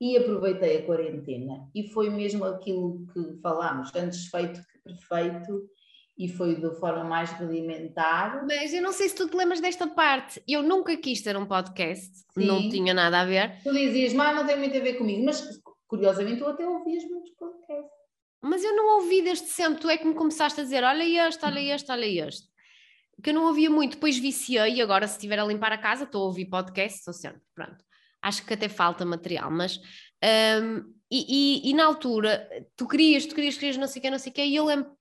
e 0.00 0.16
aproveitei 0.16 0.78
a 0.78 0.82
quarentena 0.86 1.68
e 1.74 1.88
foi 1.88 2.08
mesmo 2.10 2.44
aquilo 2.44 3.06
que 3.12 3.40
falámos, 3.42 3.94
antes 3.94 4.26
feito 4.26 4.60
que 4.60 4.78
perfeito 4.84 5.68
e 6.16 6.28
foi 6.28 6.56
de 6.56 6.70
forma 6.80 7.04
mais 7.04 7.30
rudimentar. 7.32 8.44
Mas 8.46 8.72
eu 8.74 8.82
não 8.82 8.92
sei 8.92 9.08
se 9.08 9.14
tu 9.14 9.28
te 9.28 9.36
lembras 9.36 9.60
desta 9.60 9.86
parte. 9.86 10.42
Eu 10.48 10.62
nunca 10.62 10.96
quis 10.96 11.22
ter 11.22 11.36
um 11.36 11.46
podcast, 11.46 12.12
Sim. 12.34 12.46
não 12.46 12.68
tinha 12.68 12.92
nada 12.92 13.20
a 13.20 13.24
ver. 13.24 13.62
Tu 13.62 13.72
dizias, 13.72 14.12
mas 14.12 14.34
não 14.34 14.44
tem 14.44 14.58
muito 14.58 14.76
a 14.76 14.80
ver 14.80 14.94
comigo, 14.94 15.24
mas 15.24 15.60
curiosamente 15.86 16.38
tu 16.38 16.46
até 16.46 16.66
ouvias 16.66 17.04
muitos 17.04 17.30
podcasts. 17.32 17.98
Mas 18.42 18.64
eu 18.64 18.74
não 18.74 19.00
ouvi 19.00 19.22
desde 19.22 19.46
sempre, 19.46 19.80
tu 19.80 19.88
é 19.88 19.96
que 19.96 20.06
me 20.06 20.14
começaste 20.14 20.60
a 20.60 20.64
dizer, 20.64 20.82
olha 20.84 21.28
este, 21.28 21.44
olha 21.44 21.74
este, 21.74 21.90
olha 21.90 22.26
este. 22.26 22.48
Que 23.22 23.30
eu 23.30 23.34
não 23.34 23.46
ouvia 23.46 23.68
muito, 23.68 23.94
depois 23.94 24.16
viciei 24.18 24.74
e 24.74 24.82
agora 24.82 25.06
se 25.08 25.14
estiver 25.14 25.38
a 25.38 25.44
limpar 25.44 25.72
a 25.72 25.78
casa 25.78 26.04
estou 26.04 26.22
a 26.22 26.26
ouvir 26.26 26.46
podcast, 26.46 26.98
estou 26.98 27.12
sempre, 27.12 27.42
pronto. 27.52 27.84
Acho 28.22 28.44
que 28.44 28.54
até 28.54 28.68
falta 28.68 29.04
material, 29.04 29.50
mas... 29.50 29.78
Um, 30.62 30.96
e, 31.10 31.64
e, 31.64 31.70
e, 31.70 31.74
na 31.74 31.86
altura, 31.86 32.46
tu 32.76 32.86
querias, 32.86 33.24
tu 33.24 33.34
querias, 33.34 33.54
querias, 33.56 33.76
não 33.78 33.86
sei 33.86 34.00
o 34.00 34.02
que, 34.02 34.10
não 34.10 34.18
sei 34.18 34.30
o 34.30 34.34
que, 34.34 34.44
e 34.44 34.56
eu 34.56 34.64
lembro 34.64 34.98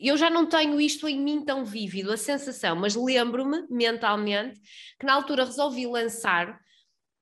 eu 0.00 0.16
já 0.16 0.28
não 0.28 0.46
tenho 0.46 0.80
isto 0.80 1.08
em 1.08 1.20
mim 1.20 1.44
tão 1.44 1.64
vívido, 1.64 2.12
a 2.12 2.16
sensação, 2.16 2.74
mas 2.74 2.96
lembro-me 2.96 3.66
mentalmente 3.70 4.60
que 4.98 5.06
na 5.06 5.14
altura 5.14 5.44
resolvi 5.44 5.86
lançar 5.86 6.60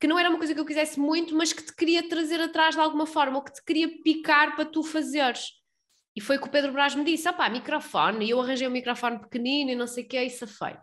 que 0.01 0.07
não 0.07 0.19
era 0.19 0.29
uma 0.29 0.39
coisa 0.39 0.55
que 0.55 0.61
eu 0.61 0.65
quisesse 0.65 0.99
muito, 0.99 1.35
mas 1.35 1.53
que 1.53 1.63
te 1.63 1.75
queria 1.75 2.09
trazer 2.09 2.41
atrás 2.41 2.75
de 2.75 2.81
alguma 2.81 3.05
forma, 3.05 3.37
ou 3.37 3.43
que 3.43 3.53
te 3.53 3.65
queria 3.65 3.89
picar 4.03 4.55
para 4.55 4.65
tu 4.65 4.83
fazeres. 4.83 5.51
E 6.15 6.21
foi 6.21 6.39
que 6.39 6.47
o 6.47 6.51
Pedro 6.51 6.73
Brás 6.73 6.95
me 6.95 7.05
disse: 7.05 7.29
opá, 7.29 7.49
microfone, 7.49 8.25
e 8.25 8.31
eu 8.31 8.41
arranjei 8.41 8.69
um 8.69 8.71
microfone 8.71 9.19
pequenino 9.19 9.71
e 9.71 9.75
não 9.75 9.87
sei 9.87 10.05
o 10.05 10.09
que, 10.09 10.17
é 10.17 10.25
isso 10.25 10.47
foi. 10.47 10.77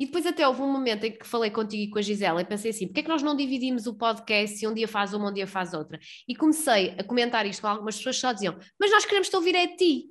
E 0.00 0.06
depois 0.06 0.24
até 0.24 0.48
houve 0.48 0.62
um 0.62 0.72
momento 0.72 1.04
em 1.04 1.12
que 1.12 1.26
falei 1.26 1.50
contigo 1.50 1.82
e 1.82 1.90
com 1.90 1.98
a 1.98 2.02
Gisela 2.02 2.40
e 2.40 2.44
pensei 2.46 2.70
assim, 2.70 2.86
porque 2.86 3.00
é 3.00 3.02
que 3.02 3.08
nós 3.10 3.22
não 3.22 3.36
dividimos 3.36 3.86
o 3.86 3.94
podcast 3.94 4.56
se 4.56 4.66
um 4.66 4.72
dia 4.72 4.88
faz 4.88 5.12
uma, 5.12 5.28
um 5.28 5.32
dia 5.32 5.46
faz 5.46 5.74
outra? 5.74 6.00
E 6.26 6.34
comecei 6.34 6.94
a 6.98 7.04
comentar 7.04 7.44
isto 7.44 7.60
com 7.60 7.68
algumas 7.68 7.98
pessoas 7.98 8.16
que 8.16 8.22
só 8.22 8.32
diziam, 8.32 8.58
mas 8.80 8.90
nós 8.90 9.04
queremos 9.04 9.28
te 9.28 9.36
ouvir 9.36 9.54
é 9.54 9.64
a 9.64 9.76
ti. 9.76 10.06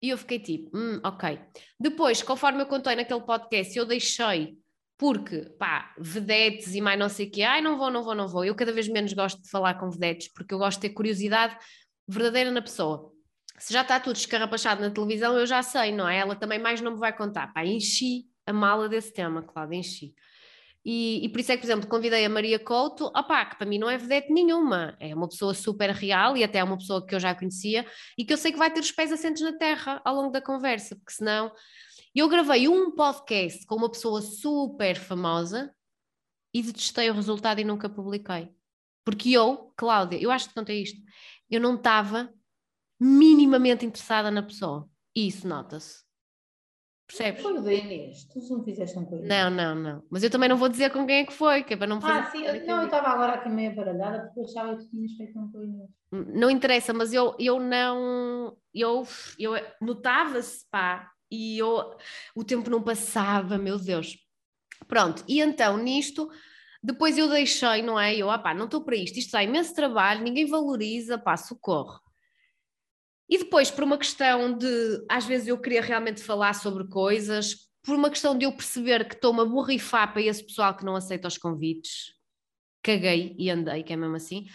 E 0.00 0.10
eu 0.10 0.16
fiquei 0.16 0.38
tipo, 0.38 0.70
hum, 0.72 1.00
ok. 1.04 1.40
Depois, 1.80 2.22
conforme 2.22 2.62
eu 2.62 2.66
contei 2.66 2.94
naquele 2.94 3.20
podcast, 3.22 3.76
eu 3.76 3.84
deixei, 3.84 4.56
porque, 4.96 5.46
pá, 5.58 5.92
vedetes 5.98 6.72
e 6.72 6.80
mais 6.80 6.96
não 6.96 7.08
sei 7.08 7.26
o 7.26 7.30
quê, 7.30 7.42
ai, 7.42 7.60
não 7.60 7.76
vou, 7.76 7.90
não 7.90 8.04
vou, 8.04 8.14
não 8.14 8.28
vou. 8.28 8.44
Eu 8.44 8.54
cada 8.54 8.72
vez 8.72 8.86
menos 8.86 9.12
gosto 9.12 9.42
de 9.42 9.50
falar 9.50 9.74
com 9.80 9.90
vedetes, 9.90 10.32
porque 10.32 10.54
eu 10.54 10.58
gosto 10.58 10.80
de 10.80 10.88
ter 10.88 10.94
curiosidade 10.94 11.58
verdadeira 12.06 12.52
na 12.52 12.62
pessoa. 12.62 13.12
Se 13.58 13.72
já 13.72 13.82
está 13.82 13.98
tudo 13.98 14.14
escarrapachado 14.14 14.80
na 14.80 14.90
televisão, 14.90 15.36
eu 15.36 15.44
já 15.44 15.60
sei, 15.60 15.90
não 15.90 16.08
é? 16.08 16.18
Ela 16.18 16.36
também 16.36 16.60
mais 16.60 16.80
não 16.80 16.92
me 16.92 16.98
vai 16.98 17.12
contar. 17.12 17.52
Pá, 17.52 17.66
enchi 17.66 18.29
a 18.50 18.52
mala 18.52 18.88
desse 18.88 19.12
tema, 19.12 19.42
claro, 19.42 19.72
enchi. 19.72 20.14
E, 20.84 21.24
e, 21.24 21.28
por 21.28 21.40
isso 21.40 21.52
é 21.52 21.56
que, 21.56 21.60
por 21.60 21.66
exemplo, 21.66 21.88
convidei 21.88 22.24
a 22.24 22.28
Maria 22.28 22.58
Couto, 22.58 23.06
opá, 23.08 23.44
que 23.44 23.56
para 23.56 23.66
mim 23.66 23.78
não 23.78 23.90
é 23.90 23.98
vedete 23.98 24.32
nenhuma, 24.32 24.96
é 24.98 25.14
uma 25.14 25.28
pessoa 25.28 25.52
super 25.52 25.90
real 25.90 26.36
e 26.36 26.42
até 26.42 26.58
é 26.58 26.64
uma 26.64 26.78
pessoa 26.78 27.04
que 27.06 27.14
eu 27.14 27.20
já 27.20 27.34
conhecia 27.34 27.86
e 28.16 28.24
que 28.24 28.32
eu 28.32 28.38
sei 28.38 28.50
que 28.50 28.58
vai 28.58 28.72
ter 28.72 28.80
os 28.80 28.90
pés 28.90 29.12
assentes 29.12 29.42
na 29.42 29.52
terra 29.52 30.00
ao 30.04 30.14
longo 30.14 30.30
da 30.30 30.40
conversa, 30.40 30.96
porque 30.96 31.12
senão. 31.12 31.52
Eu 32.12 32.28
gravei 32.28 32.66
um 32.66 32.90
podcast 32.90 33.64
com 33.66 33.76
uma 33.76 33.90
pessoa 33.90 34.20
super 34.20 34.96
famosa 34.96 35.72
e 36.52 36.60
detestei 36.60 37.08
o 37.08 37.14
resultado 37.14 37.60
e 37.60 37.64
nunca 37.64 37.88
publiquei. 37.88 38.48
Porque 39.04 39.30
eu, 39.30 39.72
Cláudia, 39.76 40.20
eu 40.20 40.30
acho 40.30 40.48
que 40.48 40.54
contei 40.54 40.82
isto, 40.82 41.00
eu 41.48 41.60
não 41.60 41.76
estava 41.76 42.32
minimamente 42.98 43.86
interessada 43.86 44.30
na 44.30 44.42
pessoa. 44.42 44.88
E 45.14 45.28
isso 45.28 45.46
nota-se. 45.46 46.09
Percebes? 47.10 47.42
Foi 47.42 47.58
o 47.58 47.60
da 47.60 47.74
Inês, 47.74 48.24
tu 48.24 48.38
não 48.54 48.62
fizeste 48.62 48.96
um 48.96 49.04
coisa. 49.04 49.26
Não, 49.26 49.50
não, 49.50 49.74
não. 49.74 50.02
Mas 50.08 50.22
eu 50.22 50.30
também 50.30 50.48
não 50.48 50.56
vou 50.56 50.68
dizer 50.68 50.90
com 50.90 51.04
quem 51.04 51.16
é 51.16 51.26
que 51.26 51.32
foi, 51.32 51.64
que 51.64 51.74
é 51.74 51.76
para 51.76 51.88
não 51.88 52.00
fazer. 52.00 52.20
Ah, 52.20 52.30
sim, 52.30 52.66
não, 52.66 52.78
eu 52.78 52.84
estava 52.84 53.08
agora 53.08 53.32
aqui 53.32 53.48
meio 53.48 53.74
baralhada 53.74 54.26
porque 54.26 54.38
eu 54.38 54.44
achava 54.44 54.76
que 54.76 54.84
tu 54.84 54.90
tinhas 54.90 55.12
feito 55.16 55.36
um 55.36 55.50
coisa. 55.50 55.88
Não 56.12 56.48
interessa, 56.48 56.92
mas 56.92 57.12
eu, 57.12 57.34
eu 57.40 57.58
não. 57.58 58.56
Eu, 58.72 59.04
eu 59.40 59.52
notava-se, 59.80 60.64
pá, 60.70 61.10
e 61.28 61.58
eu, 61.58 61.96
o 62.36 62.44
tempo 62.44 62.70
não 62.70 62.80
passava, 62.80 63.58
meu 63.58 63.76
Deus. 63.76 64.16
Pronto, 64.86 65.24
e 65.26 65.40
então 65.40 65.76
nisto. 65.76 66.30
Depois 66.82 67.18
eu 67.18 67.28
deixei, 67.28 67.82
não 67.82 67.98
é? 67.98 68.14
Eu, 68.14 68.30
ah 68.30 68.38
pá, 68.38 68.54
não 68.54 68.66
estou 68.66 68.84
para 68.84 68.96
isto, 68.96 69.18
isto 69.18 69.32
dá 69.32 69.42
imenso 69.42 69.74
trabalho, 69.74 70.22
ninguém 70.22 70.46
valoriza, 70.46 71.18
pá, 71.18 71.36
socorro. 71.36 72.00
E 73.30 73.38
depois, 73.38 73.70
por 73.70 73.84
uma 73.84 73.96
questão 73.96 74.52
de, 74.58 75.06
às 75.08 75.24
vezes 75.24 75.46
eu 75.46 75.56
queria 75.56 75.80
realmente 75.80 76.20
falar 76.20 76.52
sobre 76.52 76.88
coisas, 76.88 77.70
por 77.80 77.94
uma 77.94 78.10
questão 78.10 78.36
de 78.36 78.44
eu 78.44 78.52
perceber 78.52 79.06
que 79.06 79.14
estou-me 79.14 79.40
a 79.40 79.44
borrifar 79.44 80.12
para 80.12 80.20
esse 80.20 80.44
pessoal 80.44 80.76
que 80.76 80.84
não 80.84 80.96
aceita 80.96 81.28
os 81.28 81.38
convites, 81.38 82.12
caguei 82.82 83.36
e 83.38 83.48
andei, 83.48 83.84
que 83.84 83.92
é 83.92 83.96
mesmo 83.96 84.16
assim, 84.16 84.46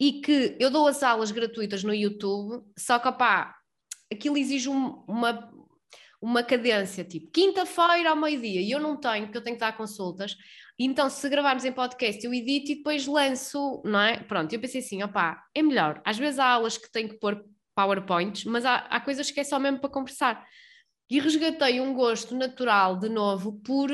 e 0.00 0.22
que 0.22 0.56
eu 0.58 0.70
dou 0.70 0.88
as 0.88 1.02
aulas 1.02 1.30
gratuitas 1.30 1.84
no 1.84 1.94
YouTube, 1.94 2.64
só 2.78 2.98
que, 2.98 3.08
opá, 3.08 3.54
aquilo 4.10 4.38
exige 4.38 4.70
um, 4.70 5.04
uma, 5.06 5.52
uma 6.18 6.42
cadência, 6.42 7.04
tipo, 7.04 7.30
quinta-feira 7.30 8.08
ao 8.08 8.16
meio-dia, 8.16 8.62
e 8.62 8.70
eu 8.70 8.80
não 8.80 8.96
tenho, 8.96 9.26
porque 9.26 9.36
eu 9.36 9.44
tenho 9.44 9.56
que 9.56 9.60
dar 9.60 9.76
consultas, 9.76 10.34
então 10.78 11.10
se 11.10 11.28
gravarmos 11.28 11.64
em 11.66 11.72
podcast 11.72 12.24
eu 12.24 12.32
edito 12.32 12.72
e 12.72 12.76
depois 12.76 13.06
lanço, 13.06 13.82
não 13.84 14.00
é? 14.00 14.16
Pronto, 14.22 14.50
eu 14.50 14.60
pensei 14.60 14.80
assim, 14.80 15.02
opá, 15.02 15.44
é 15.54 15.62
melhor, 15.62 16.00
às 16.06 16.16
vezes 16.16 16.38
há 16.38 16.46
aulas 16.46 16.78
que 16.78 16.90
tenho 16.90 17.10
que 17.10 17.18
pôr 17.18 17.44
PowerPoints, 17.78 18.44
mas 18.44 18.64
há, 18.64 18.78
há 18.90 19.00
coisas 19.00 19.30
que 19.30 19.38
é 19.38 19.44
só 19.44 19.56
mesmo 19.56 19.78
para 19.78 19.88
conversar. 19.88 20.44
E 21.08 21.20
resgatei 21.20 21.80
um 21.80 21.94
gosto 21.94 22.34
natural, 22.34 22.98
de 22.98 23.08
novo, 23.08 23.52
por 23.64 23.88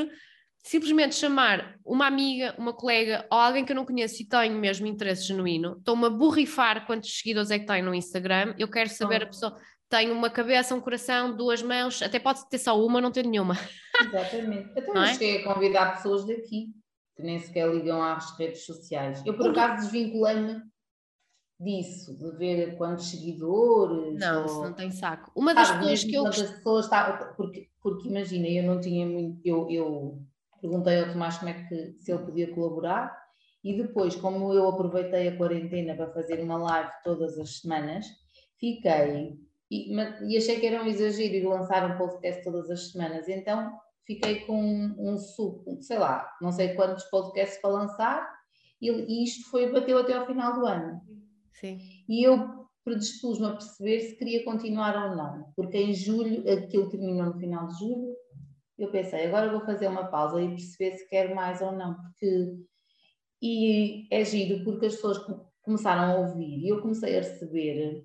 simplesmente 0.65 1.15
chamar 1.15 1.77
uma 1.85 2.07
amiga, 2.07 2.55
uma 2.57 2.73
colega 2.73 3.27
ou 3.31 3.39
alguém 3.39 3.63
que 3.63 3.73
eu 3.73 3.77
não 3.77 3.85
conheço 3.85 4.23
e 4.23 4.27
tenho 4.27 4.59
mesmo 4.59 4.87
interesse 4.87 5.27
genuíno. 5.27 5.77
Estou-me 5.79 6.07
a 6.07 6.11
borrifar 6.11 6.87
quantos 6.87 7.19
seguidores 7.19 7.51
é 7.51 7.59
que 7.59 7.67
tem 7.67 7.83
no 7.83 7.95
Instagram. 7.95 8.55
Eu 8.59 8.71
quero 8.71 8.89
saber 8.89 9.21
oh. 9.21 9.25
a 9.25 9.27
pessoa. 9.27 9.57
Tem 9.91 10.11
uma 10.11 10.31
cabeça, 10.31 10.75
um 10.75 10.81
coração, 10.81 11.37
duas 11.37 11.63
mãos, 11.63 12.01
até 12.01 12.19
pode 12.19 12.49
ter 12.49 12.59
só 12.59 12.83
uma, 12.83 13.03
não 13.03 13.13
ter 13.13 13.27
nenhuma. 13.27 13.55
Exatamente. 14.01 14.71
Então, 14.75 14.95
eu 14.95 15.03
é? 15.03 15.13
cheguei 15.13 15.43
a 15.43 15.45
convidar 15.45 15.97
pessoas 15.97 16.27
daqui 16.27 16.69
que 17.15 17.23
nem 17.23 17.39
sequer 17.39 17.69
ligam 17.73 18.03
às 18.03 18.37
redes 18.37 18.65
sociais. 18.65 19.23
Eu, 19.25 19.37
por 19.37 19.51
acaso, 19.51 19.83
desvinculei-me 19.83 20.63
disso, 21.61 22.17
de 22.17 22.37
ver 22.37 22.77
quantos 22.77 23.11
seguidores. 23.11 24.19
Não, 24.19 24.41
ou... 24.41 24.47
isso 24.47 24.63
não 24.63 24.73
tem 24.73 24.91
saco. 24.91 25.31
Uma 25.35 25.55
das 25.55 25.71
coisas 25.71 26.05
que 26.05 26.15
eu. 26.15 26.25
pessoas 26.25 26.87
está, 26.87 27.33
porque, 27.37 27.69
porque 27.83 28.09
imagina, 28.09 28.49
eu 28.49 28.65
não 28.65 28.81
tinha 28.81 29.07
muito. 29.07 29.41
Eu, 29.45 29.69
eu 29.71 30.23
perguntei 30.61 31.01
ao 31.01 31.13
Tomás 31.13 31.39
como 31.39 31.51
é 31.51 31.55
que 31.55 31.95
se 31.99 32.13
ele 32.13 32.25
podia 32.25 32.55
colaborar 32.55 33.25
e 33.65 33.75
depois, 33.75 34.15
como 34.15 34.53
eu 34.53 34.69
aproveitei 34.69 35.29
a 35.29 35.37
quarentena 35.37 35.95
para 35.95 36.13
fazer 36.13 36.39
uma 36.41 36.59
live 36.59 36.91
todas 37.03 37.39
as 37.39 37.61
semanas, 37.61 38.07
fiquei. 38.59 39.39
E, 39.71 39.91
e 39.91 40.37
achei 40.37 40.61
que 40.61 40.67
era 40.67 40.83
um 40.83 40.87
exagero 40.87 41.35
ir 41.35 41.47
lançar 41.47 41.91
um 41.91 41.97
podcast 41.97 42.45
todas 42.45 42.71
as 42.71 42.91
semanas, 42.91 43.27
então 43.27 43.73
fiquei 44.07 44.41
com 44.41 44.63
um, 44.63 44.95
um 44.99 45.17
sub, 45.17 45.83
sei 45.83 45.99
lá, 45.99 46.31
não 46.43 46.53
sei 46.53 46.75
quantos 46.75 47.05
podcasts 47.05 47.59
para 47.63 47.71
lançar, 47.71 48.35
e, 48.81 48.91
e 48.91 49.25
isto 49.25 49.51
foi, 49.51 49.73
bateu 49.73 49.99
até 49.99 50.13
ao 50.13 50.27
final 50.27 50.53
do 50.53 50.67
ano. 50.67 51.01
Sim. 51.55 51.79
E 52.09 52.23
eu 52.27 52.65
predispus-me 52.85 53.47
a 53.47 53.53
perceber 53.53 54.01
se 54.01 54.17
queria 54.17 54.45
continuar 54.45 55.11
ou 55.11 55.17
não, 55.17 55.53
porque 55.57 55.79
em 55.79 55.95
julho, 55.95 56.45
aquilo 56.51 56.91
terminou 56.91 57.27
no 57.27 57.39
final 57.39 57.67
de 57.69 57.79
julho, 57.79 58.15
eu 58.79 58.91
pensei, 58.91 59.27
agora 59.27 59.51
vou 59.51 59.65
fazer 59.65 59.89
uma 59.89 60.05
pausa 60.05 60.43
e 60.43 60.49
perceber 60.49 60.97
se 60.97 61.09
quero 61.09 61.35
mais 61.35 61.63
ou 61.63 61.73
não, 61.73 61.95
porque 61.95 62.57
e 63.41 64.07
é 64.11 64.25
giro 64.25 64.65
porque 64.65 64.87
as 64.87 64.95
pessoas 64.95 65.19
começaram 65.63 66.03
a 66.03 66.19
ouvir 66.21 66.61
e 66.61 66.69
eu 66.69 66.81
comecei 66.81 67.17
a 67.17 67.21
receber 67.21 68.05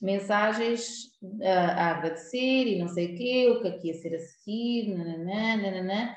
mensagens 0.00 1.10
a, 1.42 1.50
a 1.50 1.90
agradecer 1.92 2.66
e 2.66 2.78
não 2.78 2.88
sei 2.88 3.14
o 3.14 3.16
quê, 3.16 3.48
o 3.50 3.60
que 3.60 3.68
é 3.68 3.86
ia 3.86 3.94
ser 3.94 4.14
a 4.14 4.18
seguir, 4.18 4.94
nananã, 4.94 5.56
nananã, 5.56 6.16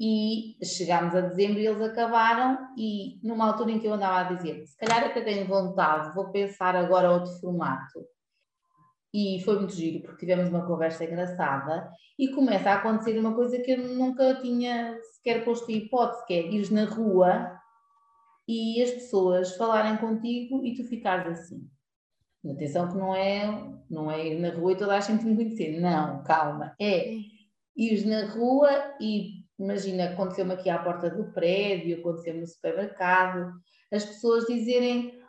e 0.00 0.56
chegámos 0.64 1.14
a 1.14 1.20
dezembro 1.20 1.58
e 1.58 1.66
eles 1.66 1.82
acabaram 1.82 2.68
e 2.76 3.18
numa 3.22 3.46
altura 3.46 3.72
em 3.72 3.80
que 3.80 3.86
eu 3.86 3.94
andava 3.94 4.20
a 4.20 4.34
dizer 4.34 4.64
se 4.64 4.76
calhar 4.76 5.04
até 5.04 5.20
tenho 5.20 5.46
vontade, 5.46 6.14
vou 6.14 6.30
pensar 6.30 6.76
agora 6.76 7.10
outro 7.10 7.32
formato. 7.40 8.06
E 9.12 9.40
foi 9.44 9.56
muito 9.56 9.74
giro 9.74 10.02
porque 10.02 10.26
tivemos 10.26 10.50
uma 10.50 10.66
conversa 10.66 11.04
engraçada 11.04 11.90
e 12.18 12.28
começa 12.28 12.70
a 12.70 12.74
acontecer 12.74 13.18
uma 13.18 13.34
coisa 13.34 13.58
que 13.58 13.72
eu 13.72 13.78
nunca 13.78 14.34
tinha 14.40 14.98
sequer 15.14 15.44
posto 15.44 15.70
em 15.70 15.78
hipótese, 15.78 16.26
que 16.26 16.34
é 16.34 16.46
ir 16.46 16.70
na 16.70 16.84
rua 16.84 17.58
e 18.46 18.82
as 18.82 18.90
pessoas 18.90 19.56
falarem 19.56 19.96
contigo 19.96 20.64
e 20.64 20.74
tu 20.74 20.84
ficares 20.84 21.40
assim. 21.40 21.68
Atenção 22.48 22.88
que 22.88 22.96
não 22.96 23.14
é, 23.14 23.72
não 23.90 24.10
é 24.10 24.26
ir 24.26 24.38
na 24.38 24.50
rua 24.50 24.72
e 24.72 24.76
toda 24.76 24.96
a 24.96 25.00
gente 25.00 25.24
me 25.24 25.34
conhecer, 25.34 25.80
não, 25.80 26.22
calma, 26.22 26.74
é 26.80 27.14
ir 27.76 28.06
na 28.06 28.26
rua 28.32 28.70
e 29.00 29.37
imagina, 29.58 30.10
aconteceu-me 30.10 30.54
aqui 30.54 30.70
à 30.70 30.78
porta 30.78 31.10
do 31.10 31.32
prédio, 31.32 31.98
aconteceu-me 31.98 32.40
no 32.40 32.46
supermercado, 32.46 33.52
as 33.92 34.04
pessoas 34.04 34.46
dizerem, 34.46 35.20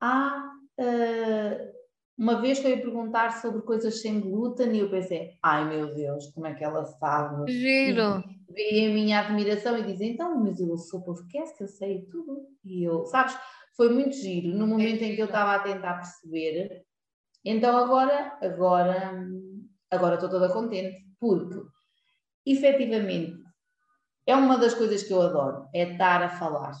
ah, 0.00 0.50
uh, 0.78 1.80
uma 2.18 2.40
vez 2.40 2.58
foi 2.58 2.76
perguntar 2.76 3.40
sobre 3.40 3.62
coisas 3.62 4.00
sem 4.00 4.20
glúten 4.20 4.74
e 4.74 4.80
eu 4.80 4.90
pensei, 4.90 5.30
ai 5.42 5.68
meu 5.68 5.94
Deus, 5.94 6.30
como 6.32 6.46
é 6.46 6.54
que 6.54 6.64
ela 6.64 6.84
sabe? 6.84 7.50
Giro! 7.50 8.22
Vê 8.48 8.86
a 8.86 8.92
minha 8.92 9.20
admiração 9.20 9.78
e 9.78 9.84
dizem, 9.84 10.12
então, 10.12 10.38
mas 10.38 10.60
eu 10.60 10.76
sou 10.76 11.02
podcast, 11.02 11.58
eu 11.60 11.68
sei 11.68 12.02
tudo. 12.10 12.46
E 12.64 12.82
eu, 12.82 13.06
sabes, 13.06 13.38
foi 13.76 13.90
muito 13.90 14.16
giro, 14.16 14.48
no 14.56 14.66
momento 14.66 15.02
em 15.02 15.14
que 15.14 15.22
eu 15.22 15.26
estava 15.26 15.54
a 15.54 15.60
tentar 15.60 15.94
perceber. 15.94 16.82
Então 17.44 17.76
agora, 17.78 18.36
agora 18.42 19.14
agora 19.90 20.14
estou 20.14 20.30
toda 20.30 20.52
contente, 20.52 21.04
porque 21.18 21.58
efetivamente 22.46 23.34
é 24.30 24.36
uma 24.36 24.56
das 24.58 24.74
coisas 24.74 25.02
que 25.02 25.12
eu 25.12 25.20
adoro, 25.20 25.68
é 25.74 25.92
estar 25.92 26.22
a 26.22 26.28
falar, 26.28 26.72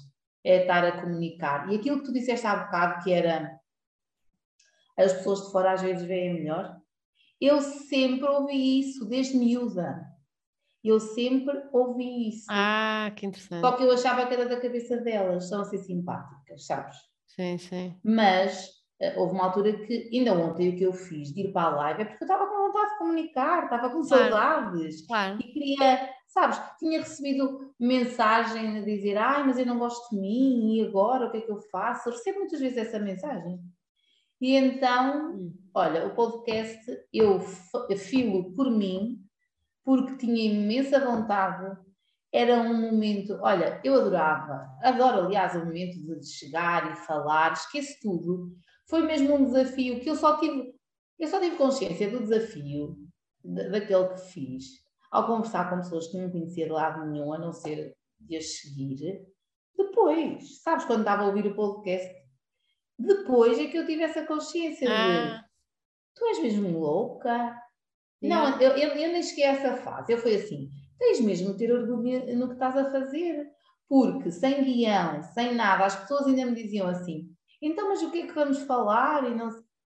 é 0.44 0.62
estar 0.62 0.84
a 0.84 1.00
comunicar. 1.00 1.70
E 1.70 1.76
aquilo 1.76 1.98
que 1.98 2.06
tu 2.06 2.12
disseste 2.12 2.46
há 2.46 2.56
bocado, 2.56 3.02
que 3.02 3.12
era 3.12 3.58
as 4.96 5.12
pessoas 5.14 5.46
de 5.46 5.52
fora 5.52 5.72
às 5.72 5.82
vezes 5.82 6.06
veem 6.06 6.34
melhor, 6.34 6.76
eu 7.40 7.60
sempre 7.60 8.28
ouvi 8.28 8.80
isso, 8.80 9.06
desde 9.06 9.36
miúda. 9.36 10.06
Eu 10.82 10.98
sempre 10.98 11.62
ouvi 11.72 12.28
isso. 12.28 12.46
Ah, 12.48 13.12
que 13.14 13.26
interessante. 13.26 13.60
Só 13.60 13.72
que 13.72 13.82
eu 13.82 13.92
achava 13.92 14.26
que 14.26 14.34
era 14.34 14.48
da 14.48 14.60
cabeça 14.60 14.96
delas, 14.96 15.48
são 15.48 15.60
assim 15.60 15.78
simpáticas, 15.78 16.66
sabes? 16.66 16.96
Sim, 17.26 17.58
sim. 17.58 17.98
Mas 18.02 18.68
uh, 19.00 19.20
houve 19.20 19.34
uma 19.34 19.44
altura 19.44 19.72
que, 19.72 20.10
ainda 20.12 20.32
ontem, 20.32 20.70
o 20.70 20.76
que 20.76 20.84
eu 20.84 20.92
fiz 20.92 21.32
de 21.32 21.42
ir 21.42 21.52
para 21.52 21.68
a 21.68 21.76
live 21.76 22.02
é 22.02 22.04
porque 22.06 22.24
eu 22.24 22.26
estava 22.26 22.46
com 22.46 22.66
vontade 22.66 22.92
de 22.92 22.98
comunicar, 22.98 23.64
estava 23.64 23.90
com 23.90 24.02
claro. 24.02 24.30
saudades. 24.30 25.06
Claro. 25.06 25.38
E 25.38 25.42
queria, 25.44 26.10
sabes, 26.30 26.60
tinha 26.78 27.00
recebido 27.00 27.74
mensagem 27.78 28.78
a 28.78 28.84
dizer: 28.84 29.16
ai, 29.18 29.44
mas 29.44 29.58
eu 29.58 29.66
não 29.66 29.78
gosto 29.78 30.10
de 30.10 30.20
mim, 30.20 30.76
e 30.76 30.86
agora 30.86 31.26
o 31.26 31.30
que 31.30 31.38
é 31.38 31.40
que 31.40 31.50
eu 31.50 31.60
faço? 31.60 32.08
Eu 32.08 32.12
recebo 32.12 32.38
muitas 32.40 32.60
vezes 32.60 32.78
essa 32.78 32.98
mensagem. 32.98 33.60
E 34.40 34.56
então, 34.56 35.34
hum. 35.34 35.54
olha, 35.74 36.06
o 36.06 36.14
podcast 36.14 36.80
eu 37.12 37.40
filo 37.40 38.54
por 38.54 38.70
mim, 38.70 39.20
porque 39.84 40.16
tinha 40.16 40.52
imensa 40.52 41.04
vontade. 41.04 41.76
Era 42.32 42.60
um 42.60 42.80
momento, 42.80 43.36
olha, 43.42 43.80
eu 43.82 43.92
adorava, 43.94 44.64
adoro 44.82 45.26
aliás 45.26 45.56
o 45.56 45.64
momento 45.64 45.98
de 46.00 46.26
chegar 46.26 46.92
e 46.92 46.96
falar, 47.04 47.52
esqueço 47.52 47.98
tudo. 48.00 48.56
Foi 48.88 49.02
mesmo 49.02 49.34
um 49.34 49.44
desafio 49.44 49.98
que 49.98 50.08
eu 50.08 50.14
só 50.14 50.38
tive, 50.38 50.72
eu 51.18 51.26
só 51.26 51.40
tive 51.40 51.56
consciência 51.56 52.08
do 52.08 52.20
desafio 52.20 52.96
daquele 53.44 54.08
que 54.10 54.20
fiz 54.20 54.80
ao 55.10 55.26
conversar 55.26 55.68
com 55.68 55.76
pessoas 55.76 56.08
que 56.08 56.18
não 56.18 56.30
conhecia 56.30 56.66
de 56.66 56.72
lado 56.72 57.04
nenhum, 57.06 57.32
a 57.32 57.38
não 57.38 57.52
ser 57.52 57.94
de 58.18 58.36
as 58.36 58.60
seguir. 58.60 59.26
Depois, 59.76 60.62
sabes, 60.62 60.84
quando 60.84 61.00
estava 61.00 61.22
a 61.22 61.26
ouvir 61.26 61.46
o 61.46 61.54
podcast, 61.54 62.08
depois 62.98 63.58
é 63.58 63.66
que 63.66 63.76
eu 63.76 63.86
tive 63.86 64.02
essa 64.02 64.24
consciência 64.26 64.88
ah. 64.90 65.38
de 65.38 65.44
tu 66.14 66.24
és 66.26 66.42
mesmo 66.42 66.78
louca. 66.78 67.56
Não, 68.22 68.60
eu, 68.60 68.72
eu, 68.72 68.90
eu 68.90 69.12
nem 69.12 69.22
cheguei 69.22 69.44
a 69.44 69.52
essa 69.52 69.76
fase. 69.78 70.12
Eu 70.12 70.18
fui 70.18 70.34
assim, 70.34 70.68
tens 70.98 71.20
mesmo 71.20 71.52
de 71.52 71.58
ter 71.58 71.72
orgulho 71.72 72.36
no 72.36 72.48
que 72.48 72.54
estás 72.54 72.76
a 72.76 72.90
fazer. 72.90 73.48
Porque 73.88 74.30
sem 74.30 74.62
guião, 74.62 75.22
sem 75.22 75.54
nada, 75.54 75.86
as 75.86 75.96
pessoas 75.96 76.26
ainda 76.26 76.46
me 76.46 76.54
diziam 76.54 76.86
assim, 76.86 77.28
então, 77.60 77.88
mas 77.88 78.02
o 78.02 78.10
que 78.10 78.22
é 78.22 78.26
que 78.26 78.32
vamos 78.32 78.62
falar? 78.62 79.28
E 79.28 79.34
não, 79.34 79.50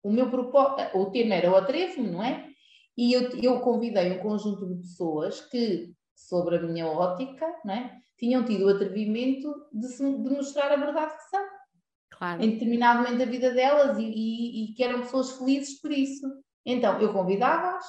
o 0.02 0.12
meu 0.12 0.30
propósito, 0.30 0.98
o 0.98 1.12
tema 1.12 1.36
era 1.36 1.52
o 1.52 1.58
atrevo-me, 1.58 2.10
não 2.10 2.24
é? 2.24 2.51
E 2.98 3.14
eu, 3.14 3.30
eu 3.42 3.60
convidei 3.62 4.12
um 4.12 4.20
conjunto 4.20 4.68
de 4.68 4.76
pessoas 4.82 5.42
que, 5.50 5.94
sobre 6.16 6.58
a 6.58 6.62
minha 6.62 6.88
ótica, 6.88 7.48
não 7.64 7.74
é? 7.74 8.02
tinham 8.22 8.46
tido 8.46 8.66
o 8.66 8.70
atrevimento 8.70 9.52
de, 9.74 9.88
se, 9.88 10.04
de 10.04 10.30
mostrar 10.30 10.72
a 10.72 10.76
verdade 10.76 11.12
que 11.18 11.24
são 11.24 11.44
claro. 12.12 12.44
em 12.44 12.52
determinado 12.52 13.02
momento 13.02 13.18
da 13.18 13.26
vida 13.26 13.52
delas 13.52 13.98
e, 13.98 14.04
e, 14.04 14.64
e, 14.64 14.74
que 14.76 14.84
eram 14.84 15.02
pessoas 15.02 15.32
felizes 15.32 15.82
por 15.82 15.92
isso. 15.92 16.28
Então 16.64 17.02
eu 17.02 17.12
convidava-as 17.12 17.84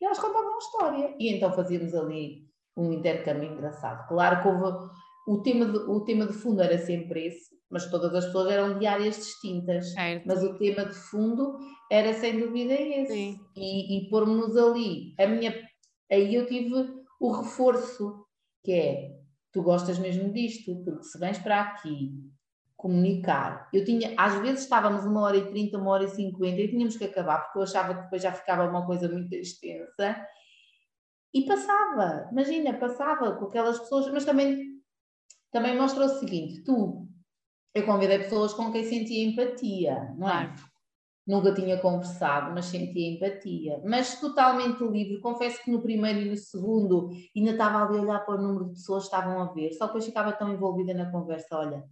e 0.00 0.04
elas 0.04 0.18
contavam 0.18 0.50
uma 0.50 0.58
história. 0.58 1.14
E 1.20 1.32
então 1.32 1.52
fazíamos 1.52 1.94
ali 1.94 2.44
um 2.76 2.92
intercâmbio 2.92 3.52
engraçado. 3.52 4.08
Claro 4.08 4.42
que 4.42 4.48
houve, 4.48 4.90
o, 5.26 5.42
tema 5.42 5.66
de, 5.66 5.78
o 5.78 6.00
tema 6.00 6.26
de 6.26 6.32
fundo 6.32 6.62
era 6.62 6.78
sempre 6.78 7.26
esse, 7.26 7.56
mas 7.68 7.90
todas 7.90 8.14
as 8.14 8.26
pessoas 8.26 8.50
eram 8.50 8.78
de 8.78 8.86
áreas 8.86 9.16
distintas. 9.16 9.92
Certo. 9.92 10.24
Mas 10.26 10.42
o 10.42 10.56
tema 10.56 10.84
de 10.84 10.94
fundo 10.94 11.58
era 11.90 12.12
sem 12.14 12.38
dúvida 12.38 12.72
esse. 12.72 13.12
Sim. 13.12 13.40
E, 13.56 13.98
e 13.98 14.08
pormos 14.08 14.56
ali, 14.56 15.14
a 15.18 15.26
minha, 15.26 15.54
aí 16.10 16.34
eu 16.34 16.46
tive 16.46 16.72
o 17.20 17.32
reforço, 17.32 18.24
que 18.62 18.72
é 18.72 19.16
tu 19.52 19.62
gostas 19.62 19.98
mesmo 19.98 20.32
disto, 20.32 20.82
porque 20.84 21.02
se 21.02 21.18
vens 21.18 21.38
para 21.38 21.60
aqui 21.60 22.12
comunicar. 22.76 23.70
Eu 23.72 23.84
tinha, 23.84 24.14
às 24.18 24.34
vezes 24.42 24.64
estávamos 24.64 25.04
uma 25.06 25.22
hora 25.22 25.38
e 25.38 25.48
trinta, 25.48 25.78
uma 25.78 25.92
hora 25.92 26.04
e 26.04 26.08
cinquenta 26.08 26.60
e 26.60 26.68
tínhamos 26.68 26.96
que 26.96 27.04
acabar, 27.04 27.38
porque 27.38 27.58
eu 27.58 27.62
achava 27.62 27.94
que 27.94 28.02
depois 28.02 28.22
já 28.22 28.32
ficava 28.32 28.68
uma 28.68 28.84
coisa 28.84 29.08
muito 29.08 29.34
extensa. 29.34 30.14
E 31.32 31.46
passava, 31.46 32.28
imagina, 32.30 32.74
passava 32.74 33.34
com 33.36 33.46
aquelas 33.46 33.78
pessoas, 33.78 34.12
mas 34.12 34.26
também, 34.26 34.75
também 35.52 35.76
mostra 35.76 36.04
o 36.04 36.08
seguinte: 36.08 36.62
tu, 36.62 37.08
eu 37.74 37.84
convidei 37.84 38.18
pessoas 38.18 38.54
com 38.54 38.72
quem 38.72 38.84
sentia 38.84 39.26
empatia, 39.26 40.14
não 40.16 40.28
é? 40.28 40.54
Nunca 41.26 41.52
tinha 41.52 41.78
conversado, 41.78 42.54
mas 42.54 42.66
sentia 42.66 43.12
empatia. 43.12 43.82
Mas 43.84 44.20
totalmente 44.20 44.82
livre. 44.84 45.20
Confesso 45.20 45.62
que 45.62 45.70
no 45.70 45.82
primeiro 45.82 46.20
e 46.20 46.30
no 46.30 46.36
segundo 46.36 47.10
ainda 47.36 47.50
estava 47.50 47.84
ali 47.84 47.98
a 47.98 48.02
olhar 48.02 48.20
para 48.20 48.36
o 48.36 48.42
número 48.42 48.66
de 48.66 48.74
pessoas 48.74 49.08
que 49.08 49.14
estavam 49.14 49.42
a 49.42 49.52
ver, 49.52 49.72
só 49.72 49.86
que 49.86 49.94
depois 49.94 50.06
ficava 50.06 50.32
tão 50.32 50.52
envolvida 50.52 50.94
na 50.94 51.10
conversa. 51.10 51.58
Olha, 51.58 51.84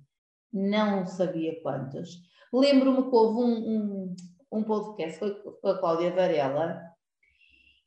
não 0.53 1.05
sabia 1.05 1.61
quantas. 1.63 2.11
Lembro-me 2.53 3.11
que 3.11 3.17
houve 3.17 3.41
um, 3.41 3.69
um, 3.69 4.17
um 4.53 4.63
podcast 4.63 5.19
foi 5.19 5.35
com 5.35 5.69
a 5.69 5.79
Cláudia 5.79 6.15
Varela 6.15 6.81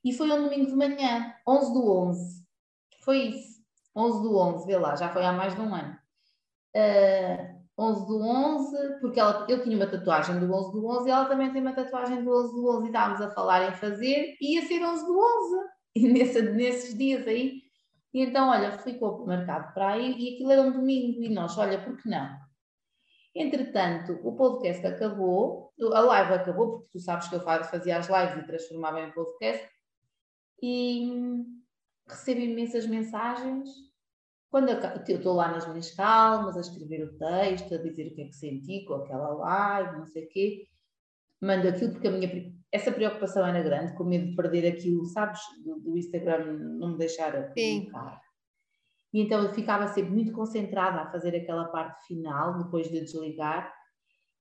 e 0.04 0.12
foi 0.12 0.30
um 0.30 0.44
domingo 0.44 0.68
de 0.68 0.76
manhã, 0.76 1.34
11 1.48 1.74
do 1.74 1.92
11. 1.92 2.46
Foi 3.04 3.18
isso, 3.20 3.57
11 3.98 4.22
do 4.22 4.38
11, 4.38 4.68
vê 4.68 4.78
lá, 4.78 4.96
já 4.96 5.10
foi 5.10 5.26
há 5.26 5.34
mais 5.34 5.56
de 5.56 5.62
um 5.62 5.74
ano. 5.74 5.98
Uh, 6.76 6.78
ah, 6.78 7.58
11 7.80 8.08
do 8.08 8.22
11, 8.22 9.00
porque 9.02 9.20
ela, 9.20 9.46
eu 9.50 9.64
tinha 9.64 9.76
uma 9.76 9.88
tatuagem 9.88 10.40
do 10.40 10.52
11 10.52 10.72
do 10.72 10.88
11 10.88 11.08
e 11.08 11.12
ela 11.12 11.26
também 11.26 11.52
tem 11.52 11.62
uma 11.62 11.74
tatuagem 11.74 12.24
do 12.24 12.32
11 12.32 12.54
do 12.54 12.70
11 12.78 12.84
e 12.84 12.88
estávamos 12.88 13.22
a 13.22 13.30
falar 13.32 13.70
em 13.70 13.76
fazer 13.76 14.36
e 14.42 14.56
ia 14.56 14.68
ser 14.68 14.84
11 14.84 15.06
do 15.06 15.20
11 15.20 15.70
e 15.96 16.08
nesse, 16.08 16.42
nesses 16.42 16.98
dias 16.98 17.28
aí. 17.28 17.62
E 18.14 18.22
então, 18.22 18.50
olha, 18.50 18.72
ficou 18.80 19.26
marcado 19.26 19.74
para 19.74 19.90
aí 19.90 20.16
e 20.18 20.36
aquilo 20.36 20.52
era 20.52 20.62
um 20.62 20.72
domingo 20.72 21.22
e 21.24 21.30
nós, 21.30 21.58
olha, 21.58 21.80
por 21.84 21.98
que 21.98 22.10
não? 22.10 22.30
Entretanto, 23.36 24.20
o 24.24 24.36
podcast 24.36 24.84
acabou, 24.88 25.72
a 25.94 26.00
live 26.00 26.34
acabou, 26.34 26.72
porque 26.72 26.90
tu 26.94 27.00
sabes 27.00 27.28
que 27.28 27.36
eu 27.36 27.42
fazia 27.42 27.98
as 27.98 28.08
lives 28.08 28.44
e 28.44 28.48
transformava 28.48 29.02
em 29.02 29.12
podcast, 29.12 29.70
e 30.62 31.46
recebo 32.08 32.42
imensas 32.42 32.88
mensagens. 32.88 33.70
Quando 34.50 34.70
eu 34.70 35.16
estou 35.16 35.36
lá 35.36 35.52
nas 35.52 35.68
minhas 35.68 35.92
calmas, 35.92 36.56
a 36.56 36.62
escrever 36.62 37.04
o 37.04 37.18
texto, 37.18 37.74
a 37.74 37.78
dizer 37.78 38.08
o 38.08 38.16
que 38.16 38.22
é 38.22 38.26
que 38.26 38.36
senti 38.36 38.86
com 38.86 38.96
aquela 38.96 39.30
live, 39.34 39.98
não 39.98 40.06
sei 40.06 40.26
o 40.26 40.30
quê, 40.30 40.68
mando 41.42 41.68
aquilo 41.68 41.92
porque 41.92 42.08
a 42.08 42.12
minha, 42.12 42.54
essa 42.72 42.92
preocupação 42.92 43.46
era 43.46 43.62
grande, 43.62 43.96
com 43.96 44.04
medo 44.04 44.28
de 44.28 44.36
perder 44.36 44.68
aquilo, 44.68 45.06
sabes, 45.06 45.40
do, 45.64 45.80
do 45.80 45.98
Instagram 45.98 46.54
não 46.54 46.92
me 46.92 46.98
deixar 46.98 47.34
publicar. 47.50 48.22
E 49.14 49.22
então 49.22 49.42
eu 49.44 49.54
ficava 49.54 49.88
sempre 49.88 50.12
muito 50.12 50.32
concentrada 50.32 51.02
a 51.02 51.12
fazer 51.12 51.36
aquela 51.36 51.66
parte 51.66 52.06
final, 52.06 52.58
depois 52.64 52.90
de 52.90 53.00
desligar. 53.00 53.74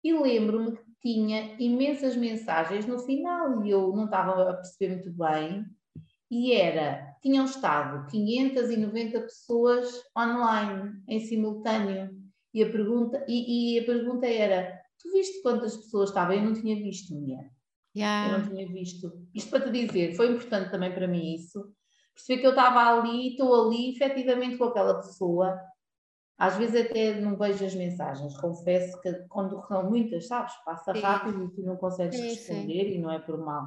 E 0.02 0.12
lembro-me 0.12 0.76
que 0.76 0.84
tinha 1.00 1.56
imensas 1.58 2.16
mensagens 2.16 2.86
no 2.86 2.98
final 2.98 3.64
e 3.64 3.70
eu 3.70 3.92
não 3.94 4.04
estava 4.06 4.50
a 4.50 4.54
perceber 4.54 4.96
muito 4.96 5.12
bem. 5.12 5.64
E 6.30 6.52
era, 6.52 7.14
tinham 7.22 7.44
estado 7.44 8.10
590 8.10 9.20
pessoas 9.20 10.02
online, 10.16 11.02
em 11.08 11.20
simultâneo. 11.20 12.10
E 12.52 12.62
a 12.62 12.70
pergunta, 12.70 13.24
e, 13.28 13.76
e 13.76 13.80
a 13.80 13.84
pergunta 13.84 14.26
era: 14.26 14.80
Tu 15.00 15.12
viste 15.12 15.42
quantas 15.42 15.76
pessoas 15.76 16.08
estavam? 16.08 16.34
Eu 16.34 16.42
não 16.42 16.54
tinha 16.54 16.74
visto, 16.76 17.14
mulher. 17.14 17.50
Yeah. 17.96 18.32
Eu 18.32 18.38
não 18.38 18.48
tinha 18.48 18.66
visto. 18.68 19.12
Isto 19.34 19.50
para 19.50 19.64
te 19.64 19.70
dizer, 19.70 20.14
foi 20.14 20.30
importante 20.32 20.70
também 20.70 20.92
para 20.92 21.08
mim 21.08 21.34
isso, 21.34 21.72
perceber 22.14 22.40
que 22.40 22.46
eu 22.46 22.50
estava 22.50 22.80
ali, 22.80 23.30
estou 23.30 23.66
ali 23.66 23.90
efetivamente 23.90 24.58
com 24.58 24.64
aquela 24.64 24.94
pessoa. 24.96 25.58
Às 26.38 26.56
vezes 26.56 26.84
até 26.84 27.18
não 27.18 27.36
vejo 27.36 27.64
as 27.64 27.74
mensagens, 27.74 28.36
confesso 28.38 29.00
que 29.00 29.10
quando 29.28 29.62
são 29.66 29.88
muitas, 29.88 30.26
sabes, 30.26 30.52
passa 30.64 30.92
sim. 30.92 31.00
rápido 31.00 31.44
e 31.44 31.54
tu 31.54 31.62
não 31.62 31.76
consegues 31.76 32.18
sim, 32.18 32.28
responder 32.28 32.84
sim. 32.84 32.94
e 32.96 32.98
não 32.98 33.10
é 33.10 33.18
por 33.18 33.38
mal. 33.38 33.66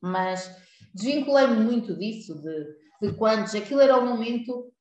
Mas 0.00 0.54
desvinculei-me 0.94 1.56
muito 1.56 1.96
disso, 1.96 2.40
de, 2.42 3.08
de 3.08 3.16
quantos, 3.16 3.54
aquilo 3.54 3.80
era 3.80 3.96
o 3.96 4.06
momento, 4.06 4.72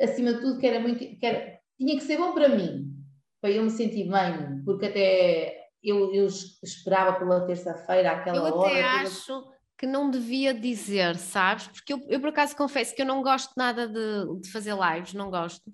acima 0.00 0.34
de 0.34 0.40
tudo, 0.40 0.58
que 0.58 0.66
era 0.66 0.80
muito, 0.80 0.98
que 0.98 1.26
era, 1.26 1.58
tinha 1.76 1.96
que 1.96 2.04
ser 2.04 2.18
bom 2.18 2.32
para 2.32 2.48
mim, 2.48 2.92
para 3.40 3.50
eu 3.50 3.62
me 3.62 3.70
sentir 3.70 4.08
bem, 4.08 4.62
porque 4.64 4.86
até 4.86 5.68
eu, 5.82 6.12
eu 6.12 6.26
esperava 6.26 7.18
pela 7.18 7.46
terça-feira, 7.46 8.12
aquela 8.12 8.42
hora. 8.42 8.54
Eu 8.54 8.60
até 8.60 8.82
acho 8.82 9.44
que 9.76 9.86
não 9.86 10.10
devia 10.10 10.52
dizer, 10.52 11.16
sabes? 11.16 11.68
Porque 11.68 11.92
eu, 11.92 12.04
eu 12.08 12.20
por 12.20 12.30
acaso 12.30 12.56
confesso 12.56 12.94
que 12.94 13.02
eu 13.02 13.06
não 13.06 13.22
gosto 13.22 13.52
nada 13.56 13.86
de, 13.86 14.40
de 14.40 14.50
fazer 14.50 14.74
lives, 14.74 15.14
não 15.14 15.30
gosto. 15.30 15.72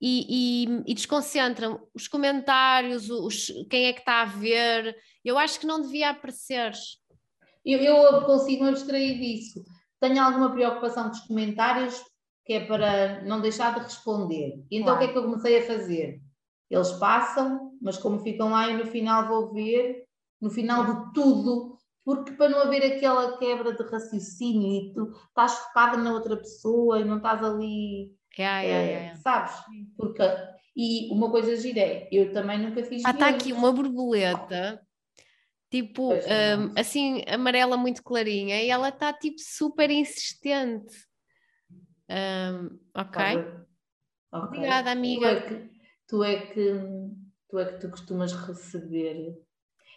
E, 0.00 0.64
e, 0.64 0.82
e 0.86 0.94
desconcentram 0.94 1.80
os 1.94 2.08
comentários, 2.08 3.10
os, 3.10 3.46
quem 3.70 3.86
é 3.86 3.92
que 3.92 4.00
está 4.00 4.22
a 4.22 4.26
ver. 4.26 4.96
Eu 5.24 5.38
acho 5.38 5.58
que 5.60 5.66
não 5.66 5.80
devia 5.80 6.10
aparecer. 6.10 6.72
Eu, 7.74 7.80
eu 7.82 8.22
consigo 8.22 8.64
me 8.64 8.70
abstrair 8.70 9.18
disso. 9.18 9.62
Tenho 10.00 10.22
alguma 10.22 10.50
preocupação 10.50 11.04
com 11.04 11.10
os 11.10 11.20
comentários, 11.20 12.00
que 12.44 12.54
é 12.54 12.64
para 12.64 13.22
não 13.24 13.40
deixar 13.40 13.74
de 13.74 13.80
responder. 13.80 14.64
Então 14.70 14.94
claro. 14.94 14.96
o 14.96 14.98
que 14.98 15.04
é 15.04 15.12
que 15.12 15.18
eu 15.18 15.24
comecei 15.24 15.58
a 15.58 15.66
fazer? 15.66 16.20
Eles 16.70 16.92
passam, 16.92 17.72
mas 17.80 17.98
como 17.98 18.20
ficam 18.20 18.50
lá 18.50 18.70
e 18.70 18.76
no 18.76 18.86
final 18.86 19.28
vou 19.28 19.52
ver, 19.52 20.04
no 20.40 20.50
final 20.50 20.84
de 20.84 21.12
tudo, 21.12 21.76
porque 22.04 22.32
para 22.32 22.48
não 22.48 22.60
haver 22.60 22.96
aquela 22.96 23.36
quebra 23.36 23.74
de 23.74 23.82
raciocínio 23.82 24.72
e 24.72 24.92
tu 24.94 25.12
estás 25.28 25.52
focada 25.58 25.98
na 25.98 26.12
outra 26.12 26.38
pessoa 26.38 27.00
e 27.00 27.04
não 27.04 27.18
estás 27.18 27.44
ali, 27.44 28.14
yeah, 28.38 28.62
yeah, 28.62 28.62
yeah, 28.62 28.98
yeah. 28.98 29.16
sabes? 29.20 29.52
Porque, 29.94 30.22
e 30.74 31.12
uma 31.12 31.30
coisa 31.30 31.54
gira 31.56 31.80
é, 31.80 32.08
eu 32.10 32.32
também 32.32 32.58
nunca 32.58 32.82
fiz 32.82 33.04
Ah, 33.04 33.10
está 33.10 33.28
aqui 33.28 33.52
uma 33.52 33.72
borboleta, 33.72 34.80
tipo, 35.70 36.14
um, 36.14 36.72
assim, 36.76 37.22
amarela 37.28 37.76
muito 37.76 38.02
clarinha, 38.02 38.62
e 38.62 38.70
ela 38.70 38.88
está 38.88 39.12
tipo 39.12 39.38
super 39.40 39.90
insistente. 39.90 40.96
Um, 42.10 42.78
ok. 42.94 43.22
okay. 43.22 43.44
Obrigada, 44.32 44.90
amiga. 44.90 45.28
Tu 45.28 45.36
é, 45.36 45.40
que, 45.40 45.70
tu 46.06 46.24
é 46.24 46.36
que 46.46 47.18
tu 47.48 47.58
é 47.58 47.64
que 47.64 47.80
tu 47.80 47.90
costumas 47.90 48.32
receber 48.32 49.34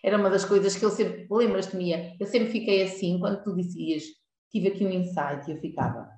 era 0.04 0.18
uma 0.18 0.30
das 0.30 0.44
coisas 0.46 0.76
que 0.76 0.84
eu 0.84 0.90
sempre, 0.90 1.28
lembras-te, 1.30 1.76
Mia? 1.76 2.16
Eu 2.20 2.26
sempre 2.26 2.50
fiquei 2.50 2.82
assim, 2.82 3.20
quando 3.20 3.44
tu 3.44 3.56
dizias, 3.56 4.04
tive 4.50 4.70
aqui 4.70 4.86
um 4.86 4.92
insight, 4.92 5.48
e 5.48 5.54
eu 5.54 5.60
ficava 5.60 6.10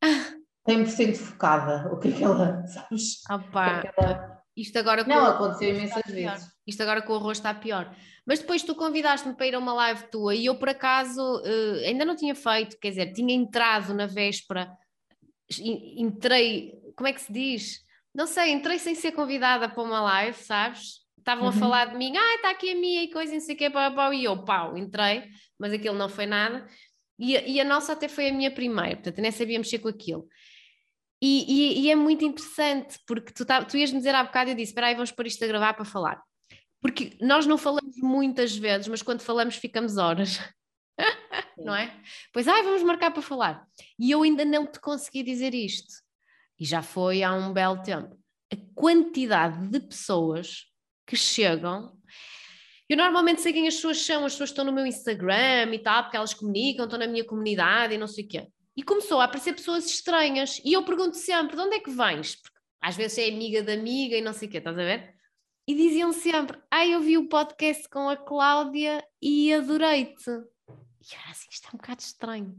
100% 0.68 1.16
focada, 1.16 1.92
o 1.92 1.98
que 1.98 2.08
é 2.08 2.12
que 2.12 2.22
ela, 2.22 2.64
sabes? 2.68 3.22
Opa, 3.28 3.82
é 3.82 3.92
ela... 3.96 4.39
isto 4.60 4.78
agora 4.78 5.04
Não, 5.04 5.26
aconteceu 5.26 5.70
imensas 5.70 6.02
vezes. 6.06 6.48
Isto 6.66 6.82
agora 6.82 7.02
com 7.02 7.12
o 7.12 7.16
arroz 7.16 7.38
está 7.38 7.52
pior. 7.54 7.94
Mas 8.26 8.40
depois 8.40 8.62
tu 8.62 8.74
convidaste-me 8.74 9.34
para 9.34 9.46
ir 9.46 9.54
a 9.54 9.58
uma 9.58 9.72
live 9.72 10.08
tua 10.10 10.34
e 10.34 10.46
eu 10.46 10.54
por 10.56 10.68
acaso 10.68 11.20
uh, 11.20 11.86
ainda 11.86 12.04
não 12.04 12.14
tinha 12.14 12.34
feito, 12.34 12.78
quer 12.78 12.90
dizer, 12.90 13.12
tinha 13.12 13.34
entrado 13.34 13.94
na 13.94 14.06
véspera, 14.06 14.70
entrei, 15.58 16.72
como 16.96 17.08
é 17.08 17.12
que 17.12 17.22
se 17.22 17.32
diz? 17.32 17.80
Não 18.14 18.26
sei, 18.26 18.52
entrei 18.52 18.78
sem 18.78 18.94
ser 18.94 19.12
convidada 19.12 19.68
para 19.68 19.82
uma 19.82 20.00
live, 20.00 20.36
sabes? 20.36 21.00
estavam 21.20 21.44
uhum. 21.44 21.50
a 21.50 21.52
falar 21.52 21.84
de 21.86 21.96
mim, 21.96 22.12
ah, 22.16 22.34
está 22.36 22.50
aqui 22.50 22.70
a 22.70 22.74
minha 22.74 23.02
e 23.02 23.10
coisa, 23.10 23.32
não 23.32 23.40
sei 23.40 23.54
o 23.54 23.58
quê, 23.58 23.70
pau, 23.70 23.94
pau, 23.94 24.12
e 24.12 24.24
eu, 24.24 24.44
pau, 24.44 24.76
entrei, 24.76 25.24
mas 25.58 25.72
aquilo 25.72 25.96
não 25.96 26.08
foi 26.08 26.26
nada. 26.26 26.66
E, 27.18 27.36
e 27.36 27.60
a 27.60 27.64
nossa 27.64 27.92
até 27.92 28.08
foi 28.08 28.28
a 28.28 28.32
minha 28.32 28.50
primeira, 28.50 28.96
portanto, 28.96 29.20
nem 29.20 29.30
sabia 29.30 29.58
mexer 29.58 29.78
com 29.78 29.88
aquilo. 29.88 30.26
E, 31.22 31.44
e, 31.48 31.80
e 31.82 31.90
é 31.90 31.94
muito 31.94 32.24
interessante, 32.24 32.98
porque 33.06 33.32
tu, 33.32 33.44
tá, 33.44 33.62
tu 33.64 33.76
ias 33.76 33.92
me 33.92 33.98
dizer 33.98 34.14
há 34.14 34.24
bocado, 34.24 34.50
eu 34.50 34.54
disse, 34.54 34.70
espera 34.70 34.86
aí, 34.86 34.94
vamos 34.94 35.12
pôr 35.12 35.26
isto 35.26 35.44
a 35.44 35.48
gravar 35.48 35.74
para 35.74 35.84
falar. 35.84 36.22
Porque 36.80 37.16
nós 37.20 37.46
não 37.46 37.58
falamos 37.58 37.96
muitas 37.98 38.56
vezes, 38.56 38.88
mas 38.88 39.02
quando 39.02 39.20
falamos 39.20 39.56
ficamos 39.56 39.98
horas. 39.98 40.40
não 41.58 41.74
é? 41.74 41.94
Pois, 42.32 42.48
ai, 42.48 42.62
vamos 42.62 42.82
marcar 42.82 43.10
para 43.10 43.22
falar. 43.22 43.66
E 43.98 44.10
eu 44.10 44.22
ainda 44.22 44.44
não 44.44 44.66
te 44.66 44.80
consegui 44.80 45.22
dizer 45.22 45.54
isto. 45.54 45.92
E 46.58 46.64
já 46.64 46.82
foi 46.82 47.22
há 47.22 47.34
um 47.34 47.52
belo 47.52 47.82
tempo. 47.82 48.18
A 48.52 48.56
quantidade 48.74 49.68
de 49.68 49.80
pessoas 49.80 50.66
que 51.06 51.16
chegam. 51.16 51.96
Eu 52.88 52.96
normalmente 52.96 53.40
sei 53.40 53.52
quem 53.52 53.68
as 53.68 53.76
pessoas 53.76 54.04
são, 54.04 54.24
as 54.24 54.32
pessoas 54.32 54.50
estão 54.50 54.64
no 54.64 54.72
meu 54.72 54.84
Instagram 54.84 55.72
e 55.72 55.78
tal, 55.78 56.02
porque 56.02 56.16
elas 56.16 56.34
comunicam, 56.34 56.84
estão 56.84 56.98
na 56.98 57.06
minha 57.06 57.24
comunidade 57.24 57.94
e 57.94 57.98
não 57.98 58.06
sei 58.06 58.24
o 58.24 58.28
quê. 58.28 58.48
E 58.80 58.82
começou 58.82 59.20
a 59.20 59.24
aparecer 59.24 59.52
pessoas 59.52 59.84
estranhas. 59.84 60.58
E 60.64 60.72
eu 60.72 60.82
pergunto 60.82 61.14
sempre: 61.14 61.54
de 61.54 61.60
onde 61.60 61.76
é 61.76 61.80
que 61.80 61.90
vens? 61.90 62.36
Porque 62.36 62.58
às 62.80 62.96
vezes 62.96 63.18
é 63.18 63.28
amiga 63.28 63.62
da 63.62 63.74
amiga 63.74 64.16
e 64.16 64.22
não 64.22 64.32
sei 64.32 64.48
o 64.48 64.50
quê, 64.50 64.56
estás 64.56 64.78
a 64.78 64.82
ver? 64.82 65.14
E 65.68 65.74
diziam 65.74 66.14
sempre: 66.14 66.58
Ah, 66.70 66.86
eu 66.86 66.98
vi 66.98 67.18
o 67.18 67.28
podcast 67.28 67.86
com 67.90 68.08
a 68.08 68.16
Cláudia 68.16 69.04
e 69.20 69.52
adorei-te. 69.52 70.30
E 70.30 71.14
era 71.14 71.30
assim: 71.30 71.48
isto 71.50 71.66
é 71.66 71.68
um 71.74 71.76
bocado 71.76 72.00
estranho. 72.00 72.58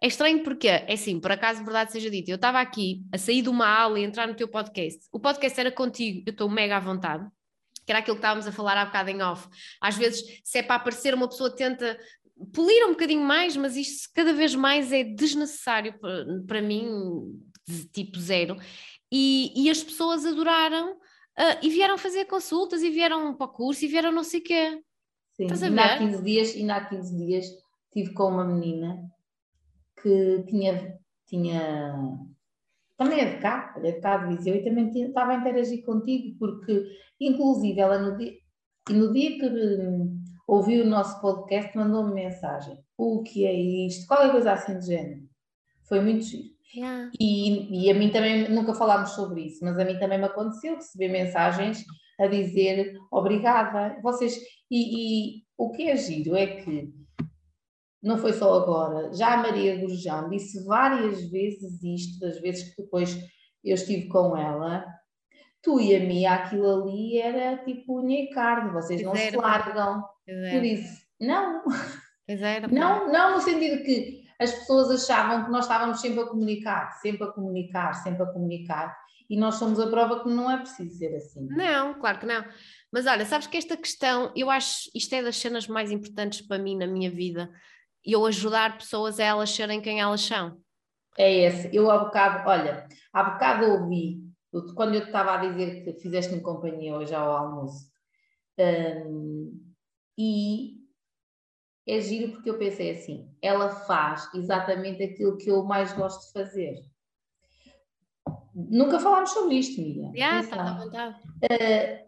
É 0.00 0.06
estranho 0.06 0.44
porque, 0.44 0.68
é 0.68 0.92
assim, 0.92 1.18
por 1.18 1.32
acaso, 1.32 1.64
verdade 1.64 1.90
seja 1.90 2.08
dita, 2.08 2.30
eu 2.30 2.36
estava 2.36 2.60
aqui 2.60 3.04
a 3.12 3.18
sair 3.18 3.42
de 3.42 3.48
uma 3.48 3.66
aula 3.66 3.98
e 3.98 4.04
entrar 4.04 4.28
no 4.28 4.36
teu 4.36 4.46
podcast. 4.46 5.08
O 5.10 5.18
podcast 5.18 5.58
era 5.58 5.72
contigo, 5.72 6.22
eu 6.24 6.30
estou 6.30 6.48
mega 6.48 6.76
à 6.76 6.80
vontade, 6.80 7.28
que 7.84 7.90
era 7.90 7.98
aquilo 7.98 8.14
que 8.14 8.20
estávamos 8.20 8.46
a 8.46 8.52
falar 8.52 8.76
há 8.76 8.84
bocado 8.84 9.10
em 9.10 9.20
off. 9.22 9.48
Às 9.80 9.96
vezes, 9.96 10.40
se 10.44 10.58
é 10.58 10.62
para 10.62 10.76
aparecer, 10.76 11.14
uma 11.14 11.26
pessoa 11.26 11.50
tenta 11.50 11.98
polir 12.52 12.86
um 12.86 12.90
bocadinho 12.90 13.22
mais, 13.22 13.56
mas 13.56 13.76
isto 13.76 14.08
cada 14.14 14.32
vez 14.32 14.54
mais 14.54 14.92
é 14.92 15.04
desnecessário 15.04 15.98
para, 15.98 16.24
para 16.46 16.62
mim, 16.62 16.86
de 17.66 17.86
tipo 17.86 18.18
zero. 18.18 18.56
E, 19.12 19.52
e 19.56 19.70
as 19.70 19.82
pessoas 19.82 20.26
adoraram 20.26 20.92
uh, 20.92 21.58
e 21.62 21.68
vieram 21.68 21.96
fazer 21.96 22.24
consultas 22.24 22.82
e 22.82 22.90
vieram 22.90 23.34
para 23.34 23.46
o 23.46 23.52
curso 23.52 23.84
e 23.84 23.88
vieram 23.88 24.12
não 24.12 24.24
sei 24.24 24.40
o 24.40 24.44
quê. 24.44 24.82
Sim, 25.36 25.44
Estás 25.44 25.62
a 25.62 25.68
ver? 25.68 25.80
há 25.80 25.98
15 25.98 26.22
dias, 26.22 26.54
ainda 26.54 26.76
há 26.76 26.84
15 26.84 27.16
dias 27.16 27.46
estive 27.94 28.12
com 28.12 28.28
uma 28.28 28.44
menina 28.44 29.00
que 30.02 30.44
tinha, 30.48 30.98
tinha 31.26 31.94
também 32.96 33.20
é 33.20 33.34
de 33.34 33.40
cá, 33.40 33.74
é 33.82 33.92
de 33.92 34.00
cá 34.00 34.18
de 34.18 34.36
Viseu, 34.36 34.54
e 34.54 34.64
também 34.64 34.90
tinha, 34.90 35.08
estava 35.08 35.32
a 35.32 35.36
interagir 35.36 35.84
contigo, 35.84 36.36
porque, 36.38 36.86
inclusive, 37.20 37.80
ela 37.80 37.98
no 37.98 38.16
dia, 38.16 38.32
no 38.90 39.12
dia 39.12 39.38
que 39.38 39.46
ouviu 40.46 40.84
o 40.84 40.88
nosso 40.88 41.20
podcast, 41.20 41.76
mandou-me 41.76 42.14
mensagem: 42.14 42.78
o 42.96 43.22
que 43.22 43.46
é 43.46 43.52
isto? 43.52 44.06
Qualquer 44.06 44.30
coisa 44.30 44.52
assim 44.52 44.78
de 44.78 44.86
género. 44.86 45.22
Foi 45.88 46.00
muito 46.00 46.24
giro. 46.24 46.54
Yeah. 46.74 47.10
E, 47.20 47.84
e 47.86 47.90
a 47.90 47.94
mim 47.94 48.10
também, 48.10 48.50
nunca 48.50 48.74
falámos 48.74 49.10
sobre 49.10 49.42
isso, 49.42 49.64
mas 49.64 49.78
a 49.78 49.84
mim 49.84 49.98
também 49.98 50.18
me 50.18 50.24
aconteceu 50.24 50.74
receber 50.74 51.08
mensagens 51.08 51.84
a 52.18 52.26
dizer 52.26 52.98
obrigada. 53.12 54.00
Vocês, 54.02 54.36
e, 54.70 55.38
e 55.38 55.42
o 55.56 55.70
que 55.70 55.88
é 55.88 55.96
giro 55.96 56.34
é 56.34 56.46
que 56.46 56.92
não 58.02 58.18
foi 58.18 58.34
só 58.34 58.52
agora, 58.54 59.14
já 59.14 59.34
a 59.34 59.36
Maria 59.38 59.78
Gurjão 59.78 60.28
disse 60.28 60.62
várias 60.64 61.24
vezes 61.30 61.82
isto, 61.82 62.20
das 62.20 62.38
vezes 62.38 62.74
que 62.74 62.82
depois 62.82 63.18
eu 63.64 63.74
estive 63.74 64.08
com 64.08 64.36
ela, 64.36 64.84
tu 65.64 65.80
e 65.80 65.96
a 65.96 66.00
Mia, 66.00 66.34
aquilo 66.34 66.82
ali 66.82 67.18
era 67.18 67.56
tipo 67.64 68.00
unha 68.00 68.24
e 68.24 68.26
carne, 68.28 68.70
vocês 68.70 69.02
não 69.02 69.16
se 69.16 69.36
largam. 69.36 70.04
Por 70.24 70.64
isso, 70.64 71.02
não. 71.18 71.64
não, 72.70 73.10
não 73.10 73.34
no 73.34 73.40
sentido 73.40 73.82
que 73.82 74.22
as 74.38 74.52
pessoas 74.52 74.90
achavam 74.90 75.44
que 75.44 75.50
nós 75.50 75.64
estávamos 75.64 76.00
sempre 76.00 76.20
a 76.20 76.26
comunicar, 76.26 76.92
sempre 77.00 77.24
a 77.24 77.28
comunicar, 77.28 77.94
sempre 77.94 78.22
a 78.22 78.26
comunicar, 78.26 78.96
e 79.28 79.38
nós 79.38 79.54
somos 79.54 79.80
a 79.80 79.86
prova 79.86 80.22
que 80.22 80.28
não 80.28 80.50
é 80.50 80.58
preciso 80.58 80.98
ser 80.98 81.14
assim. 81.16 81.46
Não, 81.48 81.94
claro 81.94 82.18
que 82.18 82.26
não. 82.26 82.44
Mas 82.92 83.06
olha, 83.06 83.24
sabes 83.24 83.46
que 83.46 83.56
esta 83.56 83.76
questão, 83.76 84.30
eu 84.36 84.50
acho, 84.50 84.90
isto 84.94 85.14
é 85.14 85.22
das 85.22 85.36
cenas 85.36 85.66
mais 85.66 85.90
importantes 85.90 86.42
para 86.42 86.58
mim 86.58 86.76
na 86.76 86.86
minha 86.86 87.10
vida, 87.10 87.50
e 88.04 88.12
eu 88.12 88.26
ajudar 88.26 88.76
pessoas 88.76 89.18
a 89.18 89.24
elas 89.24 89.50
serem 89.50 89.80
quem 89.80 90.00
elas 90.00 90.20
são. 90.20 90.58
É 91.16 91.32
esse. 91.32 91.74
Eu 91.74 91.90
há 91.90 91.98
bocado, 91.98 92.48
olha, 92.48 92.86
há 93.12 93.22
bocado 93.22 93.66
ouvi, 93.66 94.23
quando 94.74 94.94
eu 94.94 95.04
estava 95.04 95.34
a 95.34 95.36
dizer 95.38 95.84
que 95.84 96.00
fizeste-me 96.00 96.40
companhia 96.40 96.96
hoje 96.96 97.14
ao 97.14 97.36
almoço, 97.36 97.90
um, 98.58 99.60
e 100.16 100.84
é 101.86 102.00
giro 102.00 102.32
porque 102.32 102.48
eu 102.48 102.58
pensei 102.58 102.92
assim, 102.92 103.28
ela 103.42 103.68
faz 103.68 104.32
exatamente 104.34 105.02
aquilo 105.02 105.36
que 105.36 105.50
eu 105.50 105.64
mais 105.64 105.92
gosto 105.92 106.26
de 106.26 106.32
fazer. 106.32 106.82
Nunca 108.54 109.00
falámos 109.00 109.30
sobre 109.30 109.56
isto, 109.56 109.80
Miriam. 109.80 110.12
Yeah, 110.14 110.40
está 110.40 110.62
à 110.62 110.78
vontade. 110.78 111.20
Uh, 111.42 112.04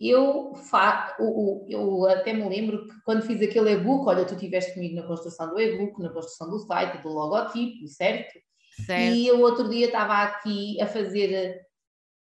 eu, 0.00 0.54
fa 0.54 1.16
eu, 1.18 1.66
eu 1.68 2.06
até 2.06 2.32
me 2.32 2.48
lembro 2.48 2.88
que 2.88 3.02
quando 3.02 3.22
fiz 3.22 3.42
aquele 3.42 3.72
e-book, 3.72 4.06
olha, 4.06 4.24
tu 4.24 4.34
estiveste 4.34 4.72
comigo 4.72 4.94
na 4.94 5.06
construção 5.06 5.50
do 5.50 5.60
e-book, 5.60 6.00
na 6.00 6.08
construção 6.10 6.48
do 6.48 6.58
site, 6.60 7.02
do 7.02 7.08
logotipo, 7.08 7.86
certo? 7.88 8.38
Certo. 8.86 9.14
E 9.14 9.26
eu 9.26 9.40
outro 9.40 9.68
dia 9.68 9.86
estava 9.86 10.22
aqui 10.22 10.80
a 10.80 10.86
fazer, 10.86 11.60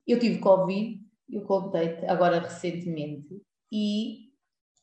eu 0.06 0.18
tive 0.18 0.38
Covid, 0.38 0.98
eu 1.30 1.42
contei 1.42 2.06
agora 2.06 2.40
recentemente, 2.40 3.40
e 3.72 4.28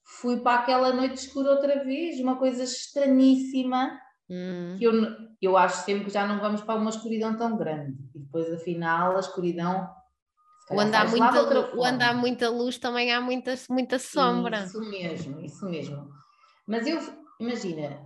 fui 0.06 0.40
para 0.40 0.60
aquela 0.60 0.94
noite 0.94 1.16
escura 1.16 1.52
outra 1.52 1.84
vez, 1.84 2.20
uma 2.20 2.38
coisa 2.38 2.64
estranhíssima, 2.64 4.00
hum. 4.30 4.76
que 4.78 4.84
eu, 4.84 4.94
eu 5.42 5.58
acho 5.58 5.84
sempre 5.84 6.06
que 6.06 6.12
já 6.12 6.28
não 6.28 6.40
vamos 6.40 6.62
para 6.62 6.80
uma 6.80 6.90
escuridão 6.90 7.36
tão 7.36 7.58
grande. 7.58 7.98
E 8.14 8.20
depois, 8.20 8.52
afinal, 8.54 9.16
a 9.16 9.20
escuridão 9.20 9.90
onde 10.72 10.96
há, 10.96 11.06
muita, 11.06 11.72
onde 11.78 12.04
há 12.04 12.14
muita 12.14 12.50
luz 12.50 12.78
também 12.78 13.14
há 13.14 13.22
muita, 13.22 13.56
muita 13.70 14.00
sombra. 14.00 14.64
Isso 14.66 14.80
mesmo, 14.82 15.42
isso 15.42 15.66
mesmo. 15.66 16.10
Mas 16.68 16.88
eu, 16.88 17.00
imagina, 17.40 18.00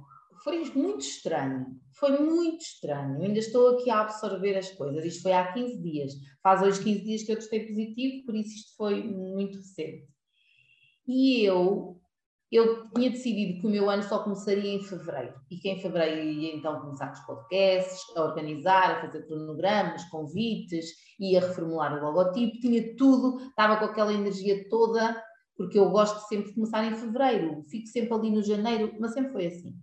foi 0.43 0.63
muito 0.73 1.01
estranho, 1.01 1.67
foi 1.93 2.17
muito 2.19 2.61
estranho. 2.61 3.21
Ainda 3.21 3.39
estou 3.39 3.75
aqui 3.75 3.89
a 3.89 4.01
absorver 4.01 4.57
as 4.57 4.71
coisas. 4.71 5.05
Isto 5.05 5.23
foi 5.23 5.33
há 5.33 5.51
15 5.51 5.81
dias. 5.81 6.13
Faz 6.41 6.61
hoje 6.61 6.83
15 6.83 7.03
dias 7.03 7.23
que 7.23 7.31
eu 7.31 7.35
testei 7.35 7.67
positivo, 7.67 8.25
por 8.25 8.35
isso 8.35 8.55
isto 8.55 8.75
foi 8.77 9.03
muito 9.03 9.57
recente. 9.57 10.07
E 11.07 11.43
eu 11.43 11.99
eu 12.51 12.89
tinha 12.89 13.11
decidido 13.11 13.61
que 13.61 13.67
o 13.67 13.69
meu 13.69 13.87
ano 13.89 14.01
só 14.01 14.23
começaria 14.23 14.73
em 14.73 14.81
fevereiro 14.81 15.35
e 15.51 15.57
que 15.57 15.69
em 15.69 15.79
fevereiro 15.79 16.23
ia 16.23 16.55
então 16.55 16.81
começar 16.81 17.07
com 17.07 17.13
os 17.13 17.19
podcasts, 17.19 18.17
a 18.17 18.23
organizar, 18.23 18.91
a 18.91 19.01
fazer 19.01 19.27
cronogramas, 19.27 20.03
convites, 20.05 20.87
ia 21.19 21.41
reformular 21.41 21.93
o 21.93 22.03
logotipo, 22.03 22.59
tinha 22.59 22.95
tudo, 22.95 23.39
estava 23.49 23.77
com 23.77 23.85
aquela 23.85 24.11
energia 24.11 24.67
toda, 24.67 25.23
porque 25.55 25.77
eu 25.77 25.91
gosto 25.91 26.27
sempre 26.27 26.47
de 26.47 26.55
começar 26.55 26.83
em 26.85 26.95
fevereiro, 26.95 27.63
fico 27.69 27.87
sempre 27.87 28.13
ali 28.15 28.31
no 28.31 28.41
janeiro, 28.41 28.95
mas 28.99 29.13
sempre 29.13 29.31
foi 29.31 29.45
assim. 29.45 29.75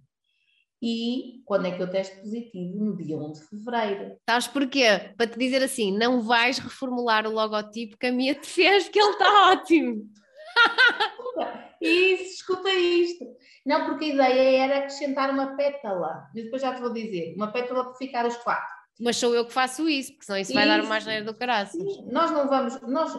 E 0.89 1.43
quando 1.45 1.67
é 1.67 1.73
que 1.73 1.83
eu 1.83 1.91
testo 1.91 2.17
positivo? 2.21 2.79
No 2.79 2.97
dia 2.97 3.17
1 3.17 3.33
de 3.33 3.41
fevereiro. 3.41 4.17
Sabes 4.31 4.47
porquê? 4.47 5.13
Para 5.17 5.27
te 5.27 5.37
dizer 5.37 5.61
assim, 5.61 5.91
não 5.91 6.23
vais 6.23 6.59
reformular 6.59 7.27
o 7.27 7.33
logotipo 7.33 7.99
que 7.99 8.07
a 8.07 8.13
minha 8.13 8.33
te 8.39 8.47
fez, 8.47 8.89
que 8.89 8.97
ele 8.97 9.11
está 9.11 9.51
ótimo. 9.51 10.09
isso, 11.83 12.35
escuta 12.37 12.71
isto. 12.71 13.27
Não, 13.67 13.87
porque 13.87 14.05
a 14.05 14.09
ideia 14.09 14.63
era 14.63 14.79
acrescentar 14.79 15.29
uma 15.31 15.57
pétala. 15.57 16.29
E 16.33 16.45
depois 16.45 16.63
já 16.63 16.73
te 16.73 16.81
vou 16.81 16.93
dizer, 16.93 17.35
uma 17.35 17.51
pétala 17.51 17.87
para 17.87 17.95
ficar 17.95 18.25
os 18.25 18.37
quatro. 18.37 18.77
Mas 19.01 19.17
sou 19.17 19.35
eu 19.35 19.45
que 19.45 19.53
faço 19.53 19.89
isso, 19.89 20.13
porque 20.13 20.25
senão 20.25 20.39
isso, 20.39 20.53
isso 20.53 20.59
vai 20.59 20.69
dar 20.69 20.85
uma 20.85 20.97
asneira 20.97 21.25
do 21.25 21.35
caraças. 21.35 21.83
Nós 22.07 22.31
não 22.31 22.49
vamos, 22.49 22.81
nós, 22.83 23.13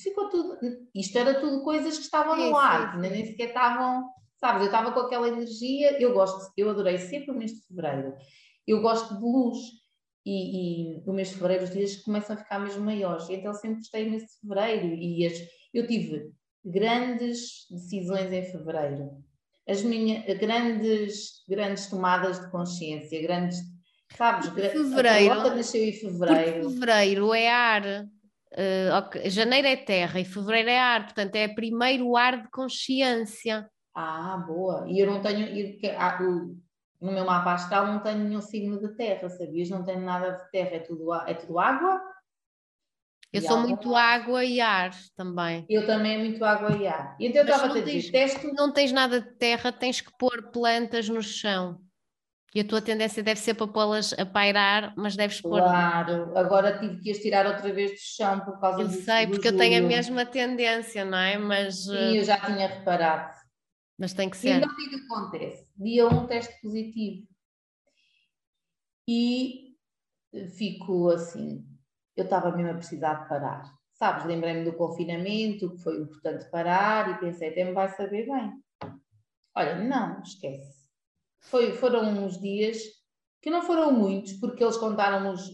ficou 0.00 0.28
tudo, 0.28 0.56
isto 0.94 1.18
era 1.18 1.40
tudo 1.40 1.64
coisas 1.64 1.96
que 1.98 2.04
estavam 2.04 2.36
no 2.36 2.56
ar, 2.56 2.96
nem 2.96 3.26
sequer 3.26 3.48
estavam, 3.48 4.08
sabes, 4.38 4.62
eu 4.62 4.66
estava 4.66 4.92
com 4.92 5.00
aquela 5.00 5.28
energia, 5.28 6.00
eu 6.00 6.12
gosto, 6.12 6.52
eu 6.56 6.70
adorei 6.70 6.98
sempre 6.98 7.30
o 7.30 7.34
mês 7.34 7.52
de 7.52 7.66
fevereiro, 7.66 8.14
eu 8.66 8.80
gosto 8.80 9.16
de 9.16 9.22
luz, 9.22 9.58
e, 10.24 10.96
e 10.96 11.02
o 11.06 11.12
mês 11.12 11.28
de 11.28 11.34
fevereiro 11.34 11.64
os 11.64 11.70
dias 11.70 11.96
começam 11.96 12.36
a 12.36 12.38
ficar 12.38 12.58
mesmo 12.58 12.84
maiores, 12.84 13.28
então 13.28 13.52
sempre 13.54 13.78
gostei 13.78 14.08
mês 14.08 14.22
de 14.22 14.40
fevereiro, 14.40 14.86
e 14.94 15.26
as, 15.26 15.38
eu 15.74 15.86
tive 15.86 16.32
grandes 16.64 17.66
decisões 17.70 18.32
em 18.32 18.44
fevereiro, 18.44 19.10
as 19.68 19.82
minhas 19.82 20.24
grandes, 20.38 21.44
grandes 21.48 21.86
tomadas 21.88 22.40
de 22.40 22.50
consciência, 22.50 23.20
grandes 23.20 23.58
Sabes, 24.16 24.48
fevereiro, 24.48 25.32
a 25.32 25.54
nasceu 25.54 25.84
em 25.84 25.92
fevereiro. 25.92 26.70
Fevereiro 26.70 27.34
é 27.34 27.50
ar, 27.50 27.82
uh, 27.84 29.28
janeiro 29.30 29.68
é 29.68 29.76
terra 29.76 30.18
e 30.18 30.24
fevereiro 30.24 30.70
é 30.70 30.78
ar, 30.78 31.04
portanto 31.04 31.36
é 31.36 31.46
primeiro 31.46 32.16
ar 32.16 32.42
de 32.42 32.50
consciência. 32.50 33.68
Ah, 34.00 34.36
boa. 34.36 34.84
E 34.88 35.00
eu 35.00 35.10
não 35.10 35.20
tenho, 35.20 35.44
eu, 35.48 35.76
ah, 35.98 36.18
no 37.00 37.12
meu 37.12 37.24
mapa 37.24 37.54
astral 37.54 37.84
não 37.88 37.98
tenho 37.98 38.18
nenhum 38.18 38.40
signo 38.40 38.78
de 38.78 38.94
terra, 38.94 39.28
sabias? 39.28 39.68
Não 39.68 39.84
tenho 39.84 40.00
nada 40.00 40.30
de 40.30 40.50
terra, 40.52 40.76
é 40.76 40.78
tudo, 40.78 41.12
é 41.12 41.34
tudo 41.34 41.58
água. 41.58 42.00
Eu 43.32 43.42
sou 43.42 43.56
água. 43.56 43.66
muito 43.66 43.96
água 43.96 44.44
e 44.44 44.60
ar 44.60 44.92
também. 45.16 45.66
Eu 45.68 45.84
também 45.84 46.14
é 46.14 46.18
muito 46.18 46.44
água 46.44 46.76
e 46.76 46.86
ar. 46.86 47.16
E 47.18 47.26
então 47.26 47.42
eu 47.42 47.48
estava 47.48 47.76
a 47.76 47.80
dizer, 47.80 48.12
testo... 48.12 48.54
não 48.54 48.72
tens 48.72 48.92
nada 48.92 49.20
de 49.20 49.30
terra, 49.36 49.72
tens 49.72 50.00
que 50.00 50.16
pôr 50.16 50.50
plantas 50.52 51.08
no 51.08 51.20
chão. 51.20 51.80
E 52.54 52.60
a 52.60 52.64
tua 52.64 52.80
tendência 52.80 53.20
deve 53.20 53.40
ser 53.40 53.54
para 53.54 53.66
pô-las 53.66 54.12
a 54.12 54.24
pairar, 54.24 54.94
mas 54.96 55.16
deves 55.16 55.40
pôr. 55.40 55.60
Claro, 55.60 56.38
agora 56.38 56.78
tive 56.78 57.00
que 57.00 57.10
as 57.10 57.18
tirar 57.18 57.46
outra 57.46 57.72
vez 57.72 57.90
do 57.90 57.98
chão 57.98 58.40
por 58.40 58.60
causa 58.60 58.80
eu 58.80 58.88
do 58.88 58.94
Eu 58.94 59.02
sei, 59.02 59.26
porque 59.26 59.48
julho. 59.48 59.56
eu 59.56 59.58
tenho 59.58 59.84
a 59.84 59.88
mesma 59.88 60.24
tendência, 60.24 61.04
não 61.04 61.18
é? 61.18 61.36
Mas. 61.36 61.84
Sim, 61.84 62.16
eu 62.16 62.24
já 62.24 62.38
tinha 62.38 62.68
reparado. 62.68 63.47
Mas 63.98 64.12
tem 64.12 64.30
que 64.30 64.36
ser. 64.36 64.48
E 64.48 64.52
então 64.52 64.70
o 64.70 64.76
que 64.76 64.84
é 64.84 64.88
que 64.88 65.04
acontece? 65.04 65.68
Dia 65.76 66.06
1, 66.06 66.14
um, 66.14 66.26
teste 66.26 66.60
positivo. 66.62 67.26
E 69.08 69.76
fico 70.56 71.08
assim. 71.10 71.66
Eu 72.16 72.24
estava 72.24 72.54
mesmo 72.56 72.70
a 72.70 72.74
precisar 72.74 73.14
de 73.22 73.28
parar. 73.28 73.62
Sabes, 73.94 74.24
lembrei-me 74.24 74.64
do 74.64 74.76
confinamento, 74.76 75.70
que 75.70 75.82
foi 75.82 76.00
importante 76.00 76.48
parar, 76.50 77.10
e 77.10 77.18
pensei, 77.18 77.48
até 77.48 77.64
me 77.64 77.72
vai 77.72 77.88
saber 77.88 78.26
bem. 78.26 78.62
Olha, 79.56 79.82
não, 79.82 80.22
esquece 80.22 80.78
foi, 81.40 81.72
foram 81.72 82.24
uns 82.24 82.40
dias 82.40 82.78
que 83.40 83.50
não 83.50 83.62
foram 83.62 83.92
muitos, 83.92 84.32
porque 84.34 84.62
eles 84.62 84.76
contaram-nos. 84.76 85.48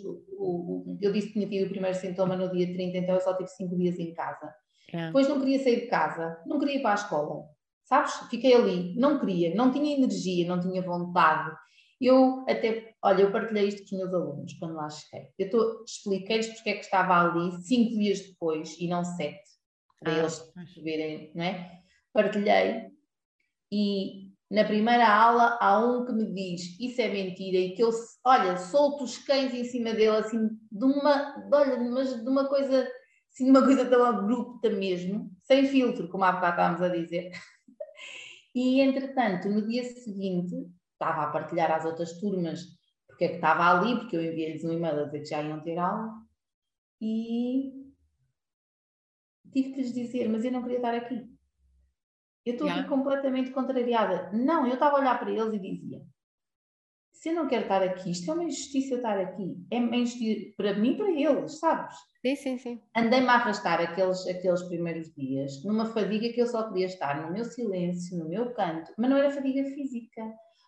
Eu 1.00 1.12
disse 1.12 1.28
que 1.28 1.34
tinha 1.34 1.48
tido 1.48 1.66
o 1.66 1.70
primeiro 1.70 1.96
sintoma 1.96 2.36
no 2.36 2.50
dia 2.50 2.72
30, 2.72 2.98
então 2.98 3.14
eu 3.14 3.20
só 3.20 3.34
tive 3.36 3.48
cinco 3.50 3.76
dias 3.76 3.98
em 3.98 4.12
casa. 4.14 4.52
É. 4.92 5.06
Depois 5.06 5.28
não 5.28 5.38
queria 5.40 5.62
sair 5.62 5.82
de 5.82 5.86
casa, 5.86 6.38
não 6.46 6.58
queria 6.58 6.76
ir 6.76 6.82
para 6.82 6.92
a 6.92 6.94
escola, 6.94 7.44
sabes? 7.84 8.14
Fiquei 8.30 8.54
ali, 8.54 8.94
não 8.96 9.18
queria, 9.18 9.54
não 9.54 9.72
tinha 9.72 9.96
energia, 9.96 10.46
não 10.46 10.60
tinha 10.60 10.82
vontade. 10.82 11.54
Eu 12.00 12.44
até, 12.48 12.94
olha, 13.02 13.22
eu 13.22 13.32
partilhei 13.32 13.68
isto 13.68 13.88
com 13.88 13.96
os 13.96 14.02
meus 14.02 14.14
alunos 14.14 14.52
quando 14.54 14.74
lá 14.74 14.88
cheguei. 14.90 15.28
Eu 15.38 15.84
expliquei-lhes 15.84 16.48
porque 16.48 16.70
é 16.70 16.74
que 16.74 16.84
estava 16.84 17.14
ali 17.20 17.52
cinco 17.62 17.98
dias 17.98 18.20
depois 18.20 18.76
e 18.78 18.88
não 18.88 19.04
sete, 19.04 19.42
para 20.00 20.12
ah, 20.12 20.18
eles 20.18 20.52
verem, 20.82 21.32
não 21.34 21.44
é? 21.44 21.80
Partilhei 22.12 22.90
e 23.72 24.24
na 24.50 24.64
primeira 24.64 25.08
aula 25.08 25.58
há 25.60 25.78
um 25.78 26.04
que 26.04 26.12
me 26.12 26.32
diz 26.32 26.78
isso 26.78 27.00
é 27.00 27.08
mentira 27.08 27.58
e 27.58 27.74
que 27.74 27.82
eu, 27.82 27.90
olha, 28.24 28.56
solto 28.56 29.04
os 29.04 29.18
cães 29.18 29.52
em 29.54 29.64
cima 29.64 29.92
dele 29.92 30.16
assim 30.16 30.48
de 30.70 30.84
uma, 30.84 31.48
olha, 31.52 31.76
mas 31.90 32.22
de 32.22 32.28
uma 32.28 32.48
coisa, 32.48 32.88
assim, 33.32 33.44
de 33.44 33.50
uma 33.50 33.64
coisa 33.64 33.84
tão 33.86 34.04
abrupta 34.04 34.70
mesmo, 34.70 35.30
sem 35.42 35.66
filtro, 35.66 36.08
como 36.08 36.24
há 36.24 36.32
bocado 36.32 36.52
estávamos 36.52 36.82
a 36.82 36.88
dizer. 36.88 37.32
E 38.54 38.80
entretanto, 38.80 39.48
no 39.48 39.66
dia 39.66 39.82
seguinte, 39.82 40.54
estava 40.92 41.22
a 41.24 41.30
partilhar 41.30 41.72
às 41.72 41.84
outras 41.84 42.18
turmas 42.20 42.74
porque 43.14 43.24
é 43.26 43.28
que 43.28 43.34
estava 43.36 43.70
ali, 43.70 43.96
porque 43.96 44.16
eu 44.16 44.24
enviei-lhes 44.24 44.64
um 44.64 44.72
e-mail 44.72 45.00
a 45.00 45.04
dizer 45.04 45.20
que 45.20 45.26
já 45.26 45.40
iam 45.40 45.60
ter 45.60 45.78
aula 45.78 46.12
e 47.00 47.92
tive 49.52 49.70
que 49.70 49.82
lhes 49.82 49.92
dizer, 49.92 50.28
mas 50.28 50.44
eu 50.44 50.50
não 50.50 50.62
queria 50.62 50.78
estar 50.78 50.94
aqui. 50.94 51.32
Eu 52.44 52.54
estou 52.54 52.66
yeah. 52.66 52.80
aqui 52.80 52.88
completamente 52.88 53.52
contrariada. 53.52 54.32
Não, 54.32 54.66
eu 54.66 54.74
estava 54.74 54.96
a 54.96 55.00
olhar 55.00 55.18
para 55.18 55.30
eles 55.30 55.54
e 55.54 55.58
dizia: 55.58 56.03
se 57.24 57.30
eu 57.30 57.34
não 57.36 57.48
quero 57.48 57.62
estar 57.62 57.82
aqui, 57.82 58.10
isto 58.10 58.30
é 58.30 58.34
uma 58.34 58.44
injustiça 58.44 58.96
estar 58.96 59.18
aqui. 59.18 59.56
É 59.70 59.78
uma 59.78 59.96
injustiça 59.96 60.52
para 60.58 60.74
mim 60.74 60.90
e 60.90 60.96
para 60.98 61.10
eles, 61.10 61.58
sabes? 61.58 61.96
Sim, 62.20 62.36
sim, 62.36 62.58
sim. 62.58 62.82
Andei-me 62.94 63.28
a 63.28 63.36
arrastar 63.36 63.80
aqueles, 63.80 64.26
aqueles 64.26 64.62
primeiros 64.64 65.10
dias 65.14 65.64
numa 65.64 65.86
fadiga 65.86 66.30
que 66.34 66.42
eu 66.42 66.46
só 66.46 66.68
podia 66.68 66.84
estar 66.84 67.24
no 67.24 67.32
meu 67.32 67.42
silêncio, 67.46 68.18
no 68.18 68.28
meu 68.28 68.52
canto, 68.52 68.92
mas 68.98 69.08
não 69.08 69.16
era 69.16 69.30
fadiga 69.30 69.64
física. 69.70 70.20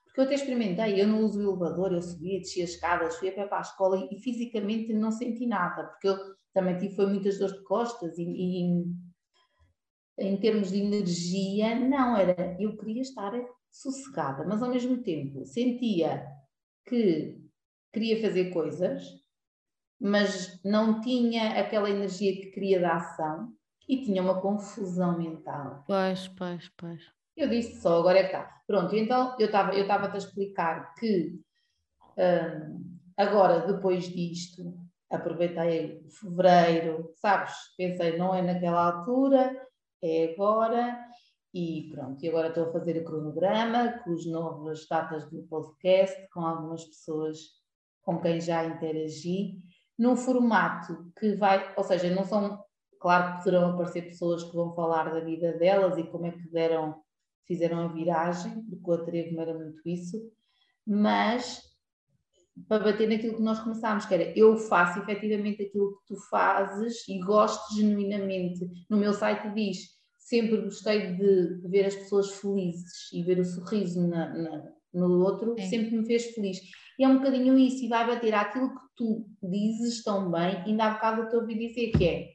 Porque 0.06 0.20
eu 0.20 0.24
até 0.24 0.34
experimentei, 0.34 0.98
eu 0.98 1.06
não 1.06 1.20
uso 1.26 1.38
o 1.38 1.42
elevador, 1.42 1.92
eu 1.92 2.00
subia, 2.00 2.38
descia 2.38 2.64
as 2.64 2.70
escadas, 2.70 3.18
fui 3.18 3.28
a 3.28 3.32
pé 3.32 3.44
para 3.44 3.58
a 3.58 3.60
escola 3.60 3.98
e, 3.98 4.16
e 4.16 4.22
fisicamente 4.22 4.94
não 4.94 5.10
senti 5.12 5.46
nada, 5.46 5.84
porque 5.84 6.08
eu 6.08 6.16
também 6.54 6.78
tive 6.78 6.96
foi 6.96 7.06
muitas 7.06 7.38
dores 7.38 7.54
de 7.54 7.64
costas 7.64 8.16
e, 8.16 8.22
e 8.22 8.86
em 10.18 10.36
termos 10.38 10.70
de 10.70 10.80
energia, 10.80 11.78
não 11.78 12.16
era. 12.16 12.56
Eu 12.58 12.78
queria 12.78 13.02
estar 13.02 13.30
sossegada, 13.70 14.42
mas 14.46 14.62
ao 14.62 14.70
mesmo 14.70 15.02
tempo 15.02 15.44
sentia 15.44 16.34
que 16.86 17.36
queria 17.92 18.20
fazer 18.20 18.50
coisas, 18.50 19.02
mas 20.00 20.62
não 20.64 21.00
tinha 21.00 21.58
aquela 21.58 21.90
energia 21.90 22.32
que 22.40 22.50
queria 22.50 22.80
da 22.80 22.96
ação 22.96 23.52
e 23.88 24.02
tinha 24.04 24.22
uma 24.22 24.40
confusão 24.40 25.18
mental. 25.18 25.84
Pois, 25.86 26.28
pois, 26.28 26.70
pois. 26.76 27.02
Eu 27.36 27.48
disse 27.48 27.80
só, 27.80 27.98
agora 27.98 28.18
é 28.18 28.22
que 28.22 28.34
está. 28.34 28.62
Pronto, 28.66 28.94
então 28.96 29.36
eu 29.38 29.46
estava 29.46 29.74
eu 29.74 29.82
estava 29.82 30.12
a 30.12 30.16
explicar 30.16 30.94
que 30.94 31.38
hum, 32.18 32.98
agora, 33.16 33.66
depois 33.66 34.04
disto, 34.04 34.74
aproveitei 35.10 36.02
fevereiro, 36.08 37.12
sabes? 37.16 37.54
Pensei, 37.76 38.16
não 38.16 38.34
é 38.34 38.42
naquela 38.42 38.98
altura, 38.98 39.54
é 40.02 40.32
agora, 40.32 40.98
e 41.56 41.88
pronto, 41.90 42.22
e 42.22 42.28
agora 42.28 42.48
estou 42.48 42.64
a 42.64 42.72
fazer 42.72 43.00
o 43.00 43.04
cronograma 43.04 43.98
com 44.04 44.12
as 44.12 44.26
novas 44.26 44.86
datas 44.86 45.24
do 45.30 45.42
podcast, 45.44 46.28
com 46.28 46.40
algumas 46.40 46.84
pessoas 46.84 47.38
com 48.02 48.20
quem 48.20 48.38
já 48.42 48.62
interagi, 48.66 49.58
num 49.98 50.16
formato 50.16 51.10
que 51.18 51.34
vai, 51.34 51.72
ou 51.74 51.82
seja, 51.82 52.14
não 52.14 52.26
são, 52.26 52.62
claro 53.00 53.38
que 53.38 53.44
poderão 53.44 53.70
aparecer 53.70 54.02
pessoas 54.02 54.44
que 54.44 54.54
vão 54.54 54.74
falar 54.74 55.10
da 55.10 55.20
vida 55.20 55.54
delas 55.54 55.96
e 55.96 56.04
como 56.04 56.26
é 56.26 56.32
que 56.32 56.46
deram, 56.50 57.02
fizeram 57.46 57.80
a 57.80 57.88
viragem, 57.88 58.62
porque 58.66 58.90
o 58.90 58.92
Atrevo 58.92 59.40
era 59.40 59.54
muito 59.54 59.80
isso, 59.86 60.30
mas 60.86 61.62
para 62.68 62.84
bater 62.84 63.08
naquilo 63.08 63.36
que 63.36 63.42
nós 63.42 63.60
começámos, 63.60 64.04
que 64.04 64.12
era 64.12 64.38
eu 64.38 64.58
faço 64.58 64.98
efetivamente 64.98 65.62
aquilo 65.62 65.96
que 65.96 66.14
tu 66.14 66.20
fazes 66.28 67.08
e 67.08 67.18
gosto 67.18 67.74
genuinamente. 67.74 68.60
No 68.90 68.98
meu 68.98 69.14
site 69.14 69.48
diz 69.54 69.95
sempre 70.26 70.60
gostei 70.60 71.14
de 71.14 71.68
ver 71.68 71.86
as 71.86 71.94
pessoas 71.94 72.32
felizes 72.32 73.12
e 73.12 73.22
ver 73.22 73.38
o 73.38 73.44
sorriso 73.44 74.06
na, 74.08 74.28
na, 74.34 74.72
no 74.92 75.24
outro, 75.24 75.54
é. 75.56 75.62
sempre 75.66 75.96
me 75.96 76.04
fez 76.04 76.34
feliz. 76.34 76.58
E 76.98 77.04
é 77.04 77.08
um 77.08 77.18
bocadinho 77.18 77.56
isso, 77.56 77.84
e 77.84 77.88
vai 77.88 78.04
bater 78.06 78.34
aquilo 78.34 78.70
que 78.70 78.86
tu 78.96 79.26
dizes 79.40 80.02
tão 80.02 80.30
bem, 80.30 80.56
ainda 80.64 80.84
há 80.84 80.94
bocado 80.94 81.22
eu 81.22 81.28
te 81.28 81.36
ouvi 81.36 81.54
dizer 81.54 81.92
que 81.92 82.08
é 82.08 82.32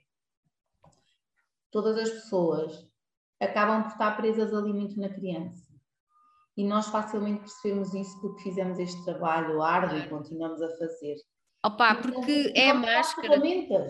todas 1.70 1.98
as 1.98 2.10
pessoas 2.10 2.88
acabam 3.42 3.84
por 3.84 3.92
estar 3.92 4.16
presas 4.16 4.54
ali 4.54 4.72
muito 4.72 4.98
na 5.00 5.10
criança. 5.10 5.66
E 6.56 6.64
nós 6.64 6.88
facilmente 6.88 7.42
percebemos 7.42 7.94
isso 7.94 8.22
porque 8.22 8.44
fizemos 8.44 8.80
este 8.80 9.04
trabalho 9.04 9.62
árduo 9.62 9.98
e 9.98 10.08
continuamos 10.08 10.62
a 10.62 10.70
fazer. 10.78 11.16
Opa, 11.66 11.96
porque 11.96 12.50
então, 12.50 12.62
é 12.64 12.74
máscara. 12.74 13.38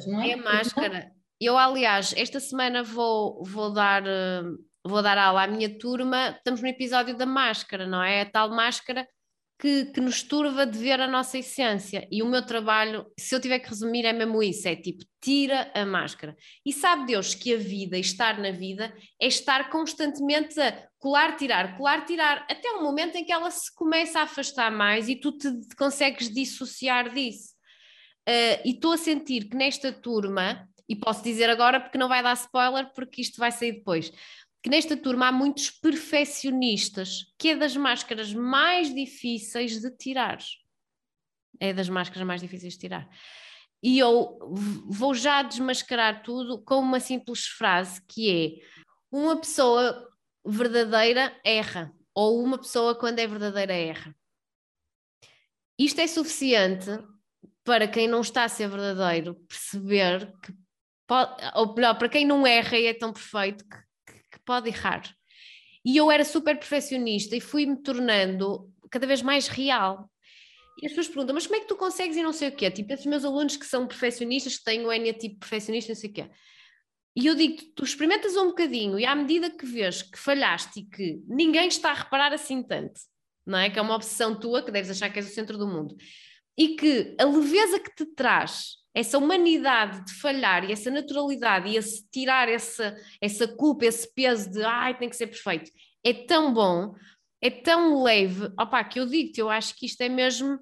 Não 0.08 0.22
é? 0.22 0.32
é 0.32 0.36
máscara. 0.36 1.21
Eu, 1.42 1.58
aliás, 1.58 2.14
esta 2.16 2.40
semana 2.40 2.84
vou, 2.84 3.44
vou 3.44 3.74
dar. 3.74 4.06
Eh, 4.06 4.44
vou 4.86 5.02
dar 5.02 5.18
aula 5.18 5.44
à 5.44 5.48
minha 5.48 5.76
turma, 5.76 6.36
estamos 6.38 6.62
no 6.62 6.68
episódio 6.68 7.18
da 7.18 7.26
máscara, 7.26 7.88
não 7.88 8.02
é? 8.04 8.22
A 8.22 8.30
tal 8.30 8.52
máscara 8.52 9.08
que, 9.60 9.86
que, 9.86 10.00
nos 10.00 10.22
turva 10.22 10.68
de 10.68 10.78
ver 10.78 11.02
a 11.02 11.08
nossa 11.08 11.40
essência. 11.40 12.08
E 12.12 12.22
o 12.22 12.28
meu 12.28 12.46
trabalho, 12.46 13.08
se 13.20 13.34
eu 13.34 13.40
tiver 13.40 13.58
que 13.58 13.70
resumir, 13.70 14.06
é 14.06 14.14
mesmo 14.14 14.44
isso: 14.44 14.68
é 14.68 14.76
tipo, 14.76 15.04
tira 15.20 15.72
a 15.74 15.84
máscara. 15.84 16.36
E 16.64 16.72
sabe 16.72 17.08
Deus 17.08 17.34
que 17.34 17.56
a 17.56 17.58
vida, 17.58 17.98
estar 17.98 18.38
na 18.38 18.52
vida, 18.52 18.94
é 19.20 19.26
estar 19.26 19.72
constantemente 19.72 20.62
a 20.62 20.88
colar, 21.00 21.36
tirar, 21.38 21.76
colar, 21.76 22.06
tirar, 22.06 22.46
até 22.48 22.70
o 22.74 22.84
momento 22.84 23.16
em 23.16 23.26
que 23.26 23.32
ela 23.32 23.50
se 23.50 23.74
começa 23.74 24.20
a 24.20 24.24
afastar 24.24 24.72
mais 24.72 25.10
e 25.10 25.16
tu 25.16 25.32
te 25.32 25.76
consegues 25.76 26.30
dissociar 26.32 27.12
disso. 27.12 27.60
Uh, 28.30 28.62
e 28.64 28.74
estou 28.74 28.92
a 28.92 28.98
sentir 28.98 29.50
que 29.50 29.58
nesta 29.58 29.92
turma 29.92 30.70
e 30.92 30.96
posso 30.98 31.24
dizer 31.24 31.50
agora 31.50 31.80
porque 31.80 31.98
não 31.98 32.10
vai 32.10 32.22
dar 32.22 32.34
spoiler, 32.34 32.92
porque 32.94 33.22
isto 33.22 33.38
vai 33.38 33.50
sair 33.50 33.72
depois. 33.72 34.12
que 34.62 34.70
nesta 34.70 34.96
turma 34.98 35.30
há 35.30 35.32
muitos 35.32 35.72
perfeccionistas, 35.72 37.34
que 37.40 37.52
é 37.52 37.56
das 37.56 37.76
máscaras 37.76 38.34
mais 38.34 38.94
difíceis 38.94 39.80
de 39.80 39.90
tirar. 39.90 40.38
É 41.60 41.74
das 41.74 41.88
máscaras 41.88 42.28
mais 42.28 42.42
difíceis 42.42 42.74
de 42.74 42.80
tirar. 42.80 43.10
E 43.82 43.98
eu 43.98 44.38
vou 44.86 45.16
já 45.16 45.42
desmascarar 45.42 46.24
tudo 46.24 46.62
com 46.62 46.80
uma 46.80 47.00
simples 47.00 47.48
frase 47.48 48.02
que 48.06 48.30
é: 48.30 48.68
uma 49.10 49.40
pessoa 49.40 50.08
verdadeira 50.46 51.34
erra, 51.44 51.92
ou 52.14 52.44
uma 52.44 52.58
pessoa 52.58 52.94
quando 52.94 53.20
é 53.20 53.26
verdadeira 53.26 53.74
erra. 53.74 54.14
Isto 55.80 56.02
é 56.02 56.08
suficiente 56.08 56.92
para 57.64 57.88
quem 57.88 58.08
não 58.08 58.22
está 58.22 58.44
a 58.44 58.50
ser 58.50 58.68
verdadeiro 58.68 59.36
perceber 59.48 60.32
que 60.42 60.61
pode, 61.12 61.36
ou 61.56 61.76
melhor, 61.76 61.98
para 61.98 62.08
quem 62.08 62.26
não 62.26 62.48
erra 62.48 62.80
e 62.80 62.86
é 62.86 62.94
tão 62.94 63.12
perfeito 63.12 63.66
que, 63.66 64.14
que, 64.32 64.40
pode 64.46 64.70
errar. 64.70 65.04
E 65.84 65.98
eu 65.98 66.10
era 66.10 66.24
super 66.24 66.58
perfeccionista 66.58 67.36
e 67.36 67.42
fui-me 67.42 67.84
tornando 67.84 68.72
cada 68.90 69.06
vez 69.06 69.22
mais 69.22 69.50
real. 69.50 70.10
E 70.82 70.86
as 70.86 70.94
pessoas 70.94 71.10
perguntam, 71.10 71.36
mas 71.36 71.46
como 71.46 71.58
é 71.58 71.60
que 71.60 71.68
tu 71.68 71.76
consegues 71.76 72.16
e 72.16 72.24
não 72.24 72.32
sei 72.32 72.48
o 72.48 72.56
quê? 72.56 72.72
Tipo, 72.72 72.94
esses 72.94 73.06
meus 73.06 73.26
alunos 73.26 73.58
que 73.58 73.66
são 73.66 73.86
perfeccionistas, 73.86 74.58
que 74.58 74.64
têm 74.64 74.86
o 74.86 74.94
N 74.94 75.12
tipo 75.12 75.40
perfeccionista, 75.40 75.92
não 75.92 76.00
sei 76.00 76.10
o 76.10 76.14
quê. 76.14 76.30
E 77.14 77.28
eu 77.28 77.36
digo, 77.36 77.62
tu 77.76 77.84
experimentas 77.84 78.38
um 78.38 78.48
bocadinho 78.48 78.98
e 78.98 79.06
à 79.06 79.14
medida 79.14 79.50
que 79.50 79.66
vês 79.66 80.02
que 80.02 80.18
falhaste 80.18 80.80
e 80.80 80.86
que 80.86 81.22
ninguém 81.28 81.68
está 81.68 81.92
a 81.92 81.94
reparar 81.94 82.32
assim 82.32 82.64
tanto, 82.64 83.02
não 83.46 83.58
é? 83.60 83.70
Que 83.70 83.78
é 83.78 83.82
uma 83.82 83.96
obsessão 83.96 84.40
tua, 84.40 84.64
que 84.64 84.72
deves 84.72 84.90
achar 84.90 85.10
que 85.10 85.20
és 85.20 85.30
o 85.30 85.34
centro 85.34 85.58
do 85.58 85.68
mundo. 85.68 85.94
E 86.58 86.78
que 86.78 87.18
a 87.20 87.26
leveza 87.26 87.82
que 87.82 87.94
te 87.94 88.06
traz 88.16 88.81
essa 88.94 89.18
humanidade 89.18 90.06
de 90.06 90.14
falhar 90.14 90.70
e 90.70 90.72
essa 90.72 90.92
naturalidade 90.92 91.70
e 91.70 91.78
esse 91.78 92.06
tirar 92.10 92.50
essa, 92.50 92.96
essa 93.22 93.48
culpa, 93.48 93.86
esse 93.86 94.12
peso 94.14 94.52
de 94.52 94.64
ai, 94.64 94.98
tem 94.98 95.10
que 95.10 95.16
ser 95.16 95.28
perfeito, 95.28 95.72
é 96.04 96.14
tão 96.14 96.54
bom, 96.54 96.94
é 97.42 97.50
tão 97.50 98.04
leve, 98.04 98.46
opá, 98.60 98.84
que 98.84 99.00
eu 99.00 99.06
digo-te, 99.06 99.40
eu 99.40 99.50
acho 99.50 99.76
que 99.76 99.86
isto 99.86 100.02
é 100.02 100.10
mesmo 100.10 100.60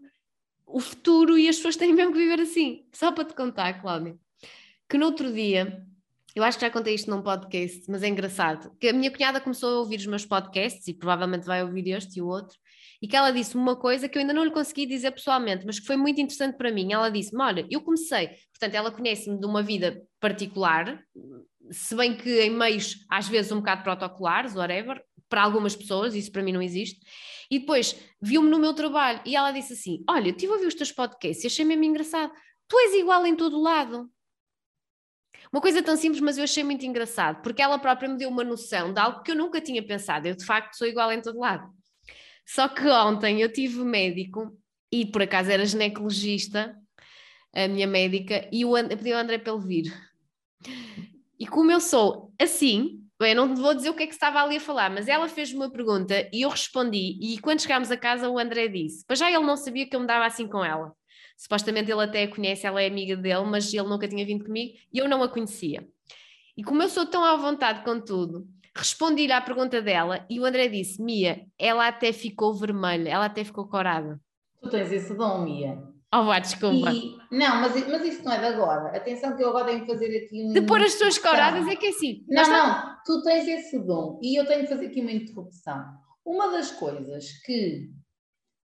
o 0.66 0.80
futuro 0.80 1.38
e 1.38 1.50
as 1.50 1.56
pessoas 1.56 1.76
têm 1.76 1.94
mesmo 1.94 2.14
que 2.14 2.20
viver 2.20 2.40
assim. 2.40 2.86
Só 2.94 3.12
para 3.12 3.26
te 3.26 3.34
contar, 3.34 3.82
Cláudia, 3.82 4.16
que 4.88 4.98
no 4.98 5.08
outro 5.08 5.34
dia, 5.34 5.84
eu 6.36 6.44
acho 6.44 6.58
que 6.58 6.66
já 6.66 6.72
contei 6.72 6.94
isto 6.94 7.10
num 7.10 7.24
podcast, 7.24 7.90
mas 7.90 8.04
é 8.04 8.08
engraçado, 8.08 8.72
que 8.80 8.88
a 8.88 8.94
minha 8.94 9.12
cunhada 9.12 9.42
começou 9.42 9.70
a 9.70 9.80
ouvir 9.80 9.98
os 9.98 10.06
meus 10.06 10.26
podcasts 10.26 10.88
e 10.88 10.94
provavelmente 10.94 11.46
vai 11.46 11.64
ouvir 11.64 11.88
este 11.90 12.20
e 12.20 12.22
o 12.22 12.28
outro, 12.28 12.58
e 13.02 13.08
que 13.08 13.16
ela 13.16 13.32
disse 13.32 13.56
uma 13.56 13.76
coisa 13.76 14.10
que 14.10 14.18
eu 14.18 14.22
ainda 14.22 14.34
não 14.34 14.44
lhe 14.44 14.52
consegui 14.52 14.86
dizer 14.86 15.12
pessoalmente, 15.12 15.66
mas 15.66 15.80
que 15.80 15.86
foi 15.86 15.96
muito 15.96 16.20
interessante 16.20 16.58
para 16.58 16.72
mim. 16.72 16.92
Ela 16.92 17.10
disse-me: 17.10 17.42
Olha, 17.42 17.66
eu 17.70 17.82
comecei, 17.82 18.30
portanto, 18.52 18.76
ela 18.76 18.92
conhece-me 18.92 19.40
de 19.40 19.46
uma 19.46 19.64
vida 19.64 20.02
particular, 20.20 21.02
se 21.72 21.96
bem 21.96 22.16
que 22.16 22.42
em 22.42 22.50
meios 22.50 23.06
às 23.10 23.28
vezes 23.28 23.52
um 23.52 23.58
bocado 23.58 23.84
protocolares, 23.84 24.56
whatever, 24.56 25.02
para 25.30 25.44
algumas 25.44 25.76
pessoas, 25.76 26.16
isso 26.16 26.32
para 26.32 26.42
mim 26.42 26.52
não 26.52 26.62
existe. 26.62 27.00
E 27.50 27.60
depois 27.60 27.96
viu-me 28.22 28.50
no 28.50 28.60
meu 28.60 28.74
trabalho 28.74 29.22
e 29.26 29.36
ela 29.36 29.52
disse 29.52 29.74
assim: 29.74 30.04
Olha, 30.10 30.30
eu 30.30 30.32
estive 30.32 30.52
a 30.52 30.56
ouvir 30.56 30.68
os 30.68 30.76
teus 30.76 30.92
podcasts 30.92 31.44
e 31.44 31.48
achei 31.48 31.64
mesmo 31.64 31.84
engraçado. 31.84 32.34
Tu 32.68 32.78
és 32.80 32.94
igual 32.96 33.26
em 33.26 33.36
todo 33.36 33.60
lado. 33.60 34.10
Uma 35.52 35.62
coisa 35.62 35.82
tão 35.82 35.96
simples, 35.96 36.22
mas 36.22 36.38
eu 36.38 36.44
achei 36.44 36.64
muito 36.64 36.86
engraçado, 36.86 37.42
porque 37.42 37.62
ela 37.62 37.80
própria 37.80 38.08
me 38.08 38.18
deu 38.18 38.30
uma 38.30 38.44
noção 38.44 38.94
de 38.94 39.00
algo 39.00 39.24
que 39.24 39.32
eu 39.32 39.36
nunca 39.36 39.60
tinha 39.60 39.84
pensado. 39.84 40.28
Eu, 40.28 40.36
de 40.36 40.46
facto, 40.46 40.76
sou 40.76 40.86
igual 40.86 41.12
em 41.12 41.22
todo 41.22 41.40
lado. 41.40 41.68
Só 42.50 42.68
que 42.68 42.88
ontem 42.88 43.42
eu 43.42 43.54
tive 43.54 43.84
médico 43.84 44.52
e 44.92 45.06
por 45.06 45.22
acaso 45.22 45.52
era 45.52 45.64
ginecologista, 45.64 46.76
a 47.54 47.68
minha 47.68 47.86
médica, 47.86 48.50
e 48.52 48.62
eu 48.62 48.72
pedi 48.90 49.14
ao 49.14 49.20
André 49.20 49.38
para 49.38 49.54
ele 49.54 49.68
vir. 49.68 50.10
E 51.40 51.46
como 51.46 51.72
eu 51.72 51.80
sou 51.80 52.34
assim, 52.42 53.04
bem, 53.20 53.36
não 53.36 53.56
vou 53.56 53.76
dizer 53.76 53.92
o 53.92 53.94
que 53.94 54.02
é 54.02 54.08
que 54.08 54.14
estava 54.14 54.42
ali 54.42 54.58
a 54.58 54.60
falar, 54.60 54.90
mas 54.90 55.08
ela 55.08 55.30
fez-me 55.30 55.58
uma 55.58 55.70
pergunta 55.70 56.28
e 56.34 56.42
eu 56.42 56.50
respondi. 56.50 57.20
E 57.22 57.38
quando 57.38 57.62
chegámos 57.62 57.92
a 57.92 57.98
casa, 57.98 58.28
o 58.28 58.40
André 58.40 58.68
disse: 58.68 59.06
Para 59.06 59.16
já 59.16 59.30
ele 59.30 59.46
não 59.46 59.56
sabia 59.56 59.88
que 59.88 59.96
eu 59.96 60.00
me 60.00 60.08
dava 60.08 60.26
assim 60.26 60.48
com 60.48 60.66
ela. 60.66 60.92
Supostamente 61.38 61.92
ele 61.92 62.02
até 62.02 62.24
a 62.24 62.28
conhece, 62.28 62.66
ela 62.66 62.82
é 62.82 62.88
amiga 62.88 63.16
dele, 63.16 63.46
mas 63.46 63.72
ele 63.72 63.88
nunca 63.88 64.08
tinha 64.08 64.26
vindo 64.26 64.44
comigo 64.44 64.76
e 64.92 64.98
eu 64.98 65.08
não 65.08 65.22
a 65.22 65.30
conhecia. 65.30 65.88
E 66.58 66.64
como 66.64 66.82
eu 66.82 66.90
sou 66.90 67.06
tão 67.06 67.24
à 67.24 67.36
vontade 67.36 67.84
com 67.84 68.02
tudo, 68.02 68.48
Respondi-lhe 68.80 69.34
à 69.34 69.42
pergunta 69.42 69.82
dela 69.82 70.26
e 70.30 70.40
o 70.40 70.46
André 70.46 70.70
disse: 70.70 71.02
Mia, 71.02 71.46
ela 71.58 71.88
até 71.88 72.14
ficou 72.14 72.54
vermelha, 72.54 73.10
ela 73.10 73.26
até 73.26 73.44
ficou 73.44 73.68
corada. 73.68 74.22
Tu 74.62 74.70
tens 74.70 74.90
esse 74.92 75.14
dom, 75.16 75.44
Mia. 75.44 75.78
Oh, 76.14 76.24
vá, 76.24 76.40
desculpa. 76.40 76.90
E, 76.92 77.18
não, 77.30 77.62
mas, 77.62 77.88
mas 77.88 78.04
isso 78.06 78.24
não 78.24 78.32
é 78.32 78.40
de 78.40 78.46
agora. 78.46 78.96
Atenção 78.96 79.36
que 79.36 79.44
eu 79.44 79.50
agora 79.50 79.66
tenho 79.66 79.82
que 79.82 79.92
fazer 79.92 80.26
aqui 80.26 80.44
um. 80.44 80.54
De 80.54 80.62
pôr 80.62 80.82
as 80.82 80.96
tuas 80.96 81.18
coradas 81.18 81.68
é 81.68 81.76
que 81.76 81.88
é 81.88 81.90
assim. 81.90 82.24
Não, 82.28 82.50
não, 82.50 82.96
tu 83.06 83.22
tens 83.22 83.48
esse 83.48 83.78
dom 83.80 84.18
e 84.24 84.40
eu 84.40 84.46
tenho 84.48 84.62
que 84.62 84.70
fazer 84.70 84.88
aqui 84.88 85.02
uma 85.02 85.12
interrupção. 85.12 85.86
Uma 86.26 86.50
das 86.52 86.72
coisas 86.72 87.34
que 87.46 87.92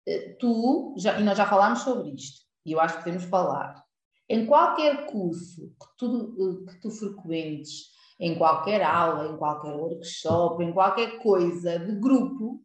eh, 0.06 0.36
tu, 0.40 0.94
já, 0.96 1.20
e 1.20 1.22
nós 1.22 1.36
já 1.36 1.44
falámos 1.46 1.80
sobre 1.80 2.14
isto, 2.14 2.46
e 2.64 2.72
eu 2.72 2.80
acho 2.80 2.96
que 2.96 3.04
podemos 3.04 3.24
falar, 3.24 3.84
em 4.28 4.46
qualquer 4.46 5.06
curso 5.06 5.68
que 5.68 5.96
tu, 5.98 6.34
eh, 6.66 6.72
que 6.72 6.80
tu 6.80 6.90
frequentes, 6.90 7.90
em 8.19 8.37
qualquer 8.37 8.83
aula, 8.83 9.29
em 9.29 9.37
qualquer 9.37 9.73
workshop, 9.73 10.62
em 10.64 10.73
qualquer 10.73 11.19
coisa 11.19 11.79
de 11.79 11.93
grupo, 11.93 12.62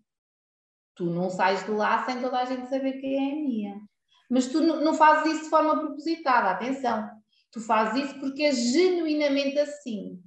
tu 0.95 1.05
não 1.05 1.29
sais 1.29 1.63
de 1.65 1.71
lá 1.71 2.05
sem 2.05 2.21
toda 2.21 2.39
a 2.39 2.45
gente 2.45 2.67
saber 2.69 2.93
quem 2.93 3.15
é 3.15 3.31
a 3.31 3.35
minha. 3.35 3.81
Mas 4.29 4.47
tu 4.47 4.61
não 4.61 4.93
fazes 4.93 5.33
isso 5.33 5.43
de 5.43 5.49
forma 5.49 5.79
propositada, 5.79 6.49
atenção. 6.49 7.07
Tu 7.51 7.61
fazes 7.61 8.05
isso 8.05 8.19
porque 8.19 8.43
é 8.43 8.51
genuinamente 8.51 9.59
assim. 9.59 10.19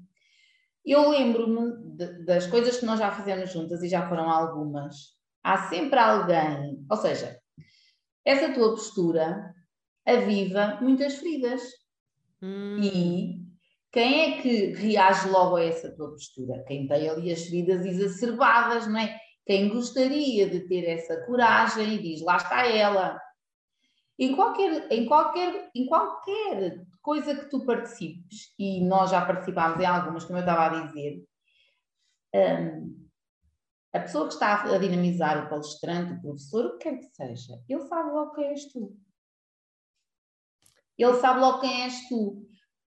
Eu 0.85 1.11
lembro-me 1.11 1.97
das 2.25 2.47
coisas 2.47 2.79
que 2.79 2.87
nós 2.87 3.01
já 3.01 3.11
fizemos 3.11 3.51
juntas 3.53 3.83
e 3.83 3.89
já 3.89 4.09
foram 4.09 4.31
algumas. 4.31 5.17
Há 5.43 5.69
sempre 5.69 5.99
alguém, 5.99 6.85
ou 6.89 6.97
seja, 6.97 7.37
essa 8.25 8.53
tua 8.53 8.71
postura 8.71 9.53
aviva 10.07 10.79
muitas 10.81 11.17
feridas. 11.17 11.63
Hum. 12.41 12.79
E 12.81 13.46
quem 13.97 14.21
é 14.21 14.43
que 14.43 14.75
reage 14.75 15.27
logo 15.31 15.57
a 15.57 15.65
essa 15.65 15.91
tua 15.91 16.11
postura? 16.11 16.63
Quem 16.65 16.87
tem 16.87 17.09
ali 17.09 17.33
as 17.33 17.45
feridas 17.45 17.83
exacerbadas, 17.87 18.87
não 18.87 19.01
é? 19.01 19.19
Quem 19.47 19.71
gostaria 19.71 20.51
de 20.51 20.69
ter 20.69 20.85
essa 20.85 21.25
coragem 21.25 21.95
e 21.95 22.03
diz, 22.03 22.21
lá 22.21 22.37
está 22.37 22.67
ela. 22.67 23.19
Em 24.19 24.37
qualquer, 24.37 24.93
em 24.93 25.07
qualquer, 25.07 25.71
em 25.75 25.87
qualquer 25.87 26.85
coisa 27.01 27.35
que 27.35 27.49
tu 27.49 27.65
participes, 27.65 28.53
e 28.59 28.85
nós 28.85 29.13
já 29.13 29.25
participámos 29.25 29.81
em 29.81 29.87
algumas, 29.87 30.27
como 30.27 30.41
eu 30.41 30.41
estava 30.41 30.67
a 30.67 30.87
dizer, 30.89 31.25
um, 32.35 33.09
a 33.95 34.01
pessoa 34.01 34.29
que 34.29 34.35
está 34.35 34.63
a 34.63 34.77
dinamizar 34.77 35.47
o 35.47 35.49
palestrante, 35.49 36.13
o 36.13 36.21
professor, 36.21 36.67
o 36.67 36.77
que 36.77 36.85
quer 36.91 36.99
que 36.99 37.15
seja, 37.15 37.59
ele 37.67 37.87
sabe 37.87 38.11
logo 38.11 38.33
quem 38.33 38.49
és 38.49 38.71
tu. 38.71 38.95
Ele 40.99 41.15
sabe 41.15 41.41
logo 41.41 41.61
quem 41.61 41.85
és 41.85 42.07
tu 42.11 42.47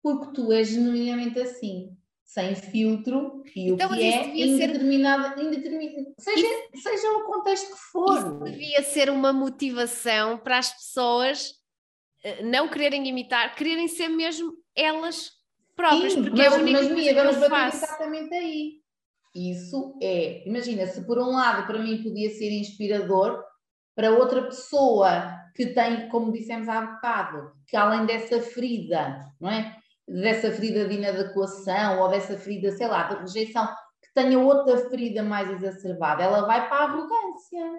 porque 0.04 0.34
tu 0.34 0.52
és 0.52 0.68
genuinamente 0.68 1.40
assim, 1.40 1.96
sem 2.22 2.54
filtro 2.54 3.42
e 3.56 3.70
então, 3.70 3.90
o 3.90 3.94
que 3.94 4.02
é 4.02 4.36
indeterminado, 4.36 5.34
ser... 5.34 5.46
indeterminado 5.46 6.14
seja, 6.18 6.46
isso... 6.74 6.82
seja 6.82 7.10
o 7.12 7.24
contexto 7.24 7.72
que 7.72 7.80
for. 7.90 8.18
Isso 8.18 8.44
devia 8.44 8.82
ser 8.82 9.08
uma 9.08 9.32
motivação 9.32 10.36
para 10.36 10.58
as 10.58 10.70
pessoas 10.74 11.54
eh, 12.22 12.42
não 12.42 12.68
quererem 12.68 13.08
imitar, 13.08 13.54
quererem 13.54 13.88
ser 13.88 14.08
mesmo 14.08 14.52
elas 14.76 15.30
próprias, 15.74 16.12
Sim, 16.12 16.22
porque 16.22 16.36
mas, 16.36 16.52
é 16.52 16.54
a 16.54 16.60
única 16.60 16.82
mas, 16.82 16.92
Mia, 16.92 17.14
vamos 17.14 17.48
bater 17.48 17.74
exatamente 17.74 18.34
aí. 18.34 18.72
Isso 19.34 19.98
é, 20.02 20.46
imagina, 20.46 20.86
se 20.86 21.02
por 21.06 21.18
um 21.18 21.30
lado 21.30 21.66
para 21.66 21.82
mim 21.82 22.02
podia 22.02 22.28
ser 22.28 22.50
inspirador, 22.52 23.42
para 23.94 24.12
outra 24.12 24.42
pessoa 24.42 25.32
que 25.56 25.66
tem, 25.68 26.10
como 26.10 26.30
dissemos 26.30 26.68
há 26.68 26.80
bocado, 26.82 27.52
que 27.66 27.74
além 27.74 28.04
dessa 28.04 28.42
ferida, 28.42 29.24
não 29.40 29.48
é? 29.48 29.82
Dessa 30.06 30.50
ferida 30.50 30.86
de 30.86 30.94
inadequação 30.94 32.00
ou 32.00 32.08
dessa 32.08 32.36
ferida, 32.36 32.70
sei 32.72 32.86
lá, 32.86 33.04
de 33.04 33.16
rejeição, 33.20 33.66
que 34.02 34.12
tenha 34.14 34.38
outra 34.38 34.88
ferida 34.88 35.22
mais 35.22 35.50
exacerbada, 35.50 36.22
ela 36.22 36.46
vai 36.46 36.68
para 36.68 36.78
a 36.78 36.84
arrogância, 36.84 37.70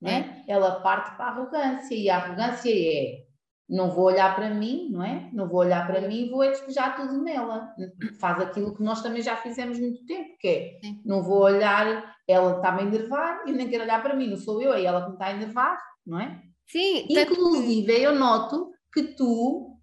né? 0.00 0.44
Ela 0.48 0.80
parte 0.80 1.16
para 1.16 1.26
a 1.26 1.28
arrogância 1.28 1.94
e 1.94 2.08
a 2.08 2.16
arrogância 2.16 2.70
é 2.70 3.24
não 3.68 3.90
vou 3.90 4.04
olhar 4.04 4.34
para 4.34 4.50
mim, 4.50 4.90
não 4.90 5.02
é? 5.02 5.30
Não 5.32 5.48
vou 5.48 5.60
olhar 5.60 5.86
para 5.86 6.06
mim 6.06 6.26
e 6.26 6.30
vou 6.30 6.46
despejar 6.46 6.94
tudo 6.94 7.22
nela. 7.22 7.74
Faz 8.20 8.38
aquilo 8.40 8.74
que 8.74 8.82
nós 8.82 9.02
também 9.02 9.22
já 9.22 9.36
fizemos 9.36 9.78
muito 9.78 10.04
tempo, 10.04 10.36
que 10.38 10.48
é 10.48 10.78
não 11.04 11.22
vou 11.22 11.40
olhar, 11.40 12.14
ela 12.28 12.56
está-me 12.56 12.82
a 12.82 12.84
enervar 12.84 13.42
e 13.46 13.52
nem 13.52 13.68
quero 13.68 13.84
olhar 13.84 14.02
para 14.02 14.14
mim, 14.14 14.28
não 14.28 14.36
sou 14.36 14.60
eu, 14.60 14.74
é 14.74 14.84
ela 14.84 15.02
que 15.02 15.08
me 15.08 15.14
está 15.14 15.26
a 15.26 15.32
enervar, 15.32 15.82
não 16.06 16.20
é? 16.20 16.42
Sim. 16.66 17.06
Inclusive, 17.08 17.92
eu 18.02 18.14
noto 18.14 18.72
que 18.92 19.14
tu 19.14 19.78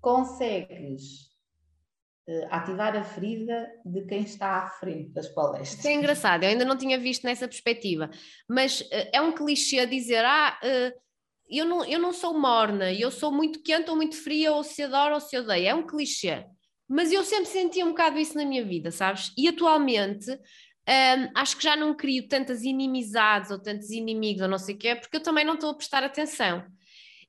consegues 0.00 1.27
ativar 2.50 2.96
a 2.96 3.02
ferida 3.02 3.68
de 3.84 4.04
quem 4.04 4.22
está 4.22 4.56
à 4.56 4.68
frente 4.68 5.10
das 5.10 5.28
palestras. 5.28 5.78
Isso 5.78 5.88
é 5.88 5.94
engraçado, 5.94 6.44
eu 6.44 6.50
ainda 6.50 6.64
não 6.64 6.76
tinha 6.76 6.98
visto 6.98 7.24
nessa 7.24 7.48
perspectiva, 7.48 8.10
mas 8.48 8.80
uh, 8.80 8.86
é 9.12 9.20
um 9.20 9.32
clichê 9.32 9.86
dizer, 9.86 10.24
ah, 10.24 10.58
uh, 10.62 11.00
eu, 11.48 11.64
não, 11.64 11.84
eu 11.84 11.98
não 11.98 12.12
sou 12.12 12.38
morna, 12.38 12.92
eu 12.92 13.10
sou 13.10 13.32
muito 13.32 13.62
quente 13.62 13.90
ou 13.90 13.96
muito 13.96 14.16
fria, 14.16 14.52
ou 14.52 14.62
se 14.62 14.82
adoro 14.82 15.14
ou 15.14 15.20
se 15.20 15.38
odeia, 15.38 15.70
é 15.70 15.74
um 15.74 15.86
clichê. 15.86 16.44
Mas 16.88 17.12
eu 17.12 17.22
sempre 17.22 17.46
senti 17.46 17.82
um 17.82 17.88
bocado 17.88 18.18
isso 18.18 18.36
na 18.36 18.44
minha 18.44 18.64
vida, 18.64 18.90
sabes? 18.90 19.32
E 19.36 19.48
atualmente 19.48 20.30
um, 20.30 21.30
acho 21.34 21.56
que 21.58 21.62
já 21.62 21.76
não 21.76 21.94
crio 21.94 22.26
tantas 22.26 22.62
inimizades 22.62 23.50
ou 23.50 23.58
tantos 23.58 23.90
inimigos 23.90 24.42
ou 24.42 24.48
não 24.48 24.58
sei 24.58 24.74
o 24.74 24.78
quê, 24.78 24.94
porque 24.94 25.18
eu 25.18 25.22
também 25.22 25.44
não 25.44 25.54
estou 25.54 25.70
a 25.70 25.74
prestar 25.74 26.02
atenção. 26.02 26.64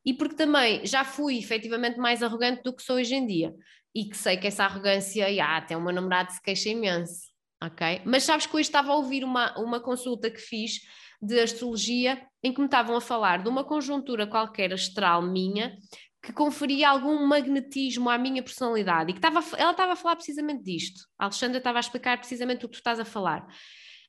E 0.05 0.13
porque 0.13 0.35
também 0.35 0.85
já 0.85 1.03
fui 1.03 1.37
efetivamente 1.37 1.97
mais 1.97 2.23
arrogante 2.23 2.63
do 2.63 2.73
que 2.73 2.81
sou 2.81 2.95
hoje 2.95 3.15
em 3.15 3.27
dia. 3.27 3.53
E 3.93 4.05
que 4.05 4.17
sei 4.17 4.37
que 4.37 4.47
essa 4.47 4.65
arrogância, 4.65 5.25
ah, 5.43 5.77
o 5.77 5.81
meu 5.81 5.93
namorado 5.93 6.31
se 6.31 6.41
queixa 6.41 6.69
imenso, 6.69 7.27
ok? 7.61 8.01
Mas 8.05 8.23
sabes 8.23 8.45
que 8.45 8.55
hoje 8.55 8.69
estava 8.69 8.91
a 8.91 8.95
ouvir 8.95 9.23
uma, 9.23 9.57
uma 9.59 9.79
consulta 9.79 10.29
que 10.29 10.39
fiz 10.39 10.81
de 11.21 11.39
astrologia 11.39 12.21
em 12.41 12.53
que 12.53 12.59
me 12.59 12.65
estavam 12.65 12.95
a 12.95 13.01
falar 13.01 13.43
de 13.43 13.49
uma 13.49 13.63
conjuntura 13.63 14.25
qualquer 14.25 14.71
astral 14.71 15.21
minha 15.21 15.75
que 16.21 16.33
conferia 16.33 16.89
algum 16.89 17.25
magnetismo 17.25 18.09
à 18.09 18.17
minha 18.17 18.43
personalidade 18.43 19.11
e 19.11 19.13
que 19.13 19.19
estava, 19.19 19.43
ela 19.57 19.71
estava 19.71 19.93
a 19.93 19.95
falar 19.95 20.15
precisamente 20.15 20.63
disto. 20.63 21.01
A 21.17 21.25
Alexandra 21.25 21.57
estava 21.57 21.79
a 21.79 21.81
explicar 21.81 22.17
precisamente 22.17 22.65
o 22.65 22.69
que 22.69 22.73
tu 22.73 22.79
estás 22.79 22.99
a 22.99 23.05
falar. 23.05 23.47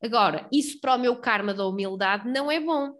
Agora, 0.02 0.48
isso 0.52 0.80
para 0.80 0.94
o 0.94 0.98
meu 0.98 1.16
karma 1.16 1.54
da 1.54 1.66
humildade 1.66 2.28
não 2.28 2.50
é 2.50 2.58
bom. 2.58 2.94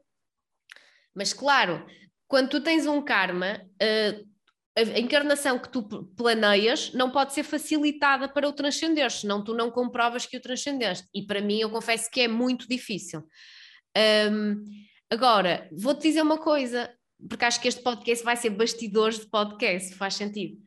Mas 1.14 1.32
claro, 1.32 1.84
quando 2.28 2.50
tu 2.50 2.60
tens 2.60 2.86
um 2.86 3.02
karma, 3.02 3.60
uh, 3.82 4.29
a 4.76 4.98
encarnação 4.98 5.58
que 5.58 5.68
tu 5.68 5.82
planeias 6.16 6.92
não 6.92 7.10
pode 7.10 7.32
ser 7.32 7.42
facilitada 7.42 8.28
para 8.28 8.48
o 8.48 8.52
transcender, 8.52 9.10
senão 9.10 9.42
tu 9.42 9.54
não 9.54 9.70
comprovas 9.70 10.26
que 10.26 10.36
o 10.36 10.40
transcendeste. 10.40 11.08
E 11.14 11.26
para 11.26 11.40
mim, 11.40 11.58
eu 11.58 11.70
confesso 11.70 12.10
que 12.10 12.20
é 12.20 12.28
muito 12.28 12.68
difícil. 12.68 13.22
Um, 14.30 14.62
agora, 15.10 15.68
vou-te 15.72 16.02
dizer 16.02 16.22
uma 16.22 16.38
coisa: 16.38 16.92
porque 17.28 17.44
acho 17.44 17.60
que 17.60 17.68
este 17.68 17.82
podcast 17.82 18.24
vai 18.24 18.36
ser 18.36 18.50
bastidores 18.50 19.18
de 19.18 19.26
podcast, 19.26 19.94
faz 19.94 20.14
sentido. 20.14 20.58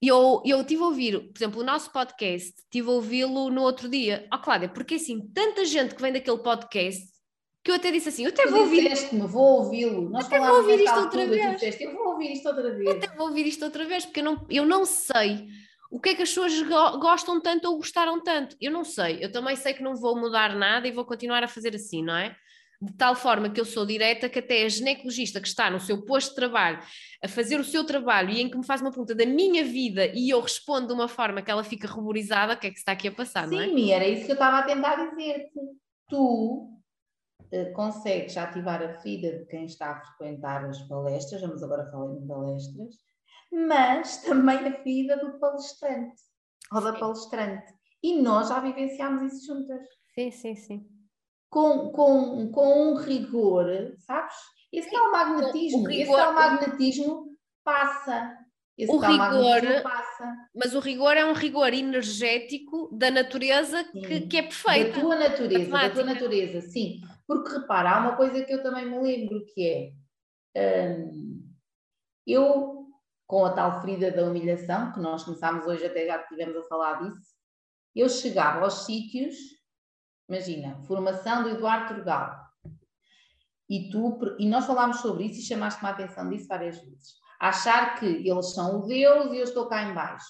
Eu, 0.00 0.42
eu 0.44 0.62
tive 0.64 0.82
a 0.82 0.86
ouvir, 0.86 1.18
por 1.32 1.38
exemplo, 1.38 1.60
o 1.60 1.64
nosso 1.64 1.90
podcast, 1.90 2.52
tive 2.70 2.88
a 2.88 2.92
ouvi-lo 2.92 3.50
no 3.50 3.62
outro 3.62 3.88
dia. 3.88 4.28
Ó, 4.32 4.36
oh, 4.36 4.40
Cláudia, 4.40 4.68
porque 4.68 4.94
assim, 4.96 5.28
tanta 5.32 5.64
gente 5.64 5.94
que 5.94 6.02
vem 6.02 6.12
daquele 6.12 6.38
podcast 6.38 7.13
que 7.64 7.70
eu 7.70 7.76
até 7.76 7.90
disse 7.90 8.10
assim, 8.10 8.24
eu 8.24 8.28
até 8.28 8.42
tu 8.42 8.50
vou 8.50 8.60
ouvir. 8.60 8.90
me 9.12 9.26
vou 9.26 9.60
ouvi-lo. 9.60 10.10
Nós 10.10 10.26
até 10.26 10.38
vou 10.38 10.56
ouvir 10.58 10.84
isto 10.84 11.00
outra 11.00 11.26
vez. 11.26 11.52
Disseste, 11.54 11.84
eu 11.84 11.94
vou 11.94 12.08
ouvir 12.08 12.32
isto 12.32 12.48
outra 12.48 12.70
vez. 12.70 12.86
Eu 12.86 12.92
até 12.92 13.16
vou 13.16 13.26
ouvir 13.28 13.46
isto 13.46 13.64
outra 13.64 13.84
vez, 13.86 14.04
porque 14.04 14.20
eu 14.20 14.24
não, 14.24 14.46
eu 14.50 14.66
não 14.66 14.84
sei 14.84 15.48
o 15.90 15.98
que 15.98 16.10
é 16.10 16.14
que 16.14 16.22
as 16.22 16.28
pessoas 16.28 16.60
go 16.60 16.98
gostam 16.98 17.40
tanto 17.40 17.66
ou 17.70 17.76
gostaram 17.78 18.22
tanto. 18.22 18.54
Eu 18.60 18.70
não 18.70 18.84
sei. 18.84 19.18
Eu 19.24 19.32
também 19.32 19.56
sei 19.56 19.72
que 19.72 19.82
não 19.82 19.96
vou 19.96 20.14
mudar 20.14 20.54
nada 20.54 20.86
e 20.86 20.92
vou 20.92 21.06
continuar 21.06 21.42
a 21.42 21.48
fazer 21.48 21.74
assim, 21.74 22.02
não 22.02 22.16
é? 22.16 22.36
de 22.84 22.92
tal 22.92 23.14
forma 23.14 23.48
que 23.48 23.60
eu 23.60 23.64
sou 23.64 23.86
direta 23.86 24.28
que 24.28 24.38
até 24.38 24.62
a 24.62 24.68
ginecologista 24.68 25.40
que 25.40 25.48
está 25.48 25.70
no 25.70 25.80
seu 25.80 26.04
posto 26.04 26.30
de 26.30 26.36
trabalho 26.36 26.80
a 27.22 27.28
fazer 27.28 27.58
o 27.58 27.64
seu 27.64 27.84
trabalho 27.84 28.30
e 28.30 28.42
em 28.42 28.50
que 28.50 28.58
me 28.58 28.66
faz 28.66 28.80
uma 28.80 28.90
pergunta 28.90 29.14
da 29.14 29.24
minha 29.24 29.64
vida 29.64 30.06
e 30.14 30.28
eu 30.30 30.40
respondo 30.40 30.88
de 30.88 30.92
uma 30.92 31.08
forma 31.08 31.40
que 31.40 31.50
ela 31.50 31.64
fica 31.64 31.88
ruborizada, 31.88 32.52
o 32.52 32.58
que 32.58 32.66
é 32.66 32.70
que 32.70 32.78
está 32.78 32.92
aqui 32.92 33.08
a 33.08 33.12
passar, 33.12 33.48
Sim, 33.48 33.54
não 33.54 33.62
é? 33.62 33.68
Sim, 33.68 33.92
era 33.92 34.06
isso 34.06 34.26
que 34.26 34.32
eu 34.32 34.34
estava 34.34 34.58
a 34.58 34.62
tentar 34.62 34.96
dizer-te. 34.96 35.58
Tu 36.10 36.68
consegues 37.74 38.36
ativar 38.36 38.82
a 38.82 38.92
vida 38.98 39.38
de 39.38 39.46
quem 39.46 39.64
está 39.64 39.90
a 39.90 40.00
frequentar 40.00 40.64
as 40.64 40.80
palestras, 40.88 41.42
vamos 41.42 41.62
agora 41.62 41.90
falar 41.90 42.14
em 42.14 42.26
palestras, 42.26 42.94
mas 43.52 44.18
também 44.26 44.58
a 44.58 44.82
vida 44.82 45.16
do 45.18 45.38
palestrante, 45.38 46.22
ou 46.72 46.80
da 46.80 46.92
palestrante. 46.92 47.72
E 48.02 48.20
nós 48.20 48.48
já 48.48 48.60
vivenciámos 48.60 49.32
isso 49.32 49.46
juntas. 49.46 49.86
Sim, 50.14 50.30
sim, 50.30 50.54
sim 50.54 50.94
com, 51.54 51.90
com, 51.90 52.50
com 52.50 52.90
um 52.90 52.96
rigor, 52.96 53.94
sabes? 54.00 54.34
Esse 54.72 54.90
tal 54.90 55.12
magnetismo, 55.12 55.86
rigor, 55.86 56.02
esse 56.02 56.12
tal 56.12 56.34
magnetismo 56.34 57.26
passa. 57.62 58.36
Esse 58.76 58.90
o 58.90 58.98
rigor, 58.98 59.82
passa. 59.84 60.34
Mas 60.52 60.74
o 60.74 60.80
rigor 60.80 61.16
é 61.16 61.24
um 61.24 61.32
rigor 61.32 61.72
energético 61.72 62.88
da 62.92 63.08
natureza 63.08 63.84
que, 63.84 64.22
que, 64.22 64.36
é 64.36 64.42
perfeito. 64.42 64.96
Da 64.96 65.00
tua 65.00 65.14
natureza, 65.14 65.70
da 65.70 65.90
tua 65.90 66.04
natureza, 66.04 66.60
sim. 66.60 67.00
Porque 67.26 67.52
repara, 67.52 67.90
há 67.90 68.00
uma 68.00 68.16
coisa 68.16 68.44
que 68.44 68.52
eu 68.52 68.62
também 68.62 68.86
me 68.88 68.98
lembro 69.00 69.44
que 69.46 69.94
é 70.54 70.88
hum, 70.88 71.52
eu, 72.26 72.86
com 73.26 73.44
a 73.44 73.52
tal 73.52 73.80
ferida 73.80 74.10
da 74.10 74.24
humilhação, 74.24 74.92
que 74.92 75.00
nós 75.00 75.24
começámos 75.24 75.66
hoje, 75.66 75.86
até 75.86 76.06
já 76.06 76.20
estivemos 76.20 76.56
a 76.56 76.62
falar 76.64 77.02
disso, 77.02 77.34
eu 77.94 78.08
chegava 78.08 78.64
aos 78.64 78.84
sítios 78.84 79.34
Imagina, 80.28 80.82
formação 80.84 81.42
do 81.42 81.50
Eduardo 81.50 81.94
Turgal. 81.94 82.44
E, 83.68 83.90
tu, 83.90 84.18
e 84.38 84.48
nós 84.48 84.66
falámos 84.66 84.98
sobre 84.98 85.24
isso 85.24 85.40
e 85.40 85.44
chamaste-me 85.44 85.88
a 85.88 85.92
atenção 85.92 86.28
disso 86.28 86.48
várias 86.48 86.78
vezes. 86.78 87.14
Achar 87.40 87.98
que 87.98 88.06
eles 88.06 88.54
são 88.54 88.80
o 88.80 88.86
Deus 88.86 89.32
e 89.32 89.38
eu 89.38 89.44
estou 89.44 89.68
cá 89.68 89.82
embaixo. 89.82 90.26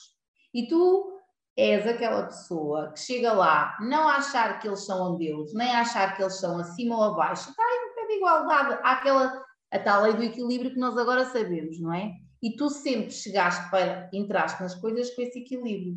E 0.52 0.66
tu 0.66 1.13
és 1.56 1.86
aquela 1.86 2.24
pessoa 2.24 2.92
que 2.92 3.00
chega 3.00 3.32
lá, 3.32 3.76
não 3.80 4.08
achar 4.08 4.58
que 4.58 4.66
eles 4.66 4.84
são 4.84 5.14
um 5.14 5.18
Deus, 5.18 5.54
nem 5.54 5.70
achar 5.70 6.16
que 6.16 6.22
eles 6.22 6.38
são 6.40 6.58
acima 6.58 6.96
ou 6.96 7.04
abaixo, 7.04 7.50
está 7.50 7.62
em 7.62 7.94
pé 7.94 8.06
de 8.06 8.14
igualdade. 8.14 8.80
Há 8.82 8.92
aquela, 8.92 9.44
a 9.70 9.78
tal 9.78 10.02
lei 10.02 10.14
do 10.14 10.22
equilíbrio 10.22 10.72
que 10.72 10.78
nós 10.78 10.96
agora 10.98 11.24
sabemos, 11.26 11.80
não 11.80 11.92
é? 11.92 12.12
E 12.42 12.56
tu 12.56 12.68
sempre 12.68 13.10
chegaste 13.10 13.70
para, 13.70 14.10
entraste 14.12 14.60
nas 14.60 14.74
coisas 14.74 15.14
com 15.14 15.22
esse 15.22 15.38
equilíbrio, 15.38 15.96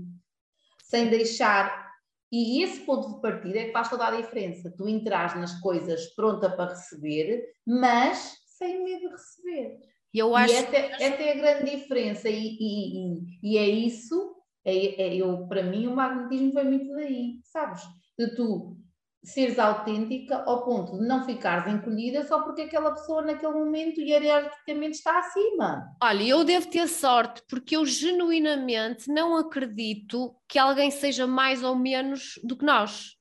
sem 0.83 1.09
deixar 1.09 1.87
e 2.31 2.61
esse 2.61 2.81
ponto 2.81 3.15
de 3.15 3.21
partida 3.21 3.59
é 3.59 3.65
que 3.65 3.71
faz 3.71 3.89
toda 3.89 4.07
a 4.07 4.15
diferença. 4.15 4.73
Tu 4.77 4.87
entras 4.87 5.35
nas 5.35 5.59
coisas 5.61 6.07
pronta 6.07 6.49
para 6.49 6.71
receber, 6.71 7.45
mas 7.65 8.37
sem 8.57 8.83
medo 8.83 9.01
de 9.01 9.07
receber. 9.07 9.79
Eu 10.13 10.35
acho... 10.35 10.53
E 10.53 10.57
essa, 10.57 10.75
essa 10.75 11.23
é 11.23 11.31
a 11.31 11.35
grande 11.35 11.77
diferença. 11.77 12.27
E, 12.29 12.57
e, 12.59 13.19
e 13.43 13.57
é 13.57 13.65
isso, 13.65 14.35
é, 14.69 15.01
é, 15.01 15.15
eu, 15.15 15.47
para 15.47 15.63
mim, 15.63 15.87
o 15.87 15.95
magnetismo 15.95 16.51
foi 16.51 16.63
muito 16.65 16.91
daí, 16.93 17.39
sabes? 17.43 17.81
De 18.19 18.35
tu 18.35 18.77
seres 19.23 19.57
autêntica 19.59 20.43
ao 20.43 20.63
ponto 20.63 20.97
de 20.97 21.05
não 21.05 21.25
ficares 21.25 21.73
encolhida 21.73 22.25
só 22.25 22.41
porque 22.43 22.61
aquela 22.61 22.91
pessoa 22.91 23.21
naquele 23.21 23.53
momento 23.53 23.99
hierarquicamente 23.99 24.97
está 24.97 25.19
acima. 25.19 25.85
Olha, 26.01 26.23
eu 26.23 26.43
devo 26.43 26.69
ter 26.69 26.87
sorte 26.87 27.41
porque 27.49 27.75
eu 27.75 27.85
genuinamente 27.85 29.09
não 29.09 29.35
acredito 29.35 30.35
que 30.47 30.59
alguém 30.59 30.91
seja 30.91 31.25
mais 31.25 31.63
ou 31.63 31.75
menos 31.75 32.39
do 32.43 32.55
que 32.55 32.65
nós. 32.65 33.15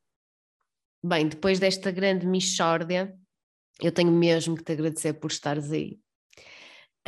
Bem, 1.02 1.28
depois 1.28 1.58
desta 1.58 1.90
grande 1.90 2.26
mixórdia, 2.26 3.16
eu 3.80 3.92
tenho 3.92 4.10
mesmo 4.10 4.56
que 4.56 4.64
te 4.64 4.72
agradecer 4.72 5.14
por 5.14 5.30
estares 5.30 5.70
aí. 5.72 5.98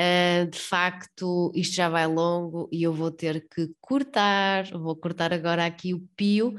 Uh, 0.01 0.49
de 0.49 0.59
facto, 0.59 1.51
isto 1.57 1.75
já 1.75 1.89
vai 1.89 2.07
longo 2.07 2.69
e 2.71 2.85
eu 2.85 2.93
vou 2.93 3.11
ter 3.11 3.49
que 3.49 3.69
cortar, 3.81 4.65
vou 4.71 4.95
cortar 4.95 5.33
agora 5.33 5.67
aqui 5.67 5.93
o 5.93 6.07
pio 6.17 6.55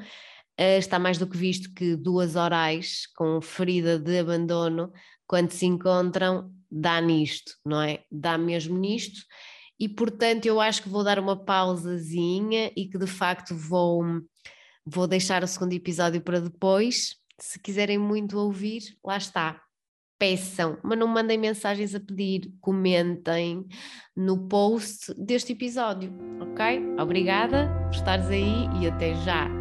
eh, 0.59 0.77
está 0.77 0.99
mais 0.99 1.17
do 1.17 1.25
que 1.25 1.37
visto 1.37 1.73
que 1.73 1.95
duas 1.95 2.35
orais 2.35 3.07
com 3.15 3.41
ferida 3.41 3.97
de 3.97 4.19
abandono, 4.19 4.91
quando 5.25 5.51
se 5.51 5.65
encontram, 5.65 6.53
dá 6.69 6.99
nisto, 6.99 7.53
não 7.65 7.81
é? 7.81 8.03
Dá 8.11 8.37
mesmo 8.37 8.77
nisto. 8.77 9.21
E 9.79 9.87
portanto, 9.87 10.45
eu 10.47 10.59
acho 10.59 10.83
que 10.83 10.89
vou 10.89 11.01
dar 11.01 11.17
uma 11.17 11.37
pausazinha 11.45 12.73
e 12.75 12.89
que 12.89 12.97
de 12.97 13.07
facto 13.07 13.55
vou, 13.55 14.03
vou 14.85 15.07
deixar 15.07 15.43
o 15.43 15.47
segundo 15.47 15.71
episódio 15.71 16.21
para 16.21 16.41
depois. 16.41 17.15
Se 17.39 17.57
quiserem 17.57 17.97
muito 17.97 18.37
ouvir, 18.37 18.81
lá 19.01 19.15
está. 19.15 19.61
Peçam, 20.19 20.77
mas 20.83 20.99
não 20.99 21.07
mandem 21.07 21.37
mensagens 21.37 21.95
a 21.95 21.99
pedir, 21.99 22.53
comentem 22.59 23.65
no 24.13 24.49
post 24.49 25.13
deste 25.17 25.53
episódio, 25.53 26.11
ok? 26.41 26.81
Obrigada 26.99 27.69
por 27.85 27.95
estares 27.95 28.27
aí 28.27 28.67
e 28.81 28.87
até 28.87 29.15
já! 29.15 29.58